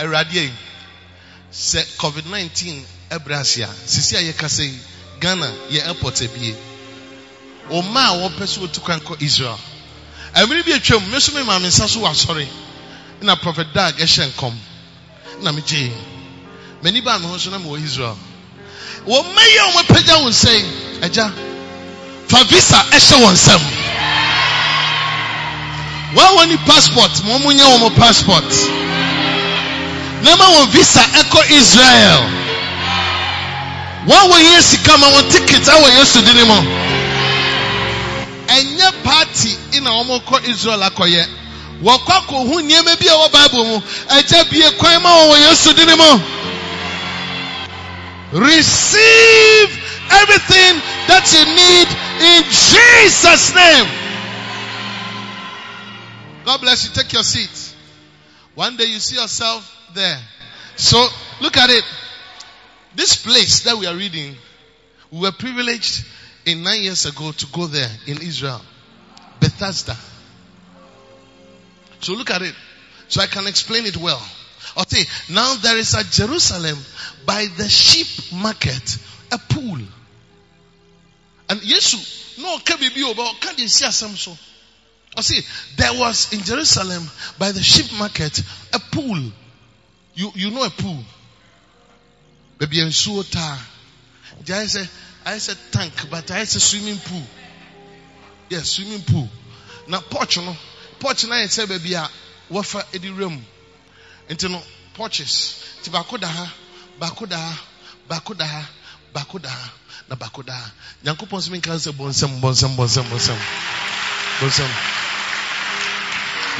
awurade 0.00 0.32
yi 0.32 0.52
sɛ 1.52 1.84
covid 1.98 2.26
nineteen 2.26 2.84
ɛbrɛ 3.10 3.40
ase 3.40 3.62
a 3.62 3.68
sisi 3.86 4.16
a 4.16 4.20
yɛkasa 4.32 4.64
yi 4.64 4.78
ghana 5.20 5.46
yɛ 5.70 5.86
airport 5.86 6.20
ebie. 6.22 6.54
Ɔmaa 7.70 8.08
a 8.08 8.28
wɔpɛ 8.28 8.46
so 8.48 8.62
otu 8.62 8.80
kwan 8.80 9.00
kɔ 9.00 9.20
israel. 9.22 9.58
Ɛmiri 10.34 10.64
bi 10.64 10.72
atwam 10.72 11.06
me 11.10 11.16
nso 11.16 11.32
me 11.34 11.42
maame 11.42 11.66
nsa 11.68 11.86
so 11.88 12.00
wɔ 12.00 12.10
asɔre 12.10 12.46
na 13.22 13.36
prophet 13.36 13.72
dag 13.74 13.96
ɛhyɛ 13.96 14.32
nkɔm. 14.32 14.54
Na 15.42 15.52
me 15.52 15.62
gye 15.62 15.92
m'ani 16.82 17.00
baa 17.04 17.18
me 17.18 17.26
ho 17.26 17.36
so 17.38 17.50
na 17.50 17.58
wɔ 17.58 17.82
israel. 17.84 18.18
Wɔn 19.06 19.24
mma 19.32 19.42
yi 19.42 19.56
a 19.58 19.62
wɔn 19.72 19.82
apagya 19.84 20.14
wɔn 20.24 20.30
nsa 20.30 20.52
yi 20.52 20.64
agya 21.02 21.32
fa 22.28 22.44
visa 22.44 22.76
ɛhyɛ 22.90 23.16
wɔn 23.22 23.32
nsam. 23.32 23.60
Wɔn 26.14 26.36
wɔn 26.36 26.48
ni 26.48 26.56
passport 26.66 27.12
wɔn 27.12 27.54
nyɛ 27.56 27.78
wɔn 27.78 27.94
passport 27.96 28.44
na 30.24 30.46
wɔn 30.46 30.68
visa 30.70 31.00
ɛkɔ 31.00 31.50
israel. 31.50 32.22
Wɔn 34.06 34.18
a 34.18 34.28
wɔn 34.28 34.42
yɛ 34.42 34.62
sika 34.62 34.96
ma 34.98 35.06
wɔn 35.08 35.30
ticket 35.30 35.62
ɛwɔ 35.62 35.88
yesu 35.98 36.20
di 36.22 36.32
ne 36.34 36.44
mu 36.44 36.58
ɛnyɛ 38.46 39.02
party 39.04 39.56
na 39.80 39.90
wɔn 39.90 40.20
kɔ 40.24 40.48
israel 40.48 40.80
akɔyɛ 40.82 41.26
wɔkɔ 41.82 42.12
akɔhu 42.20 42.62
nneɛma 42.62 42.98
bi 42.98 43.06
a 43.08 43.12
ɛwɔ 43.12 43.32
bible 43.32 43.64
mu 43.64 43.80
ɛgya 44.08 44.50
bie 44.50 44.70
kwan 44.78 45.02
ma 45.02 45.10
wɔn 45.10 45.30
wɔ 45.30 45.38
yesu 45.48 45.72
di 45.74 45.84
ne 45.84 45.94
mu 45.96 46.20
receive 48.32 49.70
everything 50.10 50.82
that 51.06 51.32
you 51.32 51.44
need 51.44 51.88
in 52.22 52.42
jesus 52.44 53.54
name. 53.54 53.88
God 56.44 56.60
bless 56.60 56.84
you. 56.84 56.90
Take 56.90 57.12
your 57.12 57.22
seat. 57.22 57.74
One 58.54 58.76
day 58.76 58.84
you 58.84 58.98
see 58.98 59.16
yourself 59.16 59.81
there 59.94 60.18
so 60.76 61.06
look 61.40 61.56
at 61.56 61.70
it 61.70 61.84
this 62.94 63.16
place 63.16 63.64
that 63.64 63.76
we 63.76 63.86
are 63.86 63.96
reading 63.96 64.36
we 65.12 65.20
were 65.20 65.32
privileged 65.32 66.04
in 66.46 66.62
nine 66.62 66.82
years 66.82 67.06
ago 67.06 67.32
to 67.32 67.46
go 67.48 67.66
there 67.66 67.90
in 68.06 68.20
Israel, 68.22 68.62
Bethesda. 69.40 69.96
So 72.00 72.14
look 72.14 72.30
at 72.30 72.42
it. 72.42 72.54
So 73.08 73.20
I 73.20 73.26
can 73.26 73.46
explain 73.46 73.84
it 73.86 73.96
well. 73.96 74.20
Okay, 74.78 75.02
now 75.28 75.54
there 75.56 75.76
is 75.76 75.94
at 75.94 76.06
Jerusalem 76.06 76.78
by 77.26 77.46
the 77.58 77.68
sheep 77.68 78.32
market 78.32 78.98
a 79.30 79.38
pool. 79.38 79.78
And 81.50 81.60
Yesu, 81.60 82.40
no, 82.40 82.58
can 82.64 82.78
be 82.78 82.88
oh, 83.04 83.12
but 83.14 83.40
can 83.40 83.58
you 83.58 83.68
see 83.68 83.90
some 83.90 84.16
so? 84.16 84.36
I 85.14 85.20
see, 85.20 85.42
there 85.76 85.92
was 85.92 86.32
in 86.32 86.40
Jerusalem 86.40 87.02
by 87.38 87.52
the 87.52 87.62
sheep 87.62 87.98
market 87.98 88.42
a 88.72 88.78
pool. 88.78 89.20
You 90.14 90.30
you 90.34 90.50
know 90.50 90.64
a 90.64 90.70
pool. 90.70 90.98
Baby 92.58 92.80
and 92.80 92.94
so 92.94 93.22
Jai 94.44 94.66
say 94.66 94.86
I 95.24 95.38
said 95.38 95.56
tank, 95.70 95.92
but 96.10 96.30
I 96.30 96.44
said 96.44 96.60
swimming 96.62 96.98
pool. 96.98 97.22
Yes, 98.48 98.70
swimming 98.70 99.02
pool. 99.02 99.28
Now 99.88 100.00
porch 100.00 100.38
no, 100.38 100.54
porch 101.00 101.26
na 101.26 101.46
say 101.46 101.66
baby 101.66 101.94
a 101.94 102.08
wafa 102.50 102.84
edi 102.92 103.10
room. 103.10 103.44
Nti 104.28 104.50
no 104.50 104.60
porches. 104.94 105.64
Ti 105.82 105.90
bako 105.90 106.20
da 106.20 106.28
ha, 106.28 106.52
bako 107.00 107.28
da 107.28 107.36
ha, 107.36 107.58
bakoda 108.08 108.44
ha, 108.44 108.68
bakoda 109.12 109.48
ha, 109.48 109.72
na 110.08 110.16
bako 110.16 110.44
da 110.44 110.52
ha. 110.52 110.72
Nyankopɔn 111.04 111.40
sɛ 111.40 111.50
menka 111.50 111.74
sɛ 111.78 111.92
bɔnsɛm 111.92 112.40
bɔnsɛm 112.40 112.76
bɔnsɛm 112.76 113.04
bɔnsɛm. 113.10 113.38
Bɔnsɛm. 114.40 114.70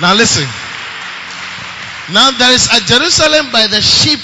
Now 0.01 0.15
listen. 0.15 0.72
Now 2.11 2.33
there 2.33 2.53
is 2.53 2.69
at 2.73 2.83
Jerusalem 2.83 3.53
by 3.53 3.69
the 3.69 3.81
sheep 3.81 4.19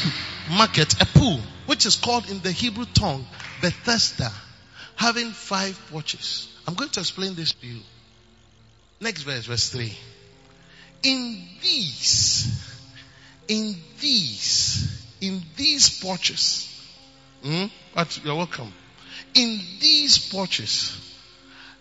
market 0.51 1.01
a 1.01 1.07
pool 1.07 1.41
which 1.66 1.87
is 1.87 1.95
called 1.95 2.29
in 2.29 2.41
the 2.41 2.51
Hebrew 2.51 2.87
tongue 2.87 3.24
Bethesda, 3.61 4.33
having 4.97 5.31
five 5.31 5.79
porches. 5.91 6.49
I'm 6.66 6.74
going 6.74 6.91
to 6.91 7.01
explain 7.01 7.35
this 7.35 7.53
to 7.53 7.66
you. 7.66 7.81
Next 9.01 9.22
verse, 9.22 9.47
verse 9.47 9.68
3. 9.68 9.97
In 11.05 11.45
these, 11.62 12.74
in 13.47 13.76
these, 14.01 15.07
in 15.20 15.43
these 15.57 16.01
porches, 16.01 16.68
hmm? 17.43 17.66
but 17.95 18.24
you're 18.24 18.35
welcome. 18.35 18.72
In 19.35 19.61
these 19.79 20.18
porches 20.31 20.97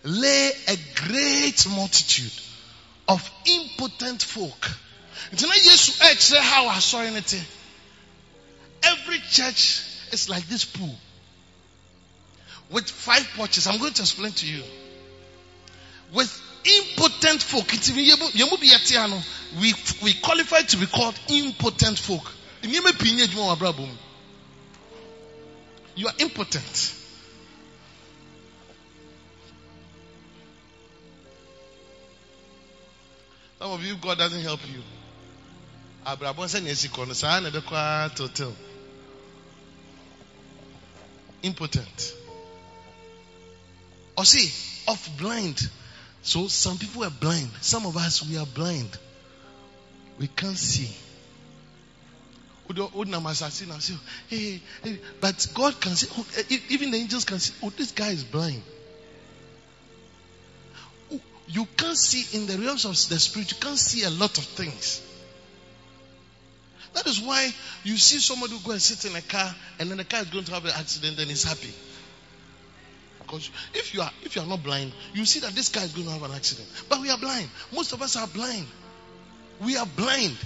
lay 0.04 0.52
a 0.68 0.76
great 0.94 1.66
multitude 1.68 2.32
of 3.08 3.28
impotent 3.46 4.22
folk. 4.22 4.70
Nti 5.32 5.46
na 5.46 5.54
Yesu 5.54 5.92
eh, 6.00 6.14
ɛkyerɛ 6.14 6.40
how 6.40 6.68
asɔre 6.68 7.12
ne 7.12 7.20
te. 7.20 7.40
Every 8.82 9.20
church 9.30 9.82
is 10.12 10.28
like 10.28 10.46
this 10.48 10.64
pool 10.64 10.98
with 12.70 12.88
five 12.88 13.28
porches. 13.36 13.66
I'm 13.66 13.78
going 13.78 13.92
to 13.94 14.02
explain 14.02 14.32
to 14.32 14.46
you. 14.46 14.62
With 16.12 16.30
impotent 16.64 17.42
folk, 17.42 17.70
we 19.60 19.74
we 20.02 20.14
qualify 20.14 20.62
to 20.62 20.76
be 20.76 20.86
called 20.86 21.18
impotent 21.28 21.98
folk. 21.98 22.32
You 22.62 22.82
are 26.06 26.14
impotent. 26.18 26.94
Some 33.58 33.72
of 33.72 33.84
you, 33.84 33.96
God 33.96 34.18
doesn't 34.18 34.42
help 34.42 34.60
you. 34.68 34.82
Abrabɔ 36.08 36.44
nsɛ 36.46 36.62
na 36.62 36.70
esi 36.70 36.88
kɔ 36.88 37.06
no 37.06 37.12
saa 37.14 37.40
na 37.40 37.50
ɛbɛkɔ 37.50 37.72
ara 37.72 38.10
total. 38.14 38.56
Impotent. 41.42 42.14
See, 44.24 44.50
of 44.88 45.08
blind. 45.16 45.70
So 46.22 46.48
some 46.48 46.78
people 46.78 47.04
are 47.04 47.10
blind. 47.10 47.50
Some 47.60 47.86
of 47.86 47.96
us 47.96 48.22
we 48.22 48.36
are 48.36 48.46
blind. 48.46 48.90
We 50.18 50.26
can't 50.26 50.58
see. 50.58 50.90
Udna 52.68 53.22
Masasi 53.22 53.66
now 53.66 53.78
say, 53.78 53.94
hey, 54.28 54.60
hey, 54.82 54.98
but 55.20 55.46
God 55.54 55.80
can 55.80 55.94
see. 55.94 56.08
oh, 56.18 56.26
eh, 56.36 56.58
even 56.70 56.90
the 56.90 56.98
angels 56.98 57.24
can 57.24 57.38
see. 57.38 57.54
Oh, 57.62 57.70
this 57.70 57.92
guy 57.92 58.10
is 58.10 58.24
blind. 58.24 58.62
You 61.46 61.66
can't 61.76 61.96
see 61.96 62.36
in 62.36 62.46
the 62.46 62.58
realms 62.58 62.84
of 62.84 62.92
the 63.08 63.18
spirit. 63.18 63.50
You 63.52 63.56
can't 63.58 63.78
see 63.78 64.02
a 64.02 64.10
lot 64.10 64.36
of 64.36 64.44
things. 64.44 65.00
That 66.94 67.06
is 67.06 67.20
why 67.20 67.52
you 67.84 67.96
see 67.96 68.18
somebody 68.18 68.58
go 68.64 68.72
and 68.72 68.82
sit 68.82 69.10
in 69.10 69.16
a 69.16 69.22
car, 69.22 69.54
and 69.78 69.90
then 69.90 69.98
the 69.98 70.04
car 70.04 70.20
is 70.20 70.28
going 70.28 70.44
to 70.44 70.52
have 70.52 70.64
an 70.64 70.72
accident, 70.74 71.18
and 71.18 71.28
he's 71.28 71.44
happy. 71.44 71.72
Because 73.20 73.50
if 73.74 73.92
you 73.92 74.00
are 74.00 74.10
if 74.22 74.36
you 74.36 74.42
are 74.42 74.48
not 74.48 74.62
blind, 74.62 74.92
you 75.12 75.24
see 75.26 75.40
that 75.40 75.54
this 75.54 75.68
car 75.68 75.84
is 75.84 75.92
going 75.92 76.06
to 76.06 76.12
have 76.12 76.22
an 76.22 76.32
accident. 76.32 76.66
But 76.88 77.00
we 77.00 77.10
are 77.10 77.18
blind. 77.18 77.48
Most 77.74 77.92
of 77.92 78.00
us 78.00 78.16
are 78.16 78.26
blind. 78.26 78.66
We 79.60 79.76
are 79.76 79.86
blind. 79.86 80.36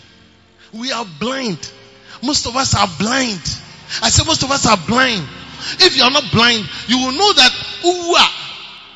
We 0.72 0.90
are 0.90 1.07
blind. 1.20 1.70
Most 2.22 2.47
of 2.47 2.57
us 2.57 2.74
are 2.74 2.88
blind. 2.99 3.40
I 4.03 4.09
say 4.09 4.24
most 4.26 4.43
of 4.43 4.51
us 4.51 4.66
are 4.66 4.78
blind. 4.86 5.28
If 5.78 5.97
you 5.97 6.03
are 6.03 6.11
not 6.11 6.24
blind, 6.32 6.68
you 6.88 6.99
will 6.99 7.12
know 7.12 7.32
that 7.34 7.53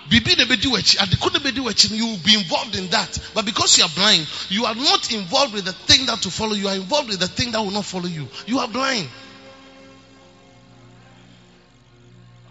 bibi 0.08 0.36
na 0.36 0.44
wachi, 0.44 0.96
adeko 0.98 1.32
na 1.32 1.38
bedi 1.38 1.96
you 1.96 2.06
will 2.06 2.18
be 2.18 2.34
involved 2.34 2.76
in 2.76 2.88
that. 2.88 3.18
But 3.34 3.44
because 3.44 3.78
you 3.78 3.84
are 3.84 3.90
blind, 3.94 4.26
you 4.48 4.64
are 4.64 4.74
not 4.74 5.12
involved 5.12 5.54
with 5.54 5.64
the 5.64 5.72
thing 5.72 6.06
that 6.06 6.24
will 6.24 6.30
follow 6.30 6.54
you. 6.54 6.68
Are 6.68 6.74
involved 6.74 7.08
with 7.08 7.20
the 7.20 7.28
thing 7.28 7.52
that 7.52 7.60
will 7.60 7.70
not 7.70 7.84
follow 7.84 8.06
you. 8.06 8.28
You 8.46 8.60
are 8.60 8.68
blind. 8.68 9.08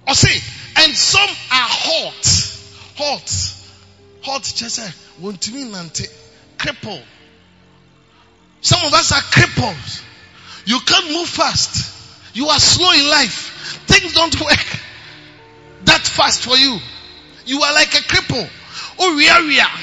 Or 0.07 0.13
see 0.13 0.39
and 0.77 0.93
some 0.93 1.29
are 1.29 1.35
hot, 1.51 2.57
hot, 2.95 3.55
hot. 4.21 4.43
Just 4.43 4.75
say, 4.75 4.89
want 5.19 5.41
to 5.41 5.51
mean 5.53 5.71
nante, 5.71 6.07
crippled. 6.57 7.01
Some 8.61 8.83
of 8.85 8.93
us 8.93 9.11
are 9.11 9.21
crippled. 9.21 9.75
You 10.65 10.79
can't 10.85 11.11
move 11.11 11.29
fast. 11.29 11.93
You 12.35 12.47
are 12.49 12.59
slow 12.59 12.91
in 12.91 13.09
life. 13.09 13.81
Things 13.87 14.13
don't 14.13 14.39
work 14.41 14.79
that 15.85 16.01
fast 16.01 16.43
for 16.43 16.57
you. 16.57 16.77
You 17.45 17.61
are 17.61 17.73
like 17.73 17.93
a 17.93 18.01
cripple. 18.01 18.49
Oh, 18.99 19.15
we 19.15 19.29
are, 19.29 19.41
we 19.41 19.59
are. 19.59 19.79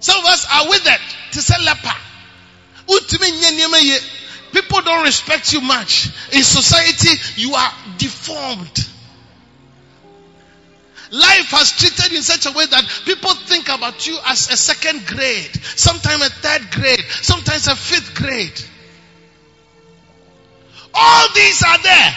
Some 0.00 0.18
of 0.20 0.26
us 0.26 0.46
are 0.52 0.68
withered 0.68 1.00
to 1.32 1.40
say 1.40 1.54
leper. 1.64 1.94
People 4.52 4.80
don't 4.82 5.04
respect 5.04 5.52
you 5.52 5.60
much. 5.60 6.10
In 6.32 6.42
society, 6.42 7.18
you 7.40 7.54
are 7.54 7.72
deformed. 7.98 8.88
Life 11.10 11.50
has 11.50 11.72
treated 11.72 12.10
you 12.10 12.18
in 12.18 12.22
such 12.22 12.46
a 12.46 12.50
way 12.56 12.66
that 12.66 12.84
people 13.04 13.32
think 13.34 13.68
about 13.68 14.06
you 14.06 14.18
as 14.26 14.50
a 14.50 14.56
second 14.56 15.06
grade, 15.06 15.50
sometimes 15.62 16.22
a 16.22 16.30
third 16.30 16.70
grade, 16.72 17.04
sometimes 17.22 17.68
a 17.68 17.76
fifth 17.76 18.14
grade. 18.14 18.60
All 20.92 21.28
these 21.34 21.62
are 21.62 21.78
there, 21.82 22.16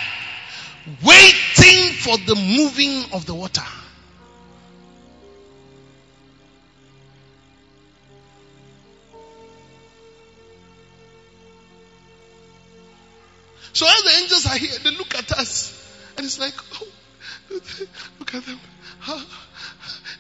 waiting 1.04 1.94
for 1.94 2.18
the 2.18 2.36
moving 2.36 3.04
of 3.14 3.26
the 3.26 3.34
water. 3.34 3.64
So 13.74 13.86
as 13.86 14.04
the 14.04 14.22
angels 14.22 14.46
are 14.48 14.58
here, 14.58 14.80
they 14.84 14.98
look 14.98 15.14
at 15.14 15.32
us 15.34 15.72
and 16.18 16.26
it's 16.26 16.40
like, 16.40 16.56
oh, 16.82 16.88
look 18.20 18.34
at 18.34 18.44
them. 18.44 18.60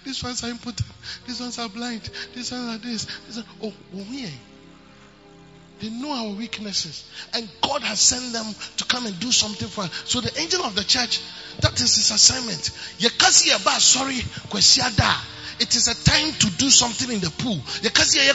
These 0.06 0.24
ones 0.24 0.44
are 0.44 0.50
impotent. 0.50 0.88
These 1.26 1.42
ones 1.42 1.58
are 1.58 1.68
blind. 1.68 2.10
These 2.36 2.52
ones 2.52 2.76
are 2.76 2.78
this. 2.78 3.08
These 3.26 3.40
are, 3.40 3.46
oh, 3.64 3.68
oh 3.70 3.74
we're 3.94 4.04
here. 4.04 4.30
They 5.80 5.90
know 5.90 6.12
our 6.12 6.34
weaknesses. 6.34 7.04
And 7.34 7.48
God 7.62 7.84
has 7.84 8.00
sent 8.00 8.34
them 8.34 8.56
to 8.78 8.86
come 8.86 9.06
and 9.06 9.20
do 9.20 9.32
something 9.32 9.68
for 9.68 9.82
us. 9.82 9.92
So 10.06 10.22
the 10.22 10.40
angel 10.40 10.64
of 10.64 10.74
the 10.76 10.84
church, 10.84 11.22
that 11.62 11.74
is 11.80 11.96
his 11.96 12.12
assignment. 12.12 12.72
Sorry. 13.80 14.24
It 15.60 15.76
is 15.76 15.88
a 15.88 15.96
time 16.04 16.34
to 16.34 16.50
do 16.58 16.70
something 16.70 17.12
in 17.12 17.20
the 17.20 17.32
pool. 17.32 17.60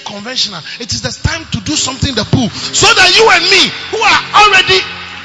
Conventional. 0.04 0.60
It 0.80 0.92
is 0.92 1.02
the 1.02 1.12
time 1.22 1.44
to 1.52 1.60
do 1.60 1.74
something 1.74 2.10
in 2.10 2.14
the 2.14 2.24
pool. 2.24 2.48
So 2.50 2.86
that 2.86 3.10
you 3.14 3.26
and 3.30 3.44
me, 3.50 3.70
who 3.90 3.98
are 4.02 4.22
already 4.42 4.82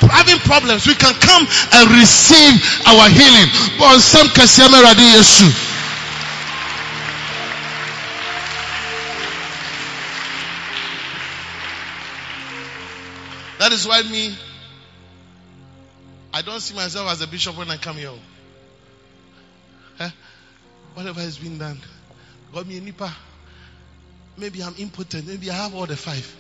having 0.10 0.38
problems, 0.46 0.86
we 0.86 0.94
can 0.94 1.14
come 1.22 1.46
and 1.74 1.90
receive 1.98 2.54
our 2.86 3.10
healing. 3.10 3.50
That 13.68 13.74
is 13.74 13.86
why 13.86 14.02
me, 14.04 14.34
I 16.34 16.42
don't 16.42 16.62
see 16.62 16.74
myself 16.74 17.12
as 17.12 17.22
a 17.22 17.28
bishop 17.28 17.58
when 17.58 17.70
I 17.70 17.76
come 17.76 17.98
here. 17.98 18.14
Eh? 20.00 20.10
Whatever 20.94 21.20
has 21.20 21.38
been 21.38 21.58
done. 21.58 21.78
God 22.54 22.66
me 22.66 22.78
a 22.78 22.80
nipa. 22.80 23.14
Maybe 24.38 24.64
I'm 24.64 24.74
impotent. 24.78 25.28
Maybe 25.28 25.52
I 25.52 25.56
have 25.56 25.76
all 25.76 25.86
the 25.86 25.98
five. 25.98 26.34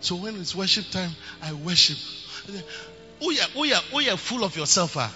So 0.00 0.16
when 0.16 0.34
it's 0.34 0.52
worship 0.56 0.90
time, 0.90 1.12
I 1.40 1.52
worship. 1.52 1.96
Oh 3.22 3.30
yeah, 3.30 3.46
oh 3.54 3.62
yeah, 3.62 3.78
oh 3.92 4.00
yeah, 4.00 4.16
full 4.16 4.42
of 4.42 4.56
yourself. 4.56 4.96
Ah. 4.96 5.14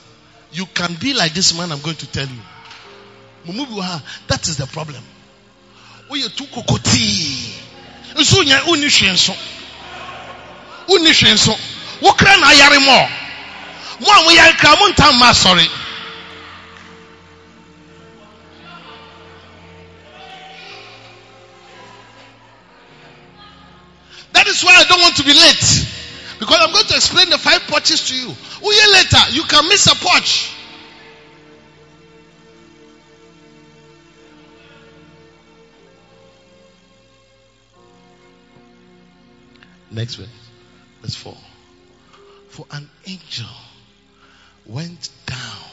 You 0.53 0.65
can 0.65 0.95
be 0.95 1.13
like 1.13 1.35
this 1.35 1.59
man 1.59 1.73
I'm 1.73 1.81
going 1.81 1.97
to 1.97 2.07
tell 2.07 2.29
you. 2.29 2.41
That 4.29 4.47
is 4.47 4.59
the 4.59 4.67
problem. 4.67 5.03
Oh 6.09 6.15
yeah, 6.15 6.29
too 6.29 6.45
kokoti. 6.45 7.53
So 8.25 9.58
hwee 10.89 11.33
nso 11.35 11.59
na 12.41 12.47
ayare 12.49 12.79
a 14.39 14.53
ntam 14.89 15.19
ma 15.19 15.29
asɔre 15.31 15.69
That 24.33 24.47
is 24.47 24.63
why 24.63 24.73
I 24.77 24.85
don't 24.85 25.01
want 25.01 25.17
to 25.17 25.25
be 25.25 25.33
late. 25.35 25.87
Because 26.39 26.59
I'm 26.61 26.71
going 26.73 26.85
to 26.87 26.95
explain 26.95 27.29
the 27.29 27.39
five 27.39 27.61
porches 27.67 28.07
to 28.09 28.15
you. 28.15 28.29
A 28.29 28.73
year 28.73 28.93
later, 28.93 29.19
you 29.33 29.43
can 29.43 29.69
miss 29.69 29.87
a 29.87 29.97
porch. 29.97 30.55
Next 39.91 40.15
verse 40.15 40.48
verse 41.03 41.15
4. 41.17 41.37
For 42.49 42.67
an 42.71 42.89
angel 43.07 43.47
went 44.67 45.11
down, 45.27 45.65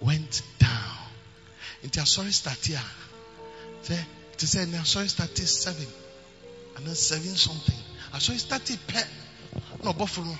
went 0.00 0.42
down. 0.58 0.70
Into 1.82 2.00
a 2.00 2.06
sorry 2.06 2.30
start 2.30 2.64
here. 2.64 2.80
Say, 3.82 3.98
to 4.38 4.46
say, 4.46 4.64
now 4.66 4.82
sorry 4.82 5.08
start 5.08 5.38
is 5.38 5.50
seven. 5.50 5.86
And 6.76 6.86
then 6.86 6.94
seven 6.94 7.34
something. 7.34 7.74
I 8.12 8.18
saw 8.18 8.32
it 8.32 8.38
started 8.38 8.78
pet. 8.86 9.06
No, 9.82 9.92
buffalo. 9.92 10.36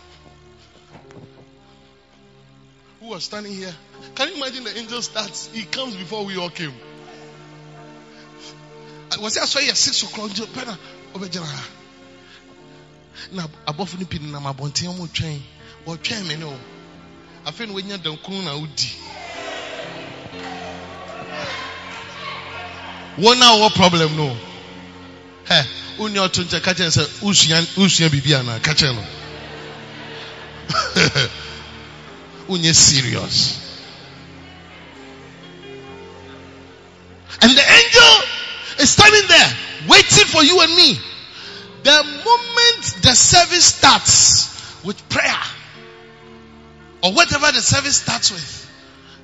Who 3.01 3.09
was 3.09 3.25
standing 3.25 3.53
here? 3.53 3.75
Can 4.15 4.29
you 4.29 4.37
imagine 4.37 4.65
the 4.65 4.79
angel 4.79 5.03
starts? 5.03 5.49
He 5.53 5.65
comes 5.65 5.95
before 5.95 6.25
we 6.25 6.39
all 6.39 6.51
came. 6.51 6.73
Was 9.21 9.37
it 9.37 9.43
I 9.43 9.47
saw 9.47 9.61
you 9.61 9.69
at 9.69 9.77
six 9.77 10.03
o'clock? 10.03 10.31
Na 13.33 13.47
abɔfo 13.67 13.99
no 13.99 14.07
pii 14.07 14.19
nam 14.21 14.45
abɔnten 14.47 14.89
ɔmo 14.89 15.09
twɛn. 15.09 15.41
Wɔtwɛn 15.87 16.27
me 16.27 16.37
no 16.37 16.59
afei 17.47 17.67
na 17.67 17.73
wonya 17.75 17.99
dankun 17.99 18.45
na 18.45 18.55
wodi. 18.55 18.91
Wɔn 23.19 23.43
a 23.43 23.47
wɔwɔ 23.59 23.75
problem 23.75 24.17
no 24.17 24.37
ɛ 25.47 25.67
wonni 25.99 26.19
ɔto 26.19 26.43
nkyɛn 26.45 26.61
kakyɛ 26.63 26.91
sɛ 26.91 27.07
wosua 27.21 27.61
wosua 27.77 28.09
biribi 28.09 28.35
ana? 28.39 28.59
Kakyɛ 28.61 28.95
no. 28.95 29.05
Wonyɛ 32.49 32.75
serious. 32.75 33.61
And 37.43 37.53
the 37.53 37.63
angel 37.63 38.15
is 38.81 38.91
standing 38.91 39.27
there 39.29 39.57
waiting 39.89 40.27
for 40.27 40.43
you 40.43 40.61
and 40.63 40.75
me. 40.75 40.99
The 41.83 42.03
moment 42.03 42.64
the 43.05 43.15
service 43.15 43.67
starts 43.67 44.83
with 44.83 45.09
prayer, 45.11 45.43
or 47.03 47.13
whatever 47.13 47.53
the 47.53 47.61
service 47.61 47.97
starts 47.97 48.31
with, 48.33 48.71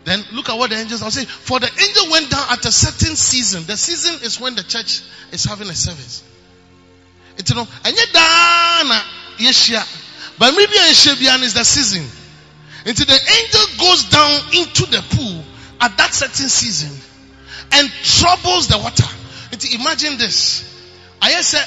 then 0.04 0.22
look 0.32 0.48
at 0.50 0.58
what 0.58 0.70
the 0.70 0.76
angels 0.76 1.02
are 1.02 1.10
saying. 1.10 1.26
For 1.26 1.58
the 1.58 1.66
angel 1.66 2.10
went 2.10 2.30
down 2.30 2.46
at 2.50 2.64
a 2.64 2.72
certain 2.72 3.16
season. 3.16 3.64
The 3.64 3.76
season 3.76 4.22
is 4.22 4.38
when 4.38 4.54
the 4.54 4.62
church 4.62 5.02
is 5.32 5.44
having 5.44 5.68
a 5.68 5.74
service. 5.74 6.22
It's 7.36 7.50
you 7.50 7.56
know, 7.56 7.66
and 7.84 7.96
yet 7.96 8.08
yeshia. 9.38 9.82
But 10.38 10.52
maybe 10.52 10.72
Shebian 10.72 11.42
is 11.42 11.54
the 11.54 11.64
season. 11.64 12.06
Until 12.84 13.06
the 13.06 13.12
angel 13.12 13.60
goes 13.78 14.08
down 14.08 14.40
into 14.54 14.86
the 14.86 15.04
pool 15.16 15.44
at 15.80 15.96
that 15.96 16.14
certain 16.14 16.48
season 16.48 16.90
and 17.72 17.90
troubles 18.02 18.68
the 18.68 18.78
water. 18.78 19.04
Imagine 19.78 20.16
this. 20.18 20.64
I 21.20 21.32
said 21.42 21.66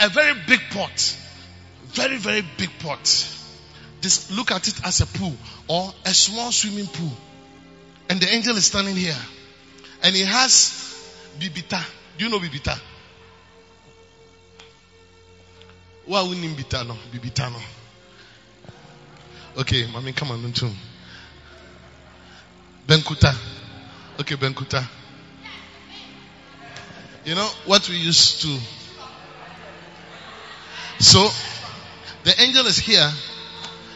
a 0.00 0.08
very 0.08 0.34
big 0.46 0.60
pot. 0.70 1.16
Very, 1.88 2.16
very 2.18 2.42
big 2.58 2.70
pot. 2.78 3.32
Just 4.00 4.30
look 4.30 4.50
at 4.50 4.68
it 4.68 4.86
as 4.86 5.00
a 5.00 5.06
pool 5.06 5.34
or 5.68 5.92
a 6.04 6.12
small 6.14 6.52
swimming 6.52 6.86
pool. 6.86 7.12
And 8.08 8.20
the 8.20 8.28
angel 8.32 8.56
is 8.56 8.66
standing 8.66 8.96
here. 8.96 9.16
And 10.02 10.14
he 10.14 10.24
has 10.24 11.02
bibita. 11.38 11.82
Do 12.18 12.24
you 12.24 12.30
know 12.30 12.38
bibita? 12.38 12.78
Why 16.04 16.22
need 16.28 16.56
bibita 16.56 16.86
no? 16.86 16.96
Bibita 17.12 17.50
no. 17.50 17.58
Okay, 19.58 19.86
mommy, 19.90 20.12
come 20.12 20.30
on, 20.32 20.52
too. 20.52 20.70
Benkuta. 22.86 23.34
Okay, 24.20 24.36
Benkuta. 24.36 24.86
You 27.24 27.34
know 27.34 27.50
what 27.64 27.88
we 27.88 27.96
used 27.96 28.42
to 28.42 28.58
so 30.98 31.30
the 32.24 32.40
angel 32.40 32.66
is 32.66 32.78
here. 32.78 33.10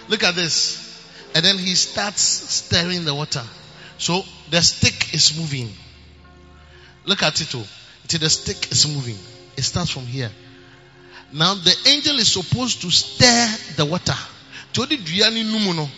Look 0.09 0.25
at 0.25 0.35
this. 0.35 0.79
And 1.35 1.45
then 1.45 1.59
he 1.59 1.75
starts 1.75 2.23
stirring 2.23 3.05
the 3.05 3.15
water. 3.15 3.43
So 3.99 4.23
the 4.51 4.61
stick 4.61 5.15
is 5.15 5.37
moving. 5.37 5.73
Look 7.05 7.23
at 7.23 7.41
it. 7.41 7.55
Oh. 7.55 7.67
Until 8.03 8.21
the 8.21 8.31
stick 8.31 8.71
is 8.73 8.87
moving. 8.87 9.17
It 9.57 9.63
starts 9.63 9.91
from 9.91 10.07
here. 10.07 10.31
Now 11.33 11.55
the 11.55 11.75
angel 11.87 12.19
is 12.19 12.33
supposed 12.33 12.83
to 12.83 12.91
stir 12.91 13.49
the 13.77 13.85
water. 13.85 14.17
To 14.75 14.87
the 14.87 14.97
duani 14.97 15.45
numuno. 15.45 15.89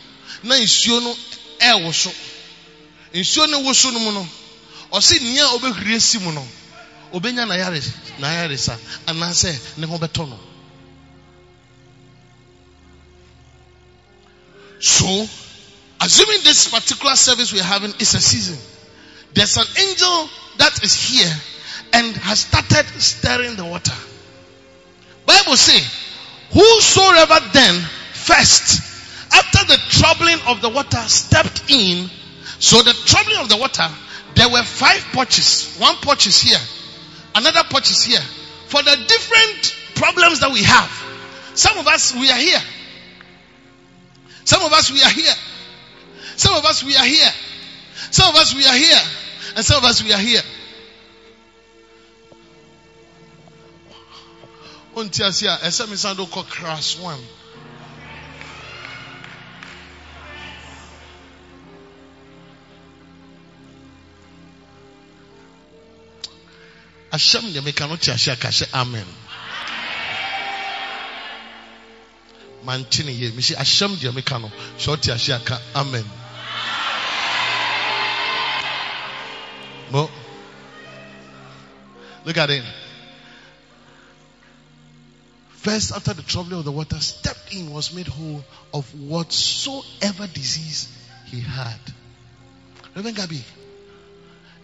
Na 0.43 0.55
nsuo 0.57 1.03
no 1.03 1.15
ɛwɔ 1.59 1.93
so. 1.93 2.11
Nsuo 3.15 3.51
no 3.51 3.61
wɔ 3.63 3.75
so 3.75 3.91
no 3.91 3.99
mu 3.99 4.13
no. 4.13 4.29
Ɔsi 4.93 5.21
nea 5.21 5.47
obehwie 5.49 6.01
si 6.01 6.19
mu. 6.19 6.33
Obenya 7.13 7.47
na 7.47 7.55
yare 7.55 7.81
na 8.19 8.33
yare 8.33 8.57
sa. 8.57 8.77
Anaasɛ. 9.07 10.52
So, 14.83 15.07
assuming 16.01 16.43
this 16.43 16.67
particular 16.69 17.15
service 17.15 17.53
we're 17.53 17.63
having 17.63 17.93
is 18.01 18.15
a 18.15 18.21
season, 18.21 18.59
there's 19.33 19.57
an 19.57 19.67
angel 19.81 20.29
that 20.59 20.83
is 20.83 20.93
here 20.93 21.33
and 21.93 22.17
has 22.17 22.41
started 22.41 22.85
stirring 23.01 23.55
the 23.55 23.65
water. 23.65 23.95
Bible 25.25 25.57
say, 25.57 25.79
whosoever 26.51 27.39
then 27.53 27.81
first, 28.13 28.83
after 29.33 29.65
the 29.67 29.79
troubling 29.89 30.39
of 30.49 30.61
the 30.61 30.69
water, 30.69 30.99
stepped 31.07 31.71
in. 31.71 32.11
So 32.59 32.83
the 32.83 32.93
troubling 33.07 33.39
of 33.39 33.49
the 33.49 33.59
water, 33.59 33.89
there 34.35 34.49
were 34.49 34.65
five 34.65 35.01
porches. 35.13 35.77
One 35.79 35.95
porch 36.03 36.27
is 36.27 36.41
here. 36.41 36.59
Another 37.37 37.63
porch 37.71 37.89
is 37.89 38.03
here. 38.03 38.21
For 38.67 38.83
the 38.83 38.97
different 39.07 39.77
problems 39.95 40.41
that 40.41 40.51
we 40.51 40.65
have. 40.65 40.91
Some 41.55 41.79
of 41.79 41.87
us, 41.87 42.15
we 42.15 42.29
are 42.33 42.39
here. 42.39 42.61
Some 44.53 44.65
of 44.65 44.73
us, 44.75 44.91
we 44.93 45.03
are 45.03 45.09
here. 45.09 45.35
Some 46.37 46.55
of 46.57 46.65
us, 46.67 46.85
we 46.85 46.95
are 46.95 47.07
here. 47.07 47.33
Some 48.11 48.29
of 48.29 48.37
us, 48.39 48.55
we 48.55 48.67
are 48.67 48.75
here. 48.77 49.01
And 49.57 49.65
some 49.65 49.79
of 49.79 49.85
us, 49.85 50.03
we 50.05 50.13
are 50.13 50.19
here. 50.21 50.43
wonti 54.95 55.23
ase 55.25 55.47
a 55.49 55.57
ɛsɛ 55.65 55.89
me 55.89 55.97
san 55.97 56.15
do 56.17 56.27
kɔ 56.27 56.45
class 56.51 56.97
one 56.97 57.25
ahyɛ 67.11 68.69
amen 68.75 69.07
mante 72.65 73.05
ne 73.05 73.13
yie 73.13 73.31
mehyɛ 73.31 73.57
ahyɛm 73.57 73.97
deɛ 74.01 74.13
meka 74.13 74.39
no 74.41 74.51
hyɛ 74.79 74.97
ɔte 74.97 75.35
aka 75.35 75.61
amen 75.75 76.05
Mo. 79.93 80.09
Look 82.25 82.39
at 82.39 82.49
it. 82.49 82.65
First, 85.51 85.93
after 85.93 86.15
the 86.15 86.23
troubling 86.23 86.61
of 86.61 86.65
the 86.65 86.73
water, 86.73 86.99
stepped 86.99 87.55
in, 87.55 87.71
was 87.71 87.95
made 87.95 88.07
whole 88.07 88.43
of 88.73 88.89
whatsoever 88.99 90.27
disease 90.27 90.89
he 91.27 91.41
had. 91.41 91.79
Reverend 92.97 93.19
Gabi, 93.19 93.43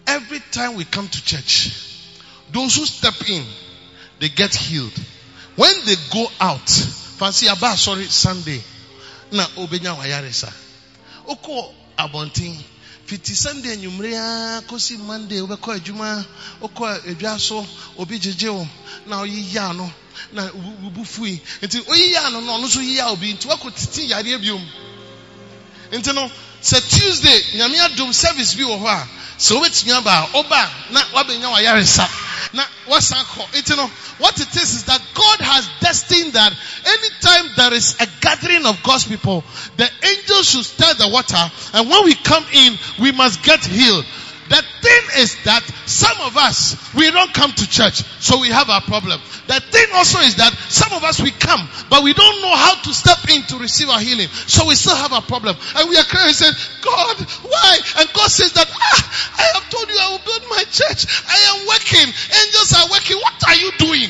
every 0.07 0.39
time 0.51 0.73
we 0.75 0.83
come 0.83 1.07
to 1.07 1.23
church, 1.23 1.69
those 2.51 2.75
who 2.75 2.85
step 2.85 3.29
in, 3.29 3.45
they 4.19 4.29
get 4.29 4.53
healed. 4.55 4.97
When 5.55 5.73
they 5.85 5.95
go 6.11 6.27
out, 6.39 6.69
fancy 7.19 7.47
about 7.47 7.77
sorry 7.77 8.05
Sunday, 8.05 8.61
na 9.31 9.45
obenya 9.57 9.93
wayaresa. 9.93 10.51
Oko 11.27 11.73
abontin. 11.97 12.55
Fiti 13.05 13.33
sunday 13.35 13.73
anwummere 13.73 14.15
a 14.15 14.61
kɔsi 14.69 14.97
monday 14.99 15.39
wobɛkɔ 15.41 15.75
adwuma 15.77 16.25
wokɔ 16.61 17.09
adwa 17.11 17.39
so 17.39 17.65
obi 17.97 18.19
gyegye 18.19 18.49
wo 18.53 18.67
na 19.07 19.17
ɔyiyaa 19.23 19.75
no. 19.75 19.91
Na 20.31 20.47
wobu 20.51 21.03
fui 21.05 21.41
nti 21.61 21.81
oyiyaa 21.87 22.31
no 22.31 22.39
na 22.41 22.53
ɔno 22.53 22.65
nso 22.67 22.79
yiyaa 22.81 23.11
obi. 23.11 23.33
Nti 23.33 23.47
woakɔ 23.47 23.73
tete 23.75 24.07
yareɛ 24.07 24.39
biom 24.39 24.63
nti 25.91 26.13
no 26.13 26.29
sɛ 26.61 26.79
tuesday 26.89 27.41
nyame 27.55 27.77
adom 27.79 28.13
service 28.13 28.55
bi 28.55 28.63
wɔ 28.63 28.77
hɔ 28.79 28.87
a 28.87 29.07
sɛ 29.39 29.55
wobɛtumi 29.55 29.93
aba 29.97 30.11
a 30.11 30.27
woba 30.37 30.69
na 30.91 31.01
woabɛnya 31.13 31.49
wayaresa 31.53 32.07
na 32.53 32.63
wasan 32.87 33.23
kɔ. 33.25 33.45
Nti 33.61 33.75
no 33.77 33.87
what 34.17 34.39
it 34.39 34.55
is 34.55 34.73
is 34.73 34.83
that 34.85 35.01
god 35.13 35.39
has 35.39 35.67
destined 35.79 36.33
that 36.33 36.53
anytime 36.85 37.51
there 37.55 37.73
is 37.73 37.95
a 37.99 38.07
gathering 38.21 38.65
of 38.65 38.81
god's 38.83 39.05
people 39.05 39.43
the 39.77 39.89
angels 40.03 40.49
should 40.49 40.65
stir 40.65 40.93
the 40.95 41.07
water 41.07 41.51
and 41.73 41.89
when 41.89 42.03
we 42.05 42.13
come 42.15 42.45
in 42.53 42.77
we 42.99 43.11
must 43.11 43.41
get 43.43 43.63
healed 43.65 44.05
the 44.49 44.63
thing 44.81 45.21
is 45.21 45.37
that 45.45 45.61
some 45.85 46.17
of 46.21 46.35
us 46.37 46.75
we 46.93 47.09
don't 47.11 47.33
come 47.33 47.51
to 47.51 47.69
church 47.69 48.03
so 48.19 48.39
we 48.39 48.49
have 48.49 48.69
our 48.69 48.81
problem. 48.81 49.21
The 49.47 49.59
thing 49.59 49.87
also 49.93 50.19
is 50.19 50.35
that 50.37 50.53
some 50.69 50.93
of 50.93 51.03
us 51.03 51.21
we 51.21 51.31
come 51.31 51.69
but 51.89 52.03
we 52.03 52.13
don't 52.13 52.41
know 52.41 52.55
how 52.55 52.75
to 52.81 52.93
step 52.93 53.17
in 53.29 53.43
to 53.53 53.57
receive 53.57 53.89
our 53.89 53.99
healing. 53.99 54.27
So 54.49 54.67
we 54.67 54.75
still 54.75 54.95
have 54.95 55.13
a 55.13 55.21
problem. 55.21 55.55
And 55.75 55.89
we 55.89 55.97
are 55.97 56.03
crying 56.03 56.27
and 56.27 56.35
saying 56.35 56.57
god 56.81 57.17
why? 57.45 57.77
And 57.99 58.09
god 58.13 58.29
says 58.29 58.53
that 58.53 58.67
ah, 58.69 59.37
i 59.37 59.45
have 59.53 59.69
told 59.69 59.87
you 59.87 59.97
i 59.99 60.09
will 60.11 60.25
build 60.25 60.43
my 60.49 60.63
church. 60.65 61.05
I 61.29 61.37
am 61.53 61.67
working. 61.67 62.09
Angels 62.09 62.73
are 62.73 62.89
working. 62.89 63.17
What 63.17 63.37
are 63.47 63.55
you 63.55 63.71
doing? 63.77 64.09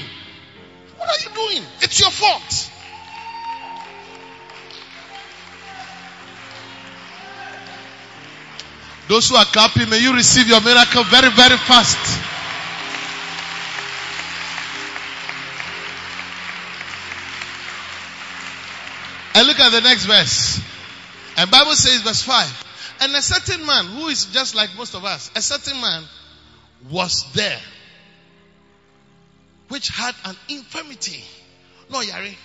What 0.98 1.10
are 1.10 1.22
you 1.24 1.32
doing? 1.36 1.64
It's 1.82 2.00
your 2.00 2.12
fault 2.12 2.70
Those 9.10 9.28
who 9.28 9.36
are 9.38 9.46
clapping, 9.46 9.90
may 9.90 9.98
you 9.98 10.14
receive 10.14 10.48
your 10.48 10.62
miracle 10.62 11.04
very, 11.06 11.32
very 11.32 11.58
fast. 11.58 11.98
And 19.34 19.48
look 19.48 19.60
at 19.60 19.72
the 19.72 19.82
next 19.82 20.06
verse. 20.06 20.62
And 21.38 21.50
Bible 21.50 21.74
says 21.74 22.02
verse 22.02 22.22
5. 22.22 22.66
And 23.02 23.16
a 23.16 23.22
certain 23.24 23.66
man 23.66 23.86
who 23.86 24.10
is 24.10 24.26
just 24.26 24.54
like 24.54 24.70
most 24.78 24.94
of 24.94 25.04
us, 25.04 25.32
a 25.36 25.42
certain 25.42 25.82
man 25.82 26.04
was 26.92 27.26
there 27.34 27.60
which 29.70 29.90
had 29.90 30.14
an 30.26 30.36
infirmity. 30.50 31.24
No 31.90 32.00
yari. 32.02 32.36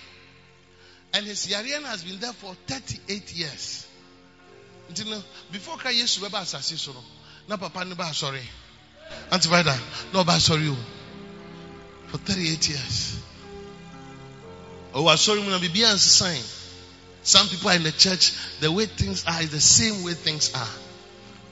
And 1.13 1.27
his 1.27 1.45
yarian 1.45 1.83
has 1.83 2.03
been 2.03 2.19
there 2.19 2.33
for 2.33 2.55
38 2.65 3.33
years. 3.33 3.84
Nti 4.91 5.05
no 5.09 5.23
before 5.51 5.77
kra 5.77 5.91
yesu 5.91 6.19
bɛba 6.19 6.41
asase 6.41 6.77
so 6.77 6.93
no 6.93 7.03
na 7.47 7.57
papa 7.57 7.85
no 7.85 7.95
ba 7.95 8.05
asɔre. 8.05 8.41
Antivirda 9.31 9.77
na 10.13 10.23
ɔba 10.23 10.35
asɔre 10.35 10.69
o. 10.71 10.77
For 12.07 12.17
38 12.17 12.69
years. 12.69 13.15
Ɔwɔ 14.93 15.13
asɔre 15.13 15.43
mu 15.43 15.49
na 15.49 15.59
biribiara 15.59 15.93
nsesan 15.95 16.41
some 17.23 17.49
people 17.49 17.69
are 17.69 17.75
in 17.75 17.83
the 17.83 17.91
church 17.91 18.33
the 18.59 18.71
way 18.71 18.85
things 18.85 19.25
are 19.25 19.41
is 19.41 19.49
the 19.49 19.61
same 19.61 20.03
way 20.03 20.13
things 20.13 20.53
are. 20.53 20.69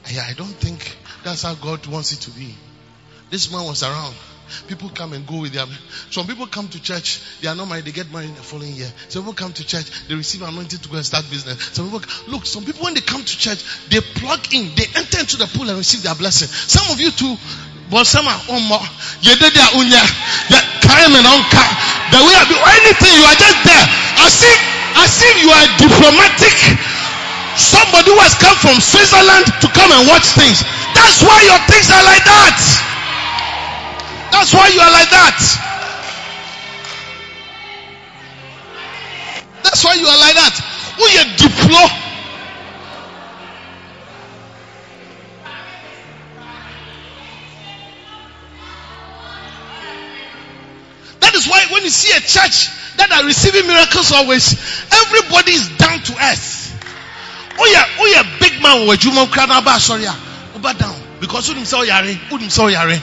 I 0.06 0.34
don't 0.34 0.54
think 0.54 0.96
that's 1.24 1.42
how 1.42 1.54
God 1.54 1.86
wants 1.86 2.12
it 2.12 2.20
to 2.22 2.30
be. 2.30 2.54
This 3.30 3.50
man 3.50 3.64
was 3.64 3.82
around 3.82 4.14
People 4.68 4.90
come 4.90 5.12
and 5.12 5.26
go 5.26 5.40
with 5.40 5.52
them. 5.52 5.68
Some 6.10 6.26
people 6.26 6.46
come 6.46 6.68
to 6.68 6.82
church, 6.82 7.20
they 7.40 7.48
are 7.48 7.54
not 7.54 7.68
married, 7.68 7.84
they 7.84 7.92
get 7.92 8.10
married 8.12 8.28
in 8.30 8.34
the 8.34 8.42
following 8.42 8.72
year. 8.72 8.90
Some 9.08 9.22
people 9.22 9.34
come 9.34 9.52
to 9.52 9.66
church, 9.66 10.08
they 10.08 10.14
receive 10.14 10.42
anointing 10.42 10.80
to 10.80 10.88
go 10.88 10.96
and 10.96 11.06
start 11.06 11.24
business. 11.30 11.58
Some 11.72 11.90
people, 11.90 12.02
look, 12.28 12.46
some 12.46 12.64
people 12.64 12.84
when 12.84 12.94
they 12.94 13.00
come 13.00 13.22
to 13.22 13.38
church, 13.38 13.64
they 13.90 14.00
plug 14.20 14.40
in, 14.52 14.74
they 14.74 14.86
enter 14.96 15.20
into 15.20 15.36
the 15.36 15.46
pool 15.54 15.68
and 15.68 15.78
receive 15.78 16.02
their 16.02 16.14
blessing. 16.14 16.48
Some 16.48 16.92
of 16.92 17.00
you 17.00 17.10
too, 17.10 17.36
but 17.90 18.04
some 18.04 18.26
are 18.26 18.40
on 18.48 18.62
unya, 18.64 20.02
the 20.48 20.60
time 20.80 21.12
and 21.12 21.26
unka, 21.26 21.64
the 22.12 22.20
way 22.20 22.34
I 22.34 22.44
do 22.48 22.56
anything, 22.56 23.12
you 23.12 23.24
are 23.28 23.38
just 23.38 23.58
there. 23.64 23.86
As 24.24 24.40
if, 24.40 24.58
as 24.98 25.12
if 25.20 25.34
you 25.42 25.50
are 25.52 25.68
diplomatic. 25.78 26.56
Somebody 27.54 28.10
who 28.10 28.18
has 28.18 28.34
come 28.34 28.56
from 28.58 28.82
Switzerland 28.82 29.46
to 29.62 29.68
come 29.70 29.90
and 29.94 30.08
watch 30.10 30.26
things. 30.34 30.66
That's 30.94 31.22
why 31.22 31.38
your 31.46 31.60
things 31.70 31.86
are 31.86 32.02
like 32.02 32.24
that. 32.26 32.93
That's 34.44 34.52
why 34.52 34.68
you 34.68 34.78
are 34.78 34.92
like 34.92 35.08
that. 35.08 35.40
That's 39.62 39.82
why 39.82 39.94
you 39.94 40.04
are 40.04 40.20
like 40.20 40.34
that. 40.36 40.52
Who 41.00 41.04
you 41.08 41.24
deploy? 41.40 41.88
That 51.20 51.34
is 51.34 51.48
why 51.48 51.64
when 51.72 51.82
you 51.84 51.88
see 51.88 52.14
a 52.14 52.20
church 52.20 52.68
that 52.98 53.12
are 53.12 53.24
receiving 53.24 53.66
miracles 53.66 54.12
always, 54.12 54.52
everybody 54.92 55.52
is 55.52 55.70
down 55.78 56.00
to 56.00 56.12
earth. 56.22 56.76
Oh 57.58 57.64
yeah, 57.64 57.86
oh 57.98 58.06
yeah, 58.12 58.38
big 58.40 58.60
man 58.62 58.86
with 58.86 59.06
you 59.06 59.12
sorry, 59.80 60.04
ah. 60.06 60.52
over 60.54 60.78
down 60.78 61.00
because 61.18 61.48
who 61.48 61.54
himself 61.54 61.80
oh, 61.80 61.86
yare, 61.86 62.04
eh? 62.04 62.12
who 62.28 62.36
himself 62.36 62.66
oh, 62.66 62.68
yare. 62.68 62.90
Eh? 62.90 63.00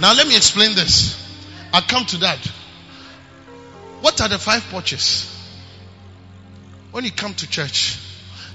Now 0.00 0.14
let 0.14 0.26
me 0.26 0.36
explain 0.36 0.74
this. 0.74 1.20
I'll 1.72 1.82
come 1.82 2.04
to 2.06 2.16
that. 2.18 2.38
What 4.00 4.20
are 4.20 4.28
the 4.28 4.38
five 4.38 4.62
porches? 4.70 5.30
When 6.90 7.04
you 7.04 7.12
come 7.12 7.34
to 7.34 7.48
church, 7.48 7.98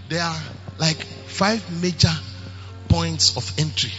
there 0.09 0.21
are 0.21 0.39
like 0.77 0.97
five 0.97 1.81
major 1.81 2.13
points 2.87 3.35
of 3.35 3.59
entry. 3.59 3.91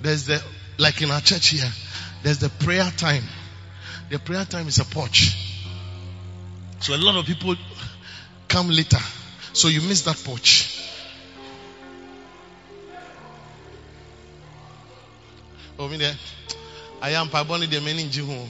There's 0.00 0.26
the, 0.26 0.42
like 0.78 1.02
in 1.02 1.10
our 1.10 1.20
church 1.20 1.48
here, 1.48 1.70
there's 2.22 2.38
the 2.38 2.48
prayer 2.48 2.90
time. 2.96 3.24
The 4.10 4.18
prayer 4.18 4.44
time 4.44 4.68
is 4.68 4.78
a 4.78 4.84
porch. 4.84 5.36
So 6.80 6.94
a 6.94 6.98
lot 6.98 7.16
of 7.16 7.26
people 7.26 7.54
come 8.48 8.68
later. 8.68 8.98
So 9.52 9.68
you 9.68 9.80
miss 9.80 10.02
that 10.02 10.16
porch. 10.16 10.71
Oh, 15.82 15.88
me 15.88 15.96
there. 15.96 16.14
I 17.00 17.10
am 17.10 17.26
Paboni 17.26 17.68
the 17.68 17.80
many 17.80 18.04
Jihu. 18.04 18.46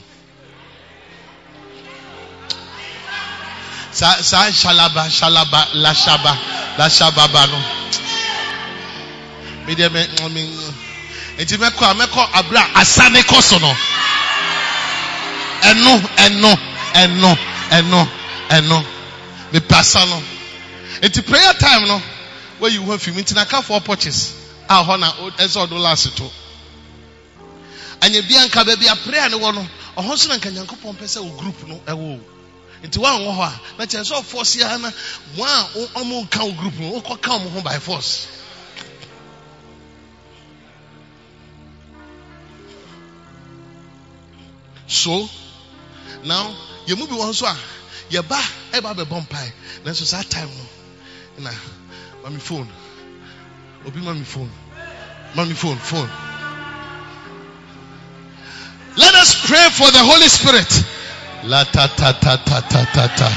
Sa 3.90 4.16
sa 4.20 4.50
shalaba 4.50 5.08
shalaba 5.08 5.64
la 5.72 5.94
shaba 5.94 6.36
la 6.76 6.88
shaba 6.88 7.32
bano. 7.32 7.56
Me 9.66 9.72
there 9.74 9.88
me 9.88 10.04
I 10.20 10.28
mean 10.28 10.50
enti 11.38 11.56
mekọ 11.56 11.94
mekọ 11.94 12.28
abra 12.34 12.60
asane 12.74 13.22
kọ 13.22 13.40
so 13.40 13.58
no. 13.58 13.74
Ẹnu 15.62 16.08
ẹnu 16.16 16.56
ẹnu 16.92 17.36
ẹnu 17.70 18.08
ẹnu 18.50 18.84
me 19.52 19.60
pasa 19.60 20.04
no. 20.04 20.22
Enti 21.00 21.26
prayer 21.26 21.54
time 21.54 21.88
no 21.88 21.98
where 22.58 22.70
you 22.70 22.82
want 22.82 23.00
film 23.00 23.16
enti 23.16 23.34
na 23.34 23.46
ka 23.46 23.62
four 23.62 23.80
porches. 23.80 24.34
Ah 24.68 24.84
ho 24.84 24.96
na 24.96 25.10
ẹsẹ 25.38 25.60
ọdún 25.66 25.80
last 25.80 26.14
to 26.14 26.30
anya 28.02 28.22
bia 28.22 28.46
nka 28.46 28.64
baabi 28.64 28.88
a 28.88 28.96
prayer 28.96 29.28
ne 29.30 29.36
wɔ 29.36 29.54
no 29.54 29.62
ɔho 29.96 30.12
nso 30.14 30.28
na 30.28 30.36
nka 30.36 30.50
nyankopɔn 30.50 30.96
pɛ 30.98 31.06
sɛ 31.06 31.22
wo 31.22 31.30
group 31.38 31.62
no 31.68 31.76
ɛwɔ 31.86 32.18
o 32.18 32.20
nti 32.82 32.98
woanwɔ 32.98 33.30
hɔ 33.38 33.42
a 33.46 33.60
na 33.78 33.86
kyerɛ 33.86 34.02
sɛ 34.04 34.14
ɔforce 34.22 34.56
ya 34.58 34.76
na 34.78 34.90
wɔn 35.36 35.48
a 35.48 35.98
ɔmo 36.00 36.22
nka 36.26 36.40
wo 36.44 36.52
group 36.52 36.74
no 36.78 36.98
wokɔka 36.98 37.30
ɔmo 37.38 37.50
ho 37.52 37.60
by 37.62 37.78
force. 37.78 38.26
So 44.88 45.30
now 46.24 46.50
yɛn 46.86 46.98
mu 46.98 47.06
bi 47.06 47.14
wɔ 47.14 47.30
nso 47.30 47.46
a 47.46 47.56
yɛba 48.10 48.38
ɛba 48.72 48.94
abɛbɔ 48.96 49.26
mpae 49.28 49.52
nanso 49.84 50.04
saa 50.04 50.22
time 50.22 50.50
no. 50.50 50.66
Na 51.44 51.50
mami 52.24 52.40
phone. 52.40 52.68
Obi 53.86 54.00
mami 54.00 54.24
phone. 54.26 54.50
Mami 55.36 55.54
phone 55.54 55.78
phone 55.78 56.31
let 58.96 59.14
us 59.14 59.46
pray 59.46 59.68
for 59.70 59.90
the 59.90 60.02
holy 60.02 60.28
spirit. 60.28 60.70
La 61.44 61.64
ta 61.64 61.86
ta 61.96 62.12
ta 62.12 62.36
ta 62.36 62.60
ta 62.60 62.84
ta 62.92 63.06
ta. 63.16 63.30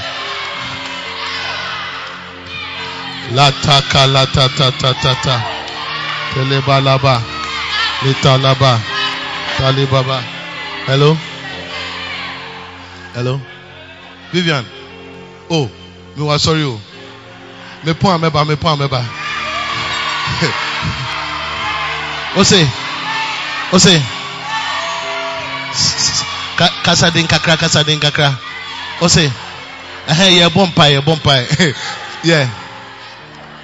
La 3.34 3.50
ta 3.52 3.82
ka 3.92 4.06
la 4.06 4.26
ta 4.26 4.48
ta 4.58 4.72
ta 4.72 4.94
ta 4.94 5.14
ta. 5.24 5.36
Teleba 6.34 6.82
laba 6.82 7.22
lita 8.04 8.38
laba 8.38 8.80
talibaba 9.58 10.20
hello? 10.86 11.16
Hello? 13.14 13.40
Vivian. 14.32 14.66
Oh 15.50 15.70
me 16.16 16.24
was 16.24 16.42
sorry 16.44 16.64
oh 16.64 16.80
me 17.86 17.94
ameba 17.94 18.48
me 18.48 18.56
pon 18.56 18.78
ameba 18.78 19.02
o 22.38 22.44
say 22.44 22.68
o 23.74 23.78
say 23.78 24.02
Ka- 26.58 26.74
kasa 26.84 27.12
den 27.12 27.28
kakra 27.28 27.58
kasa 27.58 27.84
den 27.84 28.00
kakra. 28.00 28.34
O 29.02 29.08
say 29.08 29.30
eh 30.08 30.30
yeah 30.40 30.50
bon 30.50 30.72
pie 30.72 30.94
yeah 30.94 31.02
bon 31.02 31.18
pie 31.20 31.46
yeah. 32.24 32.48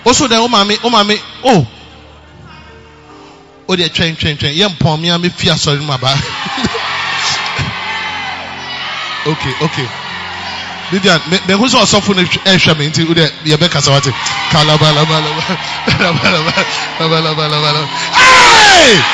Also 0.06 0.28
then 0.28 0.42
o 0.42 0.48
mami 0.48 0.78
o 0.84 0.90
mami 0.90 1.18
oh 1.46 1.68
o 3.68 3.76
de 3.76 3.88
twɛn 3.90 4.16
twɛn 4.18 4.38
twɛn 4.38 4.54
yɛ 4.56 4.68
mpɔn 4.76 5.00
mi 5.00 5.10
a 5.10 5.18
mi 5.18 5.30
fi 5.30 5.50
asɔre 5.50 5.80
mu 5.80 5.94
aba 5.94 6.10
okay 9.32 9.54
okay 9.62 9.88
vivian 10.92 11.20
mɛ 11.30 11.56
ko 11.58 11.66
sɛ 11.68 11.78
ɔsɔfo 11.80 12.16
no 12.16 12.22
ɛhwɛ 12.24 12.78
mi 12.78 12.88
nti 12.90 13.04
o 13.10 13.14
de 13.14 13.32
yɛ 13.46 13.56
bɛ 13.58 13.70
kasa 13.72 13.92
wate. 13.92 14.12
Kalaba 14.52 14.92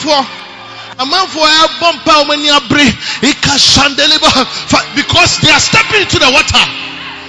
amanfoɔ 0.04 0.26
amanfoɔ 0.98 1.46
ɛbɔ 1.64 1.92
mpa 1.96 2.12
wɔn 2.24 2.32
ani 2.32 2.48
abere 2.50 2.86
ika 3.22 3.52
shandeleba 3.58 4.46
fa- 4.68 4.84
because 4.94 5.38
they 5.38 5.50
are 5.50 5.60
stepping 5.60 6.02
into 6.02 6.18
the 6.18 6.30
water. 6.30 6.64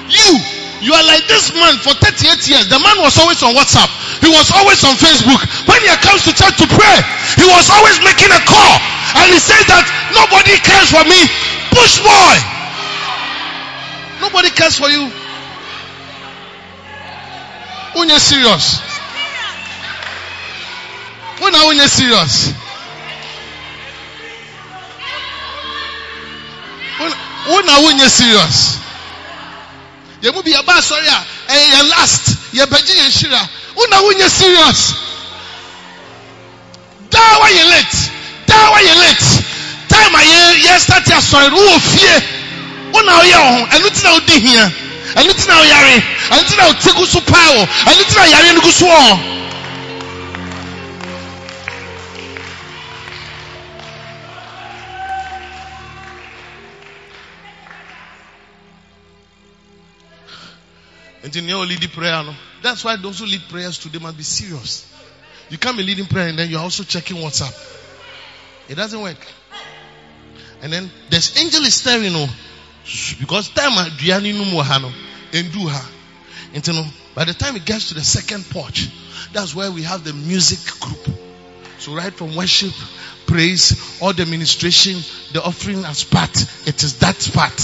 You 0.09 0.39
you 0.81 0.93
are 0.93 1.03
like 1.03 1.27
this 1.27 1.53
man 1.53 1.77
for 1.77 1.93
thirty-eight 1.93 2.47
years. 2.49 2.67
The 2.67 2.79
man 2.79 2.97
was 3.01 3.17
always 3.19 3.41
on 3.43 3.53
whatsapp. 3.53 3.87
He 4.19 4.27
was 4.29 4.51
always 4.51 4.83
on 4.83 4.95
facebook. 4.95 5.39
When 5.67 5.79
he 5.81 5.87
comes 6.01 6.23
to 6.25 6.33
church 6.33 6.57
to 6.57 6.67
pray 6.67 6.97
he 7.37 7.45
was 7.45 7.69
always 7.69 7.99
making 8.03 8.31
a 8.31 8.41
call. 8.43 8.73
And 9.21 9.27
he 9.31 9.39
says 9.39 9.63
that 9.67 9.85
nobody 10.15 10.55
cares 10.63 10.89
for 10.89 11.03
me. 11.05 11.19
Push 11.71 11.99
boy. 12.01 12.35
Nobody 14.21 14.49
cares 14.51 14.77
for 14.77 14.89
you. 14.89 15.11
Unye 17.95 18.19
serious. 18.19 18.79
Una 21.41 21.57
unye 21.69 21.87
serious 21.89 22.53
una 27.49 27.73
wonye 27.81 28.09
serious? 28.09 28.77
Yɛn 30.21 30.33
mu 30.35 30.41
bi 30.43 30.51
yɛba 30.51 30.73
asɔre 30.77 31.07
a 31.07 31.25
ɛyɛ 31.51 31.65
yɛn 31.73 31.89
last. 31.89 32.23
Yɛbɛgye 32.53 32.93
yɛn 32.95 33.11
hyira 33.11 33.49
una 33.75 33.97
wonye 34.01 34.29
serious? 34.29 34.93
Daa 37.09 37.39
wayɛ 37.41 37.63
late. 37.69 37.97
Daa 38.47 38.71
wayɛ 38.71 38.93
late. 39.01 39.43
Time 39.89 40.15
a 40.15 40.19
yɛ 40.19 40.53
yɛ 40.65 40.79
start 40.79 41.05
asɔre 41.05 41.49
no 41.49 41.57
wɔ 41.57 41.79
fie 41.79 42.23
una 42.93 43.11
ɔyɛ 43.11 43.37
ɔho 43.37 43.67
ɛno 43.69 43.89
ti 43.93 44.03
na 44.03 44.09
ɔdi 44.17 44.39
hia 44.39 44.71
ɛno 45.15 45.33
ti 45.33 45.47
na 45.47 45.55
ɔyare 45.61 46.03
ɛno 46.29 46.47
ti 46.49 46.55
na 46.55 46.63
ɔte 46.69 46.93
gu 46.95 47.05
so 47.05 47.19
paa 47.21 47.47
wɔ 47.57 47.67
ɛno 47.85 48.01
ti 48.09 48.15
na 48.15 48.23
yare 48.25 48.53
no 48.53 48.61
gu 48.61 48.71
so 48.71 48.85
wɔ. 48.85 49.40
That's 62.61 62.83
why 62.83 62.95
those 62.97 63.19
who 63.19 63.25
lead 63.25 63.41
prayers 63.49 63.77
today 63.77 63.99
must 63.99 64.17
be 64.17 64.23
serious. 64.23 64.87
You 65.49 65.57
can't 65.57 65.75
be 65.77 65.83
leading 65.83 66.05
prayer 66.05 66.27
and 66.27 66.37
then 66.39 66.49
you're 66.49 66.59
also 66.61 66.83
checking 66.83 67.17
WhatsApp. 67.17 67.53
It 68.69 68.75
doesn't 68.75 69.01
work. 69.01 69.17
And 70.61 70.71
then 70.71 70.91
this 71.09 71.37
angel 71.37 71.61
is 71.63 71.73
staring, 71.73 72.13
no, 72.13 72.27
because 73.19 73.49
time 73.49 73.71
you 76.67 76.73
know, 76.73 76.85
by 77.15 77.25
the 77.25 77.33
time 77.33 77.55
it 77.55 77.65
gets 77.65 77.89
to 77.89 77.95
the 77.95 78.03
second 78.03 78.45
porch, 78.49 78.89
that's 79.33 79.55
where 79.55 79.71
we 79.71 79.83
have 79.83 80.03
the 80.03 80.13
music 80.13 80.79
group. 80.79 81.17
So 81.79 81.95
right 81.95 82.13
from 82.13 82.35
worship, 82.35 82.73
praise, 83.25 83.99
all 84.01 84.13
the 84.13 84.25
ministration, 84.25 85.01
the 85.33 85.43
offering 85.43 85.83
as 85.85 86.03
part, 86.03 86.35
it 86.67 86.83
is 86.83 86.99
that 86.99 87.17
part. 87.33 87.57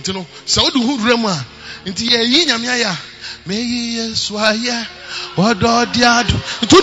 nti 0.00 0.12
no 0.14 0.26
sɛ 0.46 0.62
wode 0.62 0.76
mu 0.76 1.28
a 1.28 1.46
nti 1.86 2.04
nyame 2.46 2.68
meyi 3.46 3.96
yesu 3.96 4.34
wɔdɔ 5.36 5.68
ɔde 5.82 6.02
ado. 6.04 6.36
Nti 6.62 6.76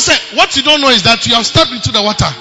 sɛ 0.00 0.14
what 0.36 0.56
you 0.56 0.62
don't 0.62 0.80
know 0.80 0.88
is 0.90 1.02
that 1.02 1.26
you 1.26 1.34
have 1.34 1.46
stepped 1.46 1.70
into 1.72 1.92
the 1.92 2.02
water. 2.02 2.32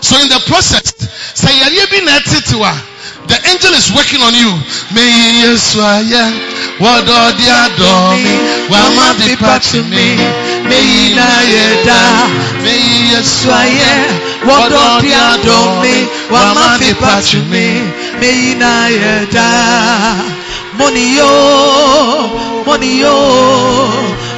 So 0.00 0.16
in 0.20 0.28
the 0.28 0.40
process 0.46 0.92
sɛ 1.34 1.48
yareɛ 1.50 1.90
bi 1.90 2.00
na 2.04 2.18
ɛtete 2.18 2.54
a 2.62 2.82
the 3.28 3.38
angel 3.50 3.72
is 3.74 3.90
working 3.92 4.20
on 4.22 4.34
you. 4.34 4.50
Meyi 4.94 5.42
yesu 5.42 5.78
ayɛ 5.80 6.78
wɔdɔ 6.78 7.14
ɔde 7.28 7.46
adɔ 7.64 8.22
me. 8.22 8.34
Wama 8.68 9.14
pipa 9.18 9.58
to 9.60 9.82
me. 9.84 10.16
Meyi 10.68 11.14
na 11.14 11.26
yɛ 11.42 11.84
da 11.86 12.28
meyi 12.62 13.10
yesu 13.12 13.48
ayɛ 13.50 14.32
wà 16.30 16.54
má 16.54 16.78
fi 16.78 16.90
pàtó 16.94 17.38
mi, 17.50 17.66
méyì 18.20 18.54
náà 18.54 18.88
yẹ 18.88 19.26
money 20.78 21.16
yo, 21.16 22.64
money 22.66 23.00
yo, 23.00 23.14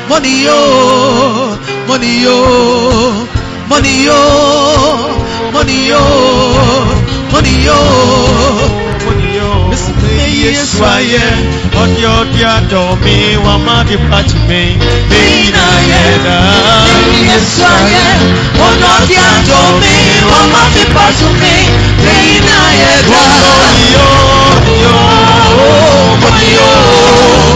money 0.08 0.44
yo, 0.44 1.58
money 1.88 2.22
yo, 2.22 2.36
money 3.68 4.04
yo, 4.04 4.18
money 5.52 5.88
yo, 5.88 6.02
money 7.32 7.64
yo, 7.64 7.78
money 9.06 9.34
yo. 9.34 9.50
Yeswaye, 10.44 11.24
on 11.80 11.90
your 11.96 12.24
diado 12.34 12.96
me, 13.02 13.36
wamadi 13.44 13.96
pati 14.10 14.36
me, 14.48 14.76
mina 15.08 15.66
yeda. 15.88 16.36
Yeswaye, 17.28 18.04
on 18.66 18.76
your 18.84 19.00
diado 19.08 19.60
me, 19.80 19.94
wamadi 20.30 20.84
pati 20.94 21.28
me, 21.40 21.54
mina 22.04 22.60
yeda. 22.80 23.22
Oh, 23.24 23.72
yo, 23.94 24.08
yo, 24.82 24.96
oh 25.64 26.13
oh 26.26 26.30
Dios. 26.40 27.53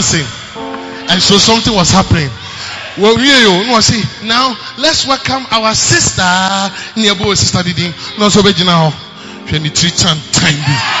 Dancing, 0.00 0.26
and 1.10 1.20
so 1.22 1.38
something 1.38 1.74
was 1.74 1.90
happening. 1.92 2.30
Well, 2.98 3.18
you 3.20 3.68
know, 3.68 3.80
see, 3.80 4.02
now 4.26 4.56
let's 4.78 5.06
welcome 5.06 5.46
our 5.52 5.74
sister. 5.74 6.22
Nearby 7.00 7.34
sister 7.34 7.62
Didi. 7.62 7.92
No, 8.18 8.28
so 8.30 8.42
be 8.42 8.52
now. 8.64 8.92
Twenty-three 9.48 9.90
time 9.92 10.18
time. 10.32 10.99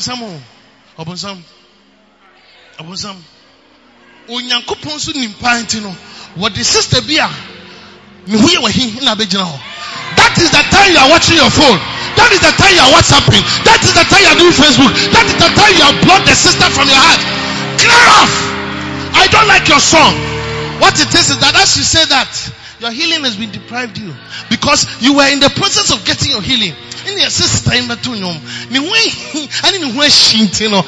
Ɔbonsam 0.00 0.22
o. 0.22 1.02
Ɔbonsam. 2.82 3.16
Onyankopɔn 4.28 4.96
nso 4.96 5.12
nim 5.14 5.32
paa 5.34 5.60
no, 5.80 5.94
wɔde 6.38 6.64
sister 6.64 7.00
bi 7.02 7.20
a 7.20 7.28
ne 8.26 8.38
ho 8.38 8.46
yɛ 8.48 8.62
wahi 8.62 9.00
na 9.02 9.14
abɛgyina 9.14 9.44
hɔ. 9.44 9.60
That 10.16 10.38
is 10.38 10.50
the 10.50 10.62
time 10.72 10.92
you 10.92 10.98
are 10.98 11.10
watching 11.10 11.36
your 11.36 11.50
phone. 11.50 11.78
That 12.16 12.32
is 12.32 12.40
the 12.40 12.52
time 12.56 12.74
you 12.74 12.82
are 12.82 12.92
WhatsApping. 12.96 13.44
That 13.64 13.80
is 13.84 13.92
the 13.92 14.04
time 14.08 14.22
you 14.24 14.30
are 14.32 14.38
doing 14.40 14.56
Facebook. 14.56 14.92
That 15.12 15.26
is 15.26 15.36
the 15.36 15.50
time 15.52 15.72
you 15.76 15.84
have 15.84 15.98
blocked 16.02 16.26
the 16.26 16.34
sister 16.34 16.68
from 16.72 16.88
your 16.88 16.98
heart. 16.98 17.20
Clear 17.76 18.06
off. 18.20 18.32
I 19.14 19.26
don't 19.28 19.48
like 19.48 19.68
your 19.68 19.80
song. 19.80 20.16
What 20.80 20.96
it 20.96 21.12
is 21.12 21.30
is 21.30 21.38
that 21.40 21.54
as 21.56 21.76
you 21.76 21.84
say 21.84 22.04
that, 22.08 22.30
your 22.80 22.90
healing 22.90 23.24
has 23.24 23.36
been 23.36 23.50
deprived 23.50 23.98
you 23.98 24.14
because 24.48 25.02
you 25.02 25.14
were 25.16 25.28
in 25.30 25.40
the 25.40 25.50
process 25.50 25.92
of 25.92 26.04
getting 26.04 26.30
your 26.32 26.42
healing. 26.42 26.74
In 27.06 27.18
your 27.18 27.30
sister 27.30 27.74
in 27.74 27.84
Batunyum, 27.84 28.40
wen 28.70 30.10
shinti 30.10 30.70
no. 30.70 30.82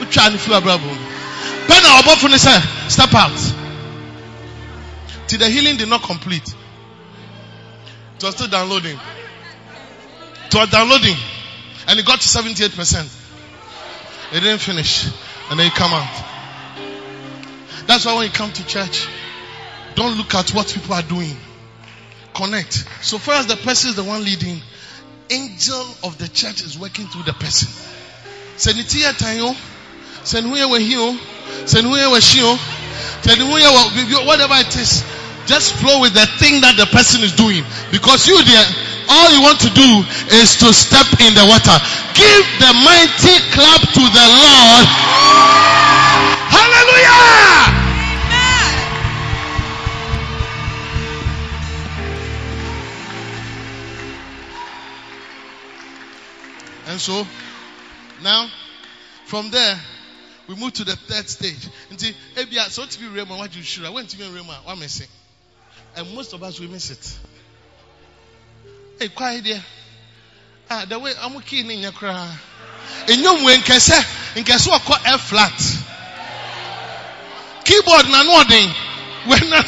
Utwa 0.00 0.30
ni 0.30 0.38
fi 0.38 0.52
abrabo. 0.52 0.96
Pen 1.66 1.82
na 1.82 1.98
obo 1.98 2.14
fun 2.16 2.38
step 2.88 3.14
out. 3.14 3.54
Till 5.26 5.38
the 5.38 5.48
healing 5.48 5.76
did 5.76 5.88
not 5.88 6.02
complete. 6.02 6.54
It 8.16 8.22
was 8.24 8.34
still 8.34 8.48
downloading. 8.48 8.98
It 10.46 10.54
was 10.54 10.68
downloading. 10.70 11.16
And 11.86 11.98
it 11.98 12.04
got 12.04 12.20
to 12.20 12.26
78%. 12.26 13.06
It 14.32 14.40
didn't 14.40 14.58
finish. 14.58 15.06
And 15.50 15.58
then 15.58 15.66
it 15.68 15.74
come 15.74 15.92
out. 15.92 16.24
That's 17.86 18.04
why 18.04 18.14
when 18.16 18.26
you 18.26 18.32
come 18.32 18.52
to 18.52 18.66
church, 18.66 19.08
don't 19.94 20.16
look 20.16 20.34
at 20.34 20.50
what 20.50 20.68
people 20.68 20.94
are 20.94 21.02
doing. 21.02 21.36
Connect. 22.34 22.86
So 23.02 23.18
far 23.18 23.34
as 23.34 23.46
the 23.46 23.56
person 23.56 23.90
is 23.90 23.96
the 23.96 24.04
one 24.04 24.24
leading, 24.24 24.60
angel 25.30 25.86
of 26.04 26.18
the 26.18 26.28
church 26.28 26.62
is 26.62 26.78
working 26.78 27.06
through 27.06 27.24
the 27.24 27.32
person. 27.34 27.68
Senitia 28.56 29.12
tayo, 29.16 29.54
senhuye 30.22 30.64
wehio, 30.66 31.16
senhuye 31.64 32.06
weshio, 32.12 32.56
senhuye 33.22 34.26
whatever 34.26 34.54
it 34.56 34.76
is. 34.76 35.04
Just 35.46 35.74
flow 35.74 36.00
with 36.00 36.14
the 36.14 36.26
thing 36.38 36.60
that 36.60 36.76
the 36.76 36.86
person 36.86 37.22
is 37.22 37.34
doing. 37.34 37.64
Because 37.90 38.28
you 38.28 38.38
there, 38.44 38.66
all 39.08 39.32
you 39.32 39.42
want 39.42 39.58
to 39.60 39.70
do 39.74 40.04
is 40.38 40.54
to 40.62 40.70
step 40.72 41.06
in 41.18 41.34
the 41.34 41.42
water. 41.42 41.74
Give 42.14 42.46
the 42.62 42.72
mighty 42.84 43.34
clap 43.50 43.82
to 43.82 44.04
the 44.04 44.26
Lord. 44.30 44.86
Hallelujah! 46.54 47.79
And 56.90 57.00
so, 57.00 57.24
now, 58.20 58.48
from 59.26 59.52
there, 59.52 59.78
we 60.48 60.56
move 60.56 60.72
to 60.72 60.82
the 60.82 60.96
third 60.96 61.28
stage. 61.28 61.68
Nti, 61.88 62.12
ebia, 62.34 62.68
so 62.68 62.84
to 62.84 62.98
be 62.98 63.06
Rema, 63.06 63.36
what 63.36 63.54
you 63.54 63.62
should, 63.62 63.84
I 63.84 63.90
went 63.90 64.08
to 64.08 64.18
be 64.18 64.24
Rema, 64.24 64.54
what 64.64 64.76
am 64.76 64.82
I 64.82 64.86
saying? 64.86 65.08
And 65.96 66.12
most 66.16 66.32
of 66.32 66.42
us, 66.42 66.58
we 66.58 66.66
miss 66.66 66.90
it. 66.90 67.18
Hey, 68.98 69.08
quiet 69.08 69.44
there. 69.44 69.62
Ah, 70.68 70.84
the 70.88 70.98
way 70.98 71.12
I'm 71.22 71.40
keen 71.42 71.70
in 71.70 71.78
your 71.78 71.92
cry. 71.92 72.36
In 73.06 73.20
your 73.20 73.36
way, 73.44 73.54
in 73.54 73.60
case, 73.60 74.36
in 74.36 74.42
case 74.42 74.66
what 74.66 74.82
call 74.82 74.98
F 75.06 75.20
flat. 75.28 75.52
Keyboard, 77.64 78.06
na 78.10 78.24
nodding. 78.24 78.68
When 79.26 79.48
na 79.48 79.62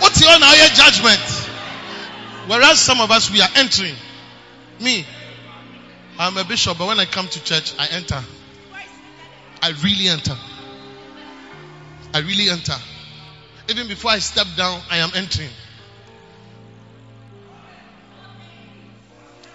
What's 0.00 0.20
your 0.20 0.36
now 0.40 0.52
your 0.52 0.66
judgment? 0.66 1.41
Whereas 2.46 2.80
some 2.80 3.00
of 3.00 3.10
us 3.10 3.30
we 3.30 3.40
are 3.40 3.48
entering. 3.54 3.94
Me, 4.80 5.06
I'm 6.18 6.36
a 6.36 6.44
bishop, 6.44 6.78
but 6.78 6.86
when 6.86 6.98
I 6.98 7.04
come 7.04 7.28
to 7.28 7.44
church, 7.44 7.72
I 7.78 7.86
enter. 7.92 8.20
I 9.62 9.70
really 9.82 10.08
enter. 10.08 10.36
I 12.14 12.18
really 12.18 12.50
enter. 12.50 12.76
Even 13.68 13.86
before 13.86 14.10
I 14.10 14.18
step 14.18 14.46
down, 14.56 14.80
I 14.90 14.98
am 14.98 15.10
entering. 15.14 15.50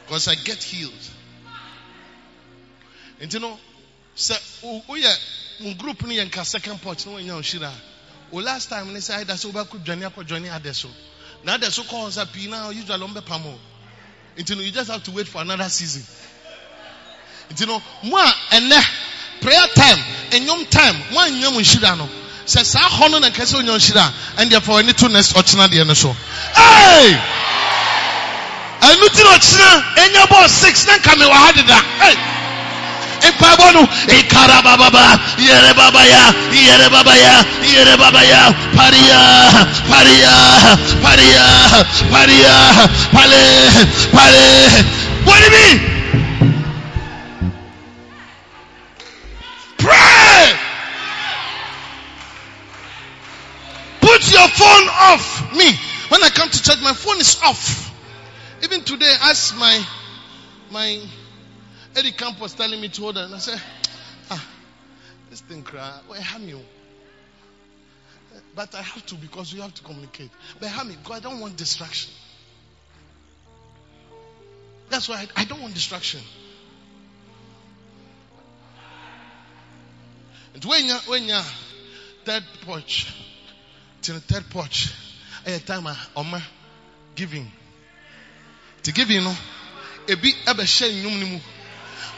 Because 0.05 0.29
I 0.29 0.35
get 0.35 0.63
healed. 0.63 0.93
And 3.19 3.33
you 3.33 3.39
know, 3.41 3.57
so 4.15 4.35
we 4.89 5.05
are 5.05 5.73
group 5.77 6.05
ni 6.07 6.17
yanka 6.17 6.45
second 6.45 6.81
part 6.81 7.05
no 7.05 7.13
nya 7.13 7.33
oshira. 7.37 7.71
O 8.31 8.37
last 8.37 8.69
time 8.69 8.93
they 8.93 8.99
say 8.99 9.23
that 9.25 9.37
so 9.37 9.51
ba 9.51 9.65
ku 9.65 9.77
dwane 9.77 10.09
akọ 10.09 10.23
dwane 10.25 10.49
adeso. 10.49 10.89
Na 11.43 11.57
adeso 11.57 11.87
call 11.87 12.07
us 12.07 12.17
up 12.17 12.29
now 12.49 12.69
usually 12.69 13.01
on 13.01 13.13
be 13.13 13.21
pamo. 13.21 13.53
And 14.37 14.49
you 14.49 14.55
know, 14.55 14.61
you 14.61 14.71
just 14.71 14.91
have 14.91 15.03
to 15.03 15.11
wait 15.11 15.27
for 15.27 15.41
another 15.41 15.69
season. 15.69 16.03
And 17.49 17.59
you 17.59 17.65
know, 17.65 17.81
mo 18.03 18.17
ene 18.53 18.81
prayer 19.41 19.67
time, 19.75 19.97
enyom 20.31 20.69
time, 20.69 20.95
mo 21.13 21.21
anyam 21.21 21.53
oshira 21.57 21.97
no. 21.97 22.07
sɛ 22.47 22.63
saa 22.63 22.87
hɔ 22.89 23.11
no 23.11 23.19
na 23.19 23.29
nkɛ 23.29 23.43
sɛ 23.43 23.55
onya 23.59 23.73
nhyira 23.73 24.07
a 24.07 24.41
ɛn 24.41 24.49
deɛ 24.49 24.61
fa 24.63 24.71
w'ani 24.71 24.93
to 24.95 25.09
next 25.09 25.33
ɔkyena 25.33 25.67
deɛ 25.67 25.85
no 25.85 25.93
so 25.93 26.15
Hey! 26.55 27.11
ɛnu 28.81 29.07
ti 29.13 29.23
na 29.23 29.29
ɔkyena 29.35 29.95
ɛnya 29.95 30.27
bɔɔ 30.27 30.47
six 30.49 30.85
na 30.87 30.93
nka 30.97 31.17
me 31.19 31.25
wɔ 31.25 31.33
ha 31.33 31.51
deda 31.51 31.81
Hey! 31.99 32.36
Mpaebɔ 33.21 33.73
no 33.73 33.83
ikarabababa 34.17 35.19
yɛrɛbabaya 35.37 36.23
yɛrɛbabaya 36.51 37.33
yɛrɛbabaya 37.61 38.41
paria. 38.75 39.21
Paria. 39.89 40.33
Paria. 41.01 41.45
Paria. 42.11 42.55
Pale. 43.11 43.43
Pale. 44.11 44.83
What 45.25 45.37
do 45.37 45.45
you 45.45 45.51
mean? 45.51 45.77
Pray. 49.77 50.53
Put 54.01 54.31
your 54.31 54.47
phone 54.49 54.87
off. 54.89 55.53
Me, 55.55 55.71
when 56.09 56.23
I 56.23 56.29
come 56.29 56.49
to 56.49 56.63
church, 56.63 56.79
my 56.81 56.93
phone 56.93 57.19
is 57.19 57.37
off. 57.43 57.93
Even 58.63 58.83
today, 58.83 59.13
as 59.23 59.53
my 59.57 59.85
my 60.71 61.01
aide-de-camp 61.97 62.39
was 62.39 62.53
telling 62.53 62.79
me 62.79 62.89
to 62.89 63.01
hold 63.01 63.17
on, 63.17 63.25
and 63.25 63.35
I 63.35 63.37
said, 63.39 63.61
Ah, 64.29 64.45
this 65.29 65.41
thing 65.41 65.63
cry. 65.63 65.99
Well, 66.09 66.21
have 66.21 66.41
you? 66.41 66.59
But 68.55 68.75
I 68.75 68.81
have 68.81 69.05
to 69.07 69.15
because 69.15 69.53
we 69.53 69.61
have 69.61 69.73
to 69.73 69.83
communicate. 69.83 70.29
But 70.59 70.69
have 70.69 70.87
me 70.87 70.95
because 71.01 71.17
I 71.17 71.19
don't 71.21 71.39
want 71.39 71.57
distraction. 71.57 72.11
That's 74.89 75.09
why 75.09 75.15
I, 75.35 75.41
I 75.41 75.45
don't 75.45 75.61
want 75.61 75.73
distraction. 75.73 76.21
And 80.53 80.63
when 80.65 80.85
you 80.85 80.95
when 81.07 81.23
you 81.25 81.39
third 82.25 82.43
porch, 82.61 83.13
the 84.01 84.19
third 84.19 84.49
porch, 84.49 84.91
a 85.45 85.59
time 85.59 85.83
ọma 86.15 86.41
giving. 87.15 87.51
To 88.83 88.91
give 88.93 89.09
you 89.11 89.21
know, 89.21 89.35
ebi 90.07 90.33
ebe 90.47 90.65
share 90.65 90.89
ni 90.91 91.25
mu. 91.31 91.39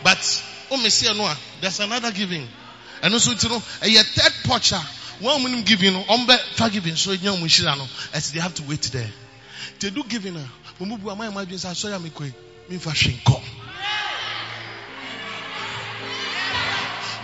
But 0.03 0.43
o 0.71 0.77
me 0.77 0.89
see 0.89 1.11
no 1.13 1.31
there's 1.61 1.79
another 1.79 2.11
giving. 2.11 2.47
And 3.01 3.13
also 3.13 3.31
you 3.31 3.49
know, 3.49 3.63
a 3.81 4.03
third 4.03 4.33
porch 4.43 4.71
a 4.71 4.81
one 5.19 5.43
minimum 5.43 5.65
giving 5.65 5.93
no, 5.93 6.01
ombe 6.03 6.37
fa 6.55 6.69
giving 6.69 6.95
so 6.95 7.11
nya 7.11 7.39
mu 7.39 7.47
shira 7.47 7.75
no, 7.75 7.85
as 8.13 8.31
they 8.31 8.39
have 8.39 8.53
to 8.55 8.63
wait 8.63 8.81
there. 8.93 9.09
To 9.79 9.91
do 9.91 10.03
giving 10.03 10.33
na, 10.33 10.43
mo 10.79 10.85
mu 10.85 10.97
bu 10.97 11.09
amai 11.09 11.27
imagine 11.31 11.57
say 11.57 11.73
so 11.73 11.89
ya 11.89 11.99
me 11.99 12.09
koi, 12.09 12.33
me 12.69 12.77
fa 12.77 12.91
hwenko. 12.91 13.41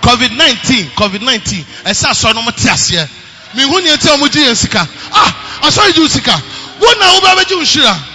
COVID-19, 0.02 0.94
COVID-19, 0.94 1.66
ɛsɛ 1.84 2.10
asɔ 2.12 2.36
no 2.36 2.42
mo 2.44 2.52
te 2.52 2.70
aseɛ. 2.70 3.10
Mihu 3.56 3.82
ni 3.82 3.90
eti 3.90 4.08
a 4.08 4.18
wɔn 4.18 4.30
gye 4.32 4.46
yɛn 4.46 4.56
sika. 4.56 4.88
Ah, 5.12 5.62
asɔre 5.64 5.94
gye 5.94 6.02
wo 6.02 6.08
sika. 6.08 6.32
Wɔn 6.80 7.00
na 7.00 7.06
wɔbɛ 7.16 7.28
abɛgye 7.34 7.56
wo 7.56 7.64
nhyira. 7.64 8.15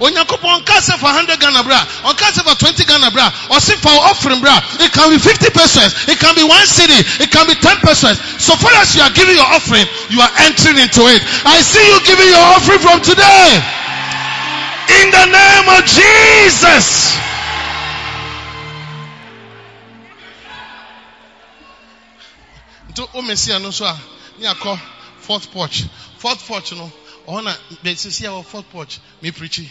Onyankopɔn 0.00 0.62
ɔnka 0.62 0.78
sɛ 0.78 0.98
for 0.98 1.10
hundred 1.10 1.40
Ghana 1.40 1.62
bra, 1.62 1.78
ɔnka 2.06 2.30
sɛ 2.30 2.42
for 2.46 2.54
twenty 2.54 2.84
Ghana 2.84 3.10
bra, 3.10 3.30
ɔsi 3.50 3.74
for 3.82 3.90
offering 3.90 4.40
bra. 4.40 4.54
It 4.78 4.92
can 4.92 5.10
be 5.10 5.18
fifty 5.18 5.50
pesos, 5.50 6.08
it 6.08 6.18
can 6.18 6.34
be 6.34 6.44
one 6.44 6.66
city, 6.66 7.02
it 7.22 7.30
can 7.30 7.46
be 7.46 7.54
ten 7.54 7.76
pesos. 7.78 8.18
So 8.38 8.54
far 8.54 8.72
as 8.78 8.94
you 8.94 9.02
are 9.02 9.10
giving 9.10 9.34
your 9.34 9.46
offering, 9.46 9.86
you 10.10 10.20
are 10.20 10.30
entering 10.46 10.78
into 10.78 11.02
it. 11.10 11.22
I 11.44 11.58
see 11.60 11.82
you 11.82 11.98
giving 12.06 12.30
your 12.30 12.46
offering 12.54 12.78
from 12.78 13.00
today. 13.02 13.50
In 15.02 15.10
the 15.10 15.26
name 15.26 15.66
of 15.76 15.84
Jesus. 15.84 17.18
nti 22.98 23.08
o 23.14 23.22
mesia 23.22 23.58
no 23.58 23.68
nso 23.68 23.84
a 23.86 23.94
ne 24.38 24.46
akɔ 24.48 24.80
fourth 25.20 25.52
porch 25.52 25.84
fourth 26.18 26.42
porch 26.48 26.72
no 26.72 26.90
ɔhɔ 27.28 27.44
na 27.44 27.54
bɛsisi 27.84 28.44
fourth 28.44 28.68
porch 28.70 28.98
me 29.22 29.30
preachi 29.30 29.68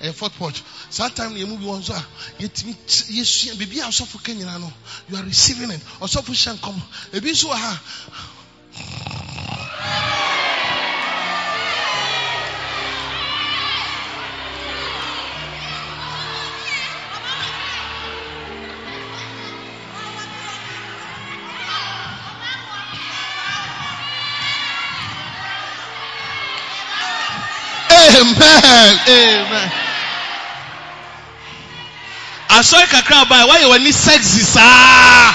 ɛyɛ 0.00 0.14
fourth 0.14 0.34
porch 0.36 0.62
Sometimes 0.90 1.36
you 1.38 1.46
no 1.46 1.56
yɛmu 1.56 1.58
bi 1.58 1.64
wɔn 1.66 1.80
nso 1.80 1.94
a 1.94 2.04
yɛtumi 2.42 2.74
yɛsua 3.10 3.54
biribi 3.56 4.60
no 4.60 4.72
you 5.08 5.16
are 5.16 5.22
receiving 5.24 5.70
it 5.70 5.80
ɔsɔfo 6.00 6.34
so 6.34 6.52
nkɔm 6.52 6.60
Come, 6.60 6.82
baby, 7.12 7.34
so 7.34 7.48
ha 7.48 7.80
Amen. 28.20 28.98
Amen. 29.08 29.77
Asɔre 32.58 32.86
kakra 32.90 33.22
aba 33.22 33.46
why 33.46 33.58
you 33.60 33.68
w'ani 33.68 33.92
sexy 33.92 34.42
saa. 34.42 35.32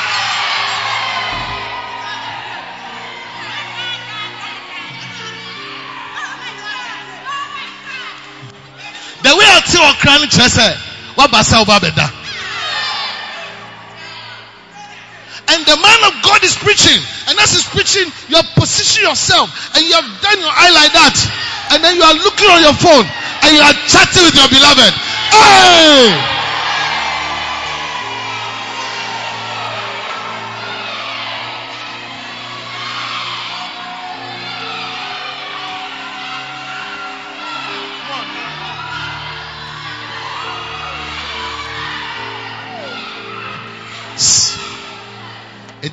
The 9.24 9.30
way 9.38 9.46
ɔte 9.56 9.78
ɔkra 9.80 10.20
no 10.20 10.28
kyerɛ 10.28 10.50
sɛ 10.52 10.78
waba 11.16 11.40
sɛ 11.40 11.64
ɔba 11.64 11.80
bɛda. 11.80 12.12
And 15.48 15.66
the 15.66 15.78
man 15.78 16.04
of 16.04 16.22
God 16.24 16.44
is 16.44 16.56
preaching. 16.56 17.00
And 17.28 17.40
as 17.40 17.52
he's 17.54 17.64
preaching, 17.64 18.12
you 18.28 18.36
have 18.36 18.48
positioned 18.56 19.08
yourself 19.08 19.48
and 19.76 19.86
you 19.86 19.94
have 19.94 20.22
done 20.22 20.40
your 20.42 20.52
eye 20.52 20.72
like 20.76 20.92
that. 20.92 21.16
And 21.72 21.84
then 21.84 21.96
you 21.96 22.04
are 22.04 22.16
looking 22.16 22.50
on 22.50 22.62
your 22.64 22.74
phone 22.74 23.08
and 23.44 23.56
you 23.56 23.62
are 23.62 23.74
chatting 23.88 24.24
with 24.24 24.36
your 24.36 24.50
beloved. 24.50 24.94
Hey! 25.32 26.33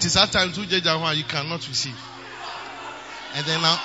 It 0.00 0.06
is 0.06 0.16
at 0.16 0.32
times 0.32 0.56
you 0.56 1.24
cannot 1.24 1.68
receive. 1.68 1.98
And 3.34 3.44
then 3.44 3.60
now 3.60 3.78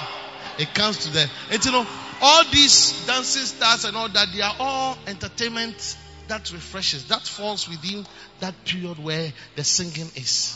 it 0.57 0.73
comes 0.73 0.99
to 0.99 1.09
them. 1.11 1.27
And 1.51 1.65
you 1.65 1.71
know, 1.73 1.85
all 2.21 2.43
these 2.45 3.05
dancing 3.05 3.43
stars 3.43 3.83
and 3.83 3.97
all 3.97 4.07
that, 4.07 4.29
they 4.33 4.39
are 4.39 4.55
all 4.57 4.97
entertainment 5.07 5.97
that 6.29 6.49
refreshes, 6.53 7.09
that 7.09 7.23
falls 7.23 7.67
within 7.67 8.07
that 8.39 8.53
period 8.63 8.97
where 9.03 9.33
the 9.57 9.65
singing 9.65 10.09
is. 10.15 10.55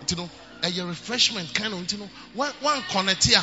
And 0.00 0.10
you 0.10 0.18
know, 0.18 0.28
a 0.62 0.86
refreshment 0.86 1.54
kind 1.54 1.72
of, 1.72 1.90
you 1.90 1.96
know, 1.96 2.10
one, 2.34 2.52
one 2.60 2.82
connect 2.90 3.24
here. 3.24 3.40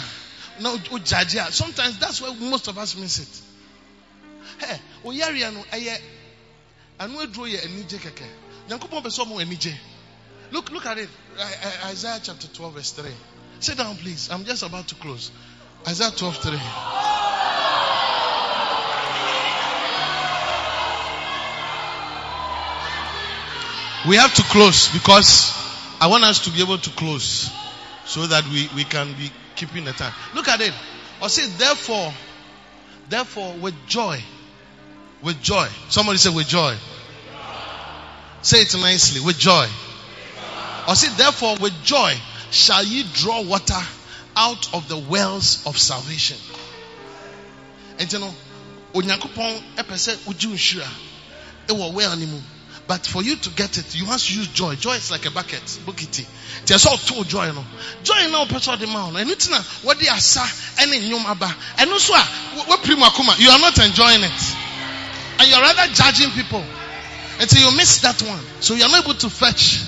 No, 0.62 0.78
oh, 0.92 1.00
judge 1.00 1.34
here. 1.34 1.48
Sometimes 1.50 1.98
that's 1.98 2.22
where 2.22 2.32
most 2.36 2.68
of 2.68 2.78
us 2.78 2.96
miss 2.96 3.18
it. 3.18 4.64
Hey, 4.68 4.80
oyari 5.04 5.48
anu, 5.48 5.64
aye, 5.74 5.98
anu 7.00 7.26
edro 7.26 7.50
ye 7.50 7.58
enije 7.58 7.98
keke. 7.98 8.28
Look, 10.54 10.72
look 10.72 10.86
at 10.86 11.00
it. 11.00 11.10
Isaiah 11.86 12.20
chapter 12.22 12.48
12, 12.48 12.74
verse 12.76 12.92
3. 12.92 13.10
Sit 13.60 13.76
down, 13.76 13.96
please. 13.96 14.30
I'm 14.32 14.46
just 14.46 14.62
about 14.62 14.88
to 14.90 14.96
close. 14.96 15.32
Isaiah 15.88 16.12
12, 16.12 16.38
3. 16.38 16.52
We 24.08 24.18
have 24.18 24.32
to 24.36 24.44
close 24.44 24.94
because 24.94 25.58
I 26.00 26.06
want 26.06 26.24
us 26.24 26.42
to 26.42 26.52
be 26.52 26.62
able 26.62 26.78
to 26.78 26.90
close 26.92 27.50
so 28.06 28.28
that 28.28 28.46
we, 28.46 28.70
we 28.76 28.84
can 28.84 29.14
be 29.14 29.32
keeping 29.56 29.86
the 29.86 29.94
time. 29.94 30.14
Look 30.36 30.48
at 30.50 30.62
it. 30.62 30.74
I 31.20 31.28
say, 31.30 31.48
therefore, 31.48 32.14
therefore, 33.10 33.56
with 33.56 33.74
joy, 33.88 34.22
with 35.24 35.42
joy. 35.42 35.68
Somebody 35.90 36.20
say, 36.20 36.30
with 36.30 36.48
joy. 36.48 36.76
Say 38.44 38.62
it 38.62 38.76
nicely, 38.78 39.26
with 39.26 39.40
joy. 39.40 39.68
Or 40.88 40.96
say, 40.96 41.08
therefore, 41.16 41.58
with 41.58 41.74
joy 41.84 42.14
shall 42.52 42.84
ye 42.84 43.04
draw 43.14 43.42
water 43.42 43.82
out 44.36 44.74
of 44.74 44.88
the 44.88 44.98
wells 44.98 45.66
of 45.66 45.78
salvation. 45.78 46.38
And 48.00 48.12
you 48.12 48.20
know, 48.20 48.34
onyankopɔn 48.94 49.62
ɛpɛ 49.78 49.94
sɛ 49.96 50.16
wogye 50.26 50.50
nhyira 50.54 50.88
ɛwɔ 51.68 51.94
well 51.94 52.16
no 52.16 52.26
mu. 52.26 52.42
But 52.86 53.08
for 53.08 53.24
you 53.24 53.38
to 53.38 53.50
get 53.52 53.78
it 53.78 53.96
you 53.96 54.06
must 54.06 54.30
use 54.30 54.48
joy. 54.48 54.76
Joy 54.76 54.96
is 54.96 55.10
like 55.10 55.26
a 55.26 55.32
bucket. 55.32 55.64
Bokiti 55.86 56.26
nti 56.66 56.76
ɛsɛ 56.76 56.98
ɔtoo 56.98 57.28
joy 57.28 57.52
no. 57.52 57.66
Joy 58.04 58.28
na 58.28 58.46
wopɛ 58.46 58.60
sɛ 58.60 58.78
ɔde 58.78 58.88
ma 58.90 59.06
wo 59.06 59.12
no 59.12 59.20
ɛno 59.20 59.34
ntina 59.36 59.64
wɔde 59.84 60.10
asa 60.12 60.42
ɛne 60.78 61.02
nnwom 61.02 61.26
aba. 61.26 61.56
Ɛno 61.78 61.96
nso 61.96 62.14
a 62.14 62.28
wɔpiri 62.66 62.98
mu 62.98 63.06
akoma. 63.06 63.38
You 63.40 63.50
are 63.52 63.60
not 63.60 63.78
enjoying 63.80 64.24
it. 64.24 64.56
And 65.40 65.48
you 65.48 65.56
are 65.56 65.62
rather 65.62 65.94
judging 65.94 66.32
people. 66.32 66.64
Until 67.40 67.72
you 67.72 67.78
miss 67.78 68.00
that 68.02 68.22
one. 68.22 68.40
So 68.60 68.76
you 68.76 68.84
are 68.84 68.90
not 68.90 69.04
able 69.04 69.16
to 69.16 69.30
fetch 69.30 69.82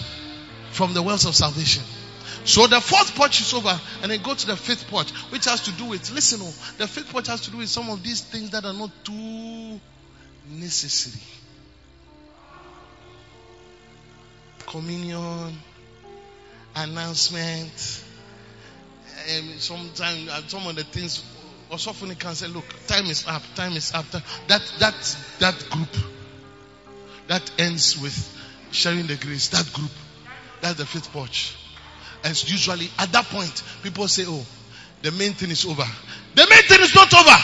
from 0.75 0.93
the 0.93 1.01
wells 1.01 1.25
of 1.25 1.33
salvation. 1.33 1.83
So 2.43 2.67
the 2.67 2.81
fourth 2.81 3.15
porch 3.15 3.39
is 3.39 3.53
over, 3.53 3.79
and 4.03 4.11
then 4.11 4.21
go 4.21 4.35
to 4.35 4.47
the 4.47 4.57
fifth 4.57 4.87
porch, 4.87 5.09
which 5.31 5.45
has 5.45 5.61
to 5.61 5.71
do 5.71 5.85
with 5.85 6.11
listen. 6.11 6.41
Oh, 6.43 6.53
the 6.77 6.87
fifth 6.87 7.09
porch 7.09 7.27
has 7.27 7.41
to 7.41 7.51
do 7.51 7.57
with 7.57 7.69
some 7.69 7.89
of 7.89 8.03
these 8.03 8.21
things 8.21 8.51
that 8.51 8.65
are 8.65 8.73
not 8.73 8.91
too 9.03 9.79
necessary. 10.49 11.23
Communion, 14.67 15.57
announcement, 16.75 18.03
and 19.29 19.59
sometimes 19.59 20.29
uh, 20.29 20.41
some 20.47 20.67
of 20.67 20.75
the 20.75 20.83
things. 20.83 21.23
Often 21.71 22.15
can 22.15 22.35
say, 22.35 22.47
"Look, 22.47 22.65
time 22.87 23.05
is 23.05 23.25
up. 23.27 23.41
Time 23.55 23.73
is 23.73 23.91
up." 23.93 24.05
That 24.47 24.61
that 24.79 25.17
that 25.39 25.69
group 25.71 25.89
that 27.27 27.51
ends 27.57 27.99
with 27.99 28.15
sharing 28.71 29.07
the 29.07 29.15
grace. 29.15 29.49
That 29.49 29.73
group 29.73 29.91
that's 30.61 30.75
the 30.75 30.85
fifth 30.85 31.11
porch. 31.11 31.55
And 32.23 32.31
usually 32.49 32.89
at 32.97 33.11
that 33.11 33.25
point, 33.25 33.63
people 33.83 34.07
say, 34.07 34.25
Oh, 34.27 34.45
the 35.01 35.11
main 35.11 35.33
thing 35.33 35.51
is 35.51 35.65
over. 35.65 35.85
The 36.35 36.47
main 36.49 36.63
thing 36.63 36.81
is 36.81 36.95
not 36.95 37.13
over. 37.13 37.37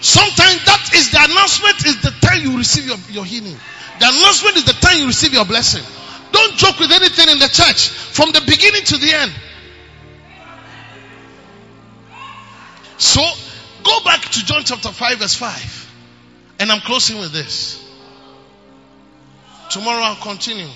Sometimes 0.00 0.64
that 0.64 0.90
is 0.94 1.10
the 1.10 1.18
announcement 1.24 1.86
is 1.86 2.02
the 2.02 2.10
time 2.26 2.42
you 2.42 2.56
receive 2.56 2.86
your, 2.86 2.96
your 3.10 3.24
healing. 3.24 3.56
The 3.98 4.06
announcement 4.08 4.56
is 4.56 4.64
the 4.64 4.72
time 4.74 4.98
you 4.98 5.06
receive 5.06 5.32
your 5.32 5.44
blessing. 5.44 5.84
Don't 6.32 6.56
joke 6.56 6.78
with 6.78 6.92
anything 6.92 7.28
in 7.28 7.38
the 7.38 7.48
church 7.48 7.88
from 7.88 8.32
the 8.32 8.40
beginning 8.40 8.82
to 8.84 8.96
the 8.96 9.12
end. 9.12 9.32
So 12.98 13.22
go 13.82 14.04
back 14.04 14.20
to 14.22 14.44
John 14.44 14.62
chapter 14.64 14.90
5, 14.90 15.18
verse 15.18 15.34
5. 15.34 15.92
And 16.60 16.70
I'm 16.70 16.80
closing 16.80 17.18
with 17.18 17.32
this. 17.32 17.82
Tomorrow 19.70 20.02
I'll 20.02 20.16
continue. 20.16 20.68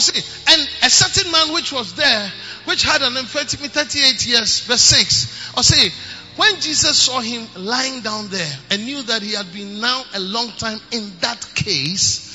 See, 0.00 0.52
and 0.52 0.68
a 0.82 0.90
certain 0.90 1.30
man 1.30 1.52
which 1.52 1.70
was 1.70 1.94
there, 1.94 2.32
which 2.64 2.82
had 2.82 3.02
an 3.02 3.16
infirmity 3.16 3.56
38 3.68 4.26
years, 4.26 4.60
verse 4.60 4.80
6. 4.80 5.58
I 5.58 5.62
say, 5.62 5.92
when 6.36 6.60
Jesus 6.60 6.96
saw 6.98 7.20
him 7.20 7.46
lying 7.56 8.00
down 8.00 8.28
there 8.28 8.52
and 8.70 8.84
knew 8.84 9.02
that 9.02 9.20
he 9.20 9.32
had 9.32 9.52
been 9.52 9.80
now 9.80 10.02
a 10.14 10.20
long 10.20 10.48
time 10.52 10.80
in 10.92 11.12
that 11.20 11.46
case, 11.54 12.28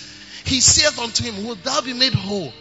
he 0.46 0.62
saith 0.62 1.00
unto 1.00 1.24
him, 1.24 1.48
Will 1.48 1.56
thou 1.56 1.82
be 1.82 1.94
made 1.94 2.14
whole? 2.14 2.54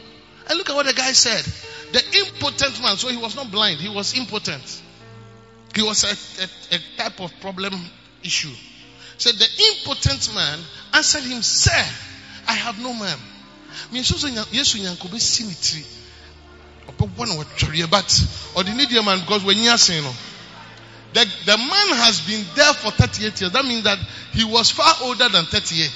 And 0.49 0.59
look 0.59 0.71
at 0.71 0.77
what 0.77 0.87
the 0.87 0.95
guy 0.95 1.13
said. 1.13 1.45
The 1.93 2.03
impotent 2.19 2.81
man, 2.83 2.97
so 2.97 3.09
he 3.09 3.19
was 3.19 3.37
not 3.37 3.51
blind, 3.51 3.79
he 3.81 3.95
was 3.95 4.17
impotent. 4.17 4.83
He 5.75 5.83
was 5.83 6.05
a, 6.05 6.43
a, 6.43 6.77
a 6.77 6.97
type 6.97 7.21
of 7.21 7.39
problem 7.41 7.75
issue. 8.25 8.55
Said 9.19 9.35
the 9.35 9.49
impotent 9.73 10.35
man 10.35 10.59
answered 10.95 11.23
him, 11.23 11.43
Sir, 11.43 11.85
I 12.49 12.55
have 12.55 12.81
no 12.81 12.95
man 12.95 13.19
mesu 13.93 14.15
sɛ 14.15 14.47
yesu 14.53 14.79
nyanko 14.79 15.09
bɛsi 15.09 15.45
ne 15.47 15.55
tiri 15.55 15.85
ɔbɛbɔ 16.89 17.29
no 17.29 17.35
wɔtwereɛ 17.43 17.91
but 17.91 18.09
ɔde 18.55 18.75
ne 18.75 18.87
deɛ 18.87 19.05
man 19.05 19.21
because 19.21 19.43
asen 19.45 20.03
no 20.03 20.15
the, 21.17 21.25
the 21.47 21.57
man 21.57 21.97
has 21.97 22.21
been 22.21 22.45
there 22.55 22.75
for 22.75 22.91
38 22.91 23.41
years. 23.41 23.53
That 23.53 23.65
means 23.65 23.85
that 23.85 23.99
he 24.33 24.45
was 24.45 24.71
far 24.71 24.95
older 25.03 25.31
than 25.31 25.47
38. 25.47 25.87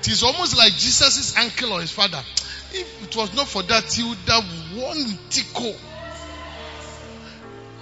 It 0.00 0.08
is 0.08 0.24
almost 0.24 0.58
like 0.58 0.72
Jesus' 0.72 1.36
uncle 1.38 1.74
or 1.74 1.80
his 1.80 1.92
father. 1.92 2.20
If 2.72 3.04
it 3.04 3.14
was 3.14 3.32
not 3.34 3.46
for 3.46 3.62
that, 3.62 3.84
he 3.92 4.02
would 4.02 4.18
have 4.26 4.44
won 4.74 4.96
Tico. 5.30 5.72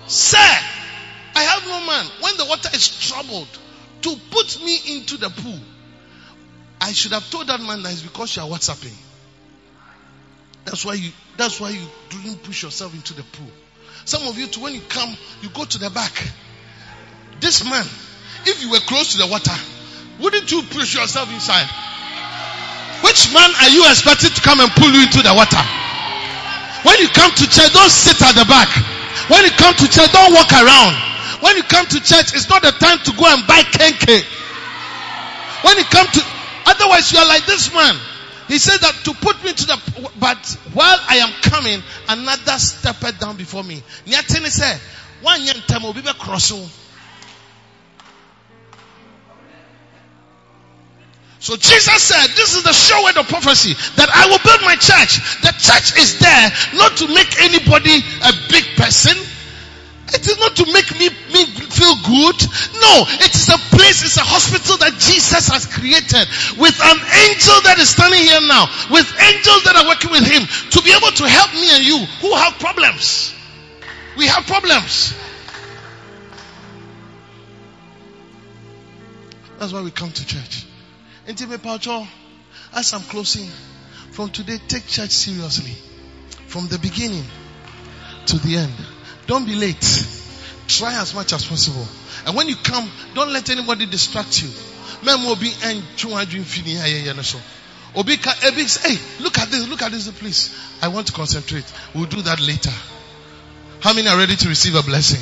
Sir, 0.06 0.36
I 0.36 1.42
have 1.42 1.66
no 1.66 1.86
man. 1.86 2.04
When 2.20 2.36
the 2.36 2.44
water 2.44 2.68
is 2.74 3.08
troubled, 3.08 3.48
to 4.02 4.16
put 4.30 4.62
me 4.62 4.96
into 4.96 5.16
the 5.16 5.30
pool, 5.30 5.60
I 6.78 6.92
should 6.92 7.12
have 7.12 7.30
told 7.30 7.46
that 7.46 7.60
man 7.62 7.82
that 7.84 7.92
it's 7.92 8.02
because 8.02 8.36
you 8.36 8.42
are 8.42 8.48
WhatsApping. 8.48 8.92
That's 10.70 10.86
why 10.86 10.94
you 10.94 11.10
that's 11.36 11.58
why 11.58 11.70
you 11.70 11.82
didn't 12.10 12.44
push 12.46 12.62
yourself 12.62 12.94
into 12.94 13.10
the 13.12 13.26
pool. 13.34 13.50
Some 14.04 14.22
of 14.30 14.38
you 14.38 14.46
too, 14.46 14.62
when 14.62 14.72
you 14.72 14.80
come, 14.86 15.10
you 15.42 15.50
go 15.50 15.64
to 15.64 15.78
the 15.82 15.90
back. 15.90 16.14
This 17.42 17.66
man, 17.66 17.82
if 18.46 18.62
you 18.62 18.70
were 18.70 18.78
close 18.86 19.12
to 19.12 19.18
the 19.18 19.26
water, 19.26 19.50
wouldn't 20.22 20.46
you 20.46 20.62
push 20.70 20.94
yourself 20.94 21.26
inside? 21.34 21.66
Which 23.02 23.34
man 23.34 23.50
are 23.50 23.70
you 23.74 23.82
expected 23.90 24.30
to 24.30 24.40
come 24.46 24.62
and 24.62 24.70
pull 24.78 24.94
you 24.94 25.02
into 25.02 25.26
the 25.26 25.34
water? 25.34 25.58
When 26.86 27.02
you 27.02 27.10
come 27.10 27.34
to 27.34 27.44
church, 27.50 27.74
don't 27.74 27.90
sit 27.90 28.22
at 28.22 28.38
the 28.38 28.46
back. 28.46 28.70
When 29.26 29.42
you 29.42 29.50
come 29.58 29.74
to 29.74 29.86
church, 29.90 30.12
don't 30.14 30.30
walk 30.30 30.54
around. 30.54 30.94
When 31.42 31.58
you 31.58 31.66
come 31.66 31.82
to 31.82 31.98
church, 31.98 32.30
it's 32.30 32.46
not 32.46 32.62
the 32.62 32.70
time 32.78 33.02
to 33.02 33.10
go 33.18 33.26
and 33.26 33.42
buy 33.42 33.66
kenke. 33.74 34.22
When 35.66 35.82
you 35.82 35.84
come 35.90 36.06
to, 36.06 36.20
otherwise 36.70 37.10
you 37.10 37.18
are 37.18 37.26
like 37.26 37.42
this 37.46 37.74
man. 37.74 37.98
He 38.50 38.58
said 38.58 38.78
that 38.78 38.94
to 39.04 39.14
put 39.14 39.44
me 39.44 39.52
to 39.52 39.64
the, 39.64 40.10
but 40.18 40.58
while 40.74 40.98
I 41.08 41.18
am 41.18 41.30
coming, 41.40 41.80
another 42.08 42.58
stepped 42.58 43.20
down 43.20 43.36
before 43.36 43.62
me. 43.62 43.80
Niatini 44.06 44.48
said, 44.48 44.80
one 45.22 45.40
yen 45.44 45.54
temo 45.68 45.94
bibe 45.94 46.18
cross. 46.18 46.48
So 51.38 51.56
Jesus 51.56 52.02
said, 52.02 52.26
this 52.34 52.56
is 52.56 52.64
the 52.64 52.72
sure 52.72 53.04
word 53.04 53.18
of 53.18 53.28
prophecy 53.28 53.74
that 53.94 54.10
I 54.10 54.26
will 54.26 54.42
build 54.42 54.62
my 54.62 54.74
church. 54.74 55.22
The 55.42 55.54
church 55.54 55.96
is 55.96 56.18
there 56.18 56.50
not 56.74 56.96
to 56.96 57.06
make 57.06 57.40
anybody 57.40 58.02
a 58.24 58.32
big 58.50 58.64
person 58.74 59.16
it 60.12 60.26
is 60.26 60.38
not 60.38 60.56
to 60.56 60.66
make 60.72 60.90
me, 60.98 61.08
me 61.32 61.46
feel 61.46 61.94
good. 62.02 62.38
No, 62.82 62.94
it 63.22 63.34
is 63.34 63.48
a 63.48 63.58
place, 63.74 64.02
it's 64.02 64.16
a 64.16 64.26
hospital 64.26 64.76
that 64.78 64.98
Jesus 64.98 65.48
has 65.48 65.66
created 65.66 66.26
with 66.58 66.74
an 66.82 66.98
angel 66.98 67.56
that 67.62 67.78
is 67.78 67.90
standing 67.90 68.20
here 68.20 68.42
now, 68.42 68.66
with 68.90 69.06
angels 69.06 69.62
that 69.64 69.76
are 69.76 69.86
working 69.86 70.10
with 70.10 70.26
him 70.26 70.42
to 70.70 70.82
be 70.82 70.90
able 70.90 71.14
to 71.14 71.28
help 71.28 71.54
me 71.54 71.68
and 71.76 71.84
you 71.84 71.98
who 72.20 72.34
have 72.34 72.58
problems. 72.58 73.34
We 74.18 74.26
have 74.26 74.46
problems. 74.46 75.14
That's 79.58 79.72
why 79.72 79.82
we 79.82 79.90
come 79.90 80.10
to 80.10 80.26
church. 80.26 80.66
Intimate 81.28 81.62
Paucho, 81.62 82.06
as 82.74 82.92
I'm 82.92 83.02
closing, 83.02 83.48
from 84.10 84.30
today, 84.30 84.58
take 84.66 84.86
church 84.86 85.10
seriously. 85.10 85.76
From 86.46 86.66
the 86.66 86.78
beginning 86.78 87.24
to 88.26 88.38
the 88.38 88.56
end. 88.56 88.74
Don't 89.26 89.46
be 89.46 89.54
late. 89.54 90.06
Try 90.66 91.00
as 91.00 91.14
much 91.14 91.32
as 91.32 91.44
possible. 91.44 91.86
And 92.26 92.36
when 92.36 92.48
you 92.48 92.56
come, 92.56 92.90
don't 93.14 93.32
let 93.32 93.50
anybody 93.50 93.86
distract 93.86 94.42
you. 94.42 94.48
Be 95.02 95.52
and 95.64 95.82
Obi 97.96 98.16
hey, 98.16 99.22
look 99.22 99.38
at 99.38 99.50
this, 99.50 99.68
look 99.68 99.82
at 99.82 99.90
this, 99.90 100.10
please. 100.12 100.54
I 100.82 100.88
want 100.88 101.08
to 101.08 101.12
concentrate. 101.12 101.64
We'll 101.94 102.04
do 102.04 102.22
that 102.22 102.40
later. 102.40 102.70
How 103.80 103.94
many 103.94 104.08
are 104.08 104.16
ready 104.16 104.36
to 104.36 104.48
receive 104.48 104.74
a 104.74 104.82
blessing? 104.82 105.20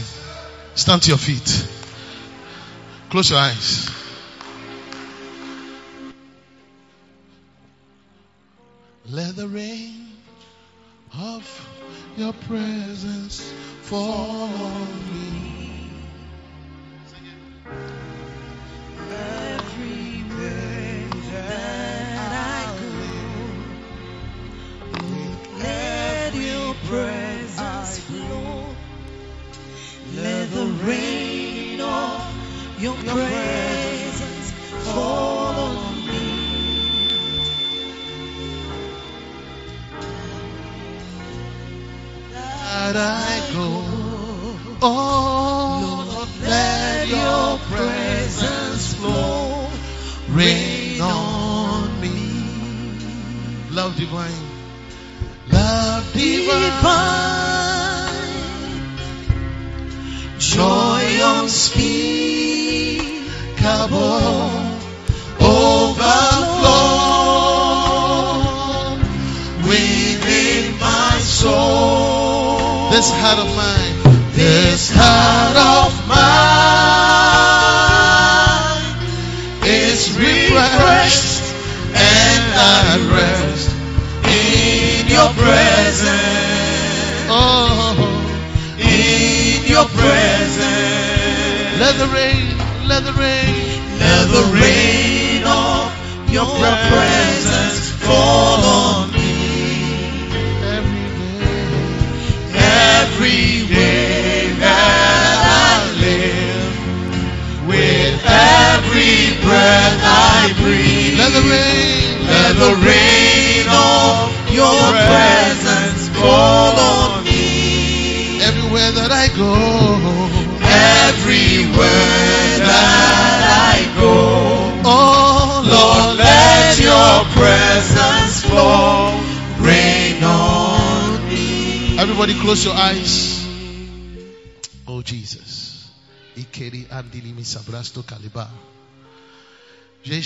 Stand 0.74 1.02
to 1.02 1.08
your 1.10 1.18
feet. 1.18 1.68
Close 3.10 3.30
your 3.30 3.38
eyes. 3.38 3.88
Let 9.10 9.36
the 9.36 9.48
rain 9.48 10.10
of 11.18 11.68
your 12.18 12.34
presence 12.34 13.52
on 13.92 15.12
me. 15.12 15.27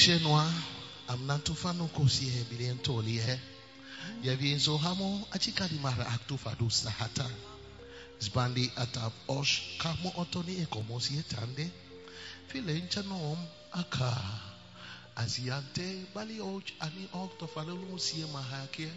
Jeshe 0.03 0.19
noa 0.19 0.53
amnantufa 1.09 1.73
no 1.73 1.87
kosi 1.87 2.25
he 2.25 2.43
bilientoli 2.51 3.21
he. 3.21 3.39
Yavienzo 4.25 4.75
eh? 4.75 4.81
hamo 4.81 5.29
achikali 5.31 5.79
mara 5.79 6.05
aktufa 6.07 6.57
du 6.59 6.69
sahata. 6.71 7.31
Zbandi 8.19 8.73
atap 8.77 9.13
osh 9.29 9.79
kamo 9.79 10.13
otoni 10.17 10.59
e 10.61 10.67
como 10.67 10.99
si 10.99 11.19
etande. 11.19 11.71
Filencha 12.49 13.03
noom 13.03 13.39
aka. 13.73 14.11
Aziante 15.15 15.87
eh, 15.87 16.07
bali 16.13 16.41
oj 16.41 16.65
ani 16.81 17.07
falelu 17.55 17.99
sie 18.01 18.27
mahake. 18.27 18.91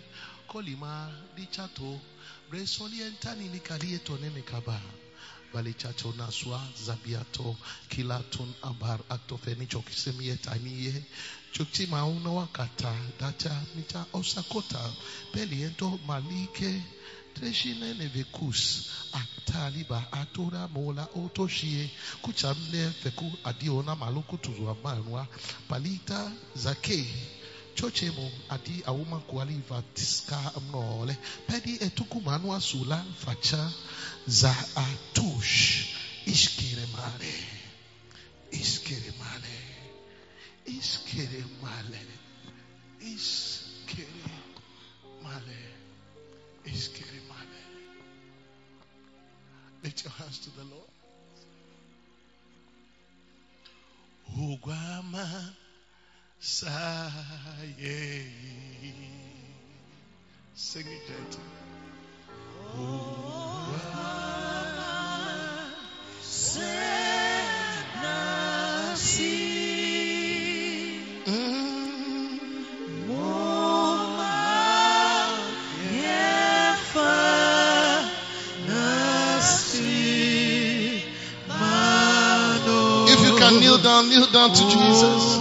Kolima 0.47 0.87
ah, 0.87 1.11
di 1.35 1.45
chato. 1.45 2.01
Entani 2.51 3.49
nikali 3.53 3.93
etone 3.93 4.29
mikaba. 4.33 4.73
Bali 4.81 5.04
chacho 5.63 6.13
naswa 6.17 6.59
zabiato 6.85 7.55
kilatun 7.89 8.53
abar 8.63 8.99
aktofeni 9.09 9.65
chokisemi 9.67 10.27
etaniye. 10.29 11.03
Chukchi 11.53 11.87
mauna 11.87 12.29
wakata 12.29 12.93
data 13.19 13.61
mita 13.75 14.05
osakota. 14.13 14.79
Peliento 15.31 15.99
malike. 16.07 16.81
Treshine 17.35 17.93
nevekus 17.93 18.87
ataliba 19.13 20.07
atora 20.11 20.67
mola 20.67 21.07
otoshie 21.15 21.89
kuchamle 22.21 22.91
feku 23.03 23.31
adiona 23.43 23.95
maluku 23.95 24.37
tuzwa 24.37 24.75
manwa 24.83 25.27
palita 25.67 26.31
zake 27.75 27.91
chochemo 27.91 28.31
adi 28.49 28.83
awuma 28.85 29.19
kualiva 29.19 29.83
tiska 29.93 30.51
mnole 30.69 31.17
pedi 31.47 31.77
etuku 31.83 32.21
manwa 32.21 32.61
sula 32.61 33.05
facha 33.25 33.71
za 34.27 34.55
atush. 34.75 35.85
Iskere 36.25 36.85
male. 36.93 37.33
Iskere 38.51 39.13
male. 39.19 39.57
Iskere 40.65 41.43
male. 41.61 41.99
Iskere 43.01 44.31
male. 45.23 45.57
Iskere 46.65 47.21
male. 47.29 47.61
Lift 49.83 50.03
your 50.03 50.13
hands 50.13 50.39
to 50.39 50.49
the 50.51 50.63
Lord. 50.63 50.89
Ugwama 54.37 55.53
Sing 56.39 56.69
it 60.87 61.07
gentle. 61.07 61.41
If 83.07 83.21
you 83.21 83.37
can 83.37 83.59
kneel 83.59 83.77
down, 83.77 84.09
kneel 84.09 84.25
down 84.27 84.53
to 84.53 84.63
Jesus. 84.69 85.34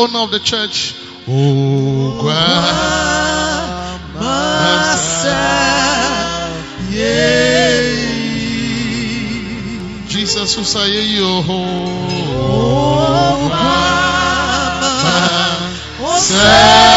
Owner 0.00 0.20
of 0.20 0.30
the 0.30 0.38
church. 0.38 0.94
Oh, 1.28 2.22
Jesus 10.08 10.54
who 10.56 10.64
say 10.64 11.02
yo. 11.16 11.42
Yes, 16.30 16.89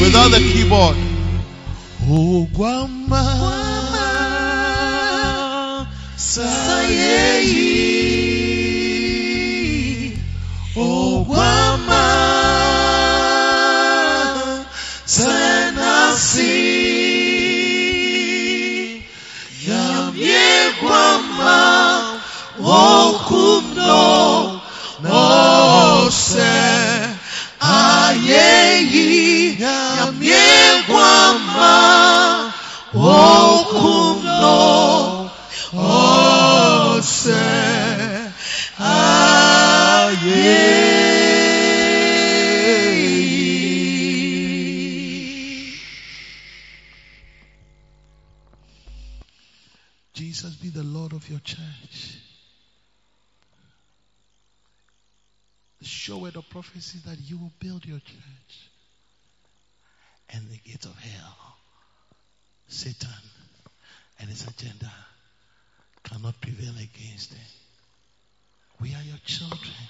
Without 0.00 0.30
the 0.30 0.38
keyboard. 0.38 0.96
Jesus 2.08 3.37
prophecy 56.68 56.98
that 57.06 57.18
you 57.24 57.38
will 57.38 57.52
build 57.60 57.84
your 57.86 57.98
church. 57.98 58.68
And 60.30 60.46
the 60.50 60.58
gates 60.58 60.86
of 60.86 60.98
hell, 60.98 61.56
Satan 62.68 63.08
and 64.20 64.28
his 64.28 64.46
agenda 64.46 64.92
cannot 66.04 66.40
prevail 66.40 66.74
against 66.74 67.32
it. 67.32 67.38
We 68.80 68.94
are 68.94 69.02
your 69.02 69.18
children, 69.24 69.88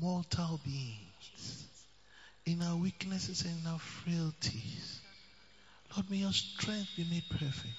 mortal 0.00 0.60
beings, 0.64 1.66
in 2.44 2.62
our 2.62 2.76
weaknesses 2.76 3.42
and 3.42 3.60
in 3.60 3.66
our 3.70 3.78
frailties. 3.78 5.00
Lord, 5.94 6.10
may 6.10 6.16
your 6.18 6.32
strength 6.32 6.90
be 6.96 7.06
made 7.10 7.24
perfect. 7.30 7.74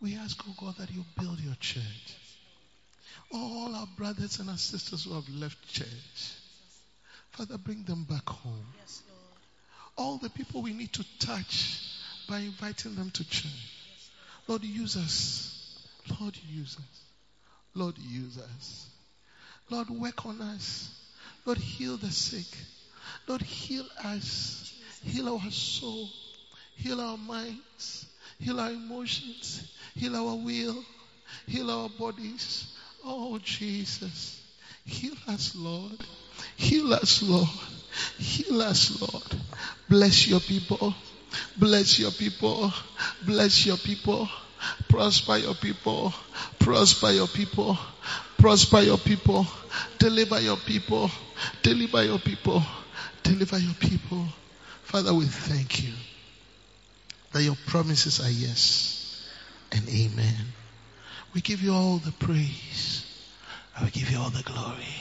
We 0.00 0.16
ask, 0.16 0.40
oh 0.48 0.54
God, 0.58 0.76
that 0.78 0.92
you 0.92 1.04
build 1.18 1.40
your 1.40 1.56
church. 1.56 2.16
All 3.32 3.74
our 3.74 3.88
brothers 3.96 4.40
and 4.40 4.50
our 4.50 4.58
sisters 4.58 5.04
who 5.04 5.14
have 5.14 5.28
left 5.28 5.66
church, 5.68 6.34
Father, 7.30 7.58
bring 7.58 7.84
them 7.84 8.04
back 8.04 8.28
home. 8.28 8.66
All 9.96 10.18
the 10.18 10.30
people 10.30 10.62
we 10.62 10.72
need 10.72 10.92
to 10.94 11.04
touch 11.18 11.86
by 12.28 12.38
inviting 12.38 12.94
them 12.94 13.10
to 13.10 13.28
church. 13.28 13.50
Lord, 14.48 14.64
use 14.64 14.96
us. 14.96 15.78
Lord, 16.20 16.36
use 16.48 16.76
us. 16.76 17.04
Lord, 17.74 17.98
use 17.98 18.38
us. 18.38 18.86
Lord, 19.68 19.90
work 19.90 20.26
on 20.26 20.40
us. 20.40 20.90
Lord, 21.44 21.58
heal 21.58 21.96
the 21.96 22.10
sick. 22.10 22.46
Lord, 23.28 23.42
heal 23.42 23.86
us. 24.04 24.74
Heal 25.04 25.28
our 25.28 25.50
soul. 25.50 26.08
Heal 26.76 27.00
our 27.00 27.16
minds. 27.16 28.06
Heal 28.38 28.58
our 28.58 28.70
emotions. 28.70 29.72
Heal 29.94 30.16
our 30.16 30.34
will. 30.34 30.84
Heal 31.46 31.70
our 31.70 31.88
bodies. 31.88 32.76
Oh, 33.04 33.38
Jesus. 33.42 34.40
Heal 34.84 35.14
us, 35.28 35.54
Lord. 35.54 36.04
Heal 36.56 36.92
us, 36.94 37.22
Lord. 37.22 37.48
Heal 38.18 38.62
us, 38.62 39.00
Lord. 39.00 39.42
Bless 39.88 40.26
your 40.28 40.40
people. 40.40 40.94
Bless 41.56 41.98
your 41.98 42.10
people. 42.10 42.72
Bless 43.24 43.66
your 43.66 43.76
people. 43.76 44.28
Prosper 44.88 45.36
your 45.36 45.54
people. 45.54 46.12
Prosper 46.58 47.10
your 47.10 47.26
people. 47.28 47.78
Prosper 48.38 48.80
your 48.80 48.98
people. 48.98 49.46
Deliver 49.98 50.40
your 50.40 50.56
people. 50.56 51.10
Deliver 51.62 52.04
your 52.04 52.18
people. 52.18 52.62
Deliver 53.22 53.58
your 53.58 53.74
people. 53.74 54.24
Father, 54.82 55.14
we 55.14 55.26
thank 55.26 55.84
you 55.84 55.92
that 57.32 57.42
your 57.42 57.56
promises 57.66 58.20
are 58.20 58.30
yes 58.30 59.28
and 59.72 59.88
amen. 59.88 60.46
We 61.32 61.40
give 61.40 61.62
you 61.62 61.72
all 61.72 61.98
the 61.98 62.12
praise. 62.12 63.06
I 63.76 63.82
will 63.82 63.90
give 63.90 64.10
you 64.10 64.18
all 64.18 64.30
the 64.30 64.42
glory. 64.42 64.94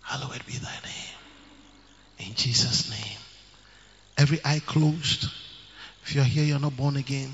Hallowed 0.00 0.44
be 0.46 0.54
thy 0.54 0.74
name. 0.84 2.28
In 2.30 2.34
Jesus' 2.34 2.90
name. 2.90 3.18
Every 4.16 4.40
eye 4.44 4.62
closed. 4.64 5.28
If 6.04 6.14
you're 6.14 6.24
here, 6.24 6.44
you're 6.44 6.58
not 6.58 6.76
born 6.76 6.96
again. 6.96 7.32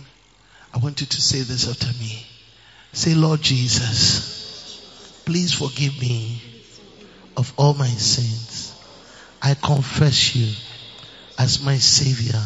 I 0.72 0.78
want 0.78 1.00
you 1.00 1.06
to 1.06 1.22
say 1.22 1.40
this 1.40 1.68
after 1.68 1.86
me. 1.98 2.26
Say, 2.92 3.14
Lord 3.14 3.40
Jesus, 3.40 5.22
please 5.24 5.52
forgive 5.52 6.00
me 6.00 6.40
of 7.36 7.52
all 7.56 7.74
my 7.74 7.86
sins. 7.88 8.74
I 9.42 9.54
confess 9.54 10.34
you 10.34 10.52
as 11.38 11.62
my 11.62 11.78
Savior, 11.78 12.40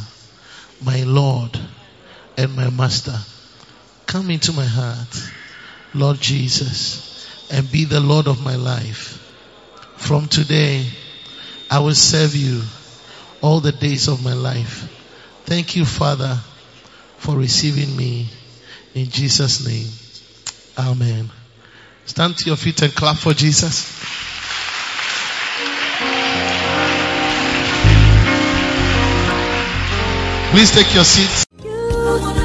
my 0.83 1.03
Lord, 1.03 1.59
and 2.37 2.55
my 2.55 2.71
Master. 2.71 3.19
Come 4.07 4.31
into 4.31 4.53
my 4.53 4.65
heart, 4.65 5.31
Lord 5.95 6.21
Jesus, 6.21 7.29
and 7.51 7.71
be 7.71 7.85
the 7.85 8.01
Lord 8.01 8.27
of 8.27 8.45
my 8.45 8.57
life. 8.57 9.21
From 9.97 10.29
today, 10.29 10.87
I 11.71 11.81
will 11.81 11.95
serve 11.95 12.35
you 12.35 12.63
all 13.41 13.61
the 13.61 13.73
days 13.73 14.09
of 14.09 14.25
my 14.25 14.35
life. 14.35 14.91
Thank 15.45 15.77
you, 15.77 15.85
Father, 15.85 16.39
for 17.19 17.37
receiving 17.37 17.97
me 17.97 18.29
in 18.95 19.11
Jesus' 19.11 19.67
name. 19.67 19.89
Amen. 20.79 21.31
Stand 22.07 22.37
to 22.39 22.47
your 22.47 22.57
feet 22.57 22.83
and 22.83 22.95
clap 22.95 23.17
for 23.17 23.33
Jesus. 23.33 23.91
Please 30.51 30.71
take 30.71 30.95
your 30.95 31.05
seats. 31.05 32.44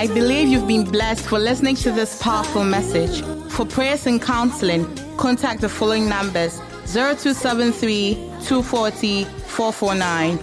I 0.00 0.06
believe 0.06 0.48
you've 0.48 0.66
been 0.66 0.84
blessed 0.90 1.26
for 1.26 1.38
listening 1.38 1.76
to 1.76 1.92
this 1.92 2.22
powerful 2.22 2.64
message. 2.64 3.20
For 3.52 3.66
prayers 3.66 4.06
and 4.06 4.20
counseling, 4.20 4.86
contact 5.18 5.60
the 5.60 5.68
following 5.68 6.08
numbers 6.08 6.56
0273 6.86 8.14
240 8.42 9.24
449, 9.24 10.38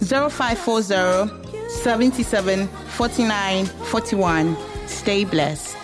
0540 0.00 1.68
77 1.68 2.66
49 2.66 3.66
41. 3.66 4.56
Stay 4.88 5.22
blessed. 5.24 5.76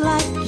Like 0.00 0.43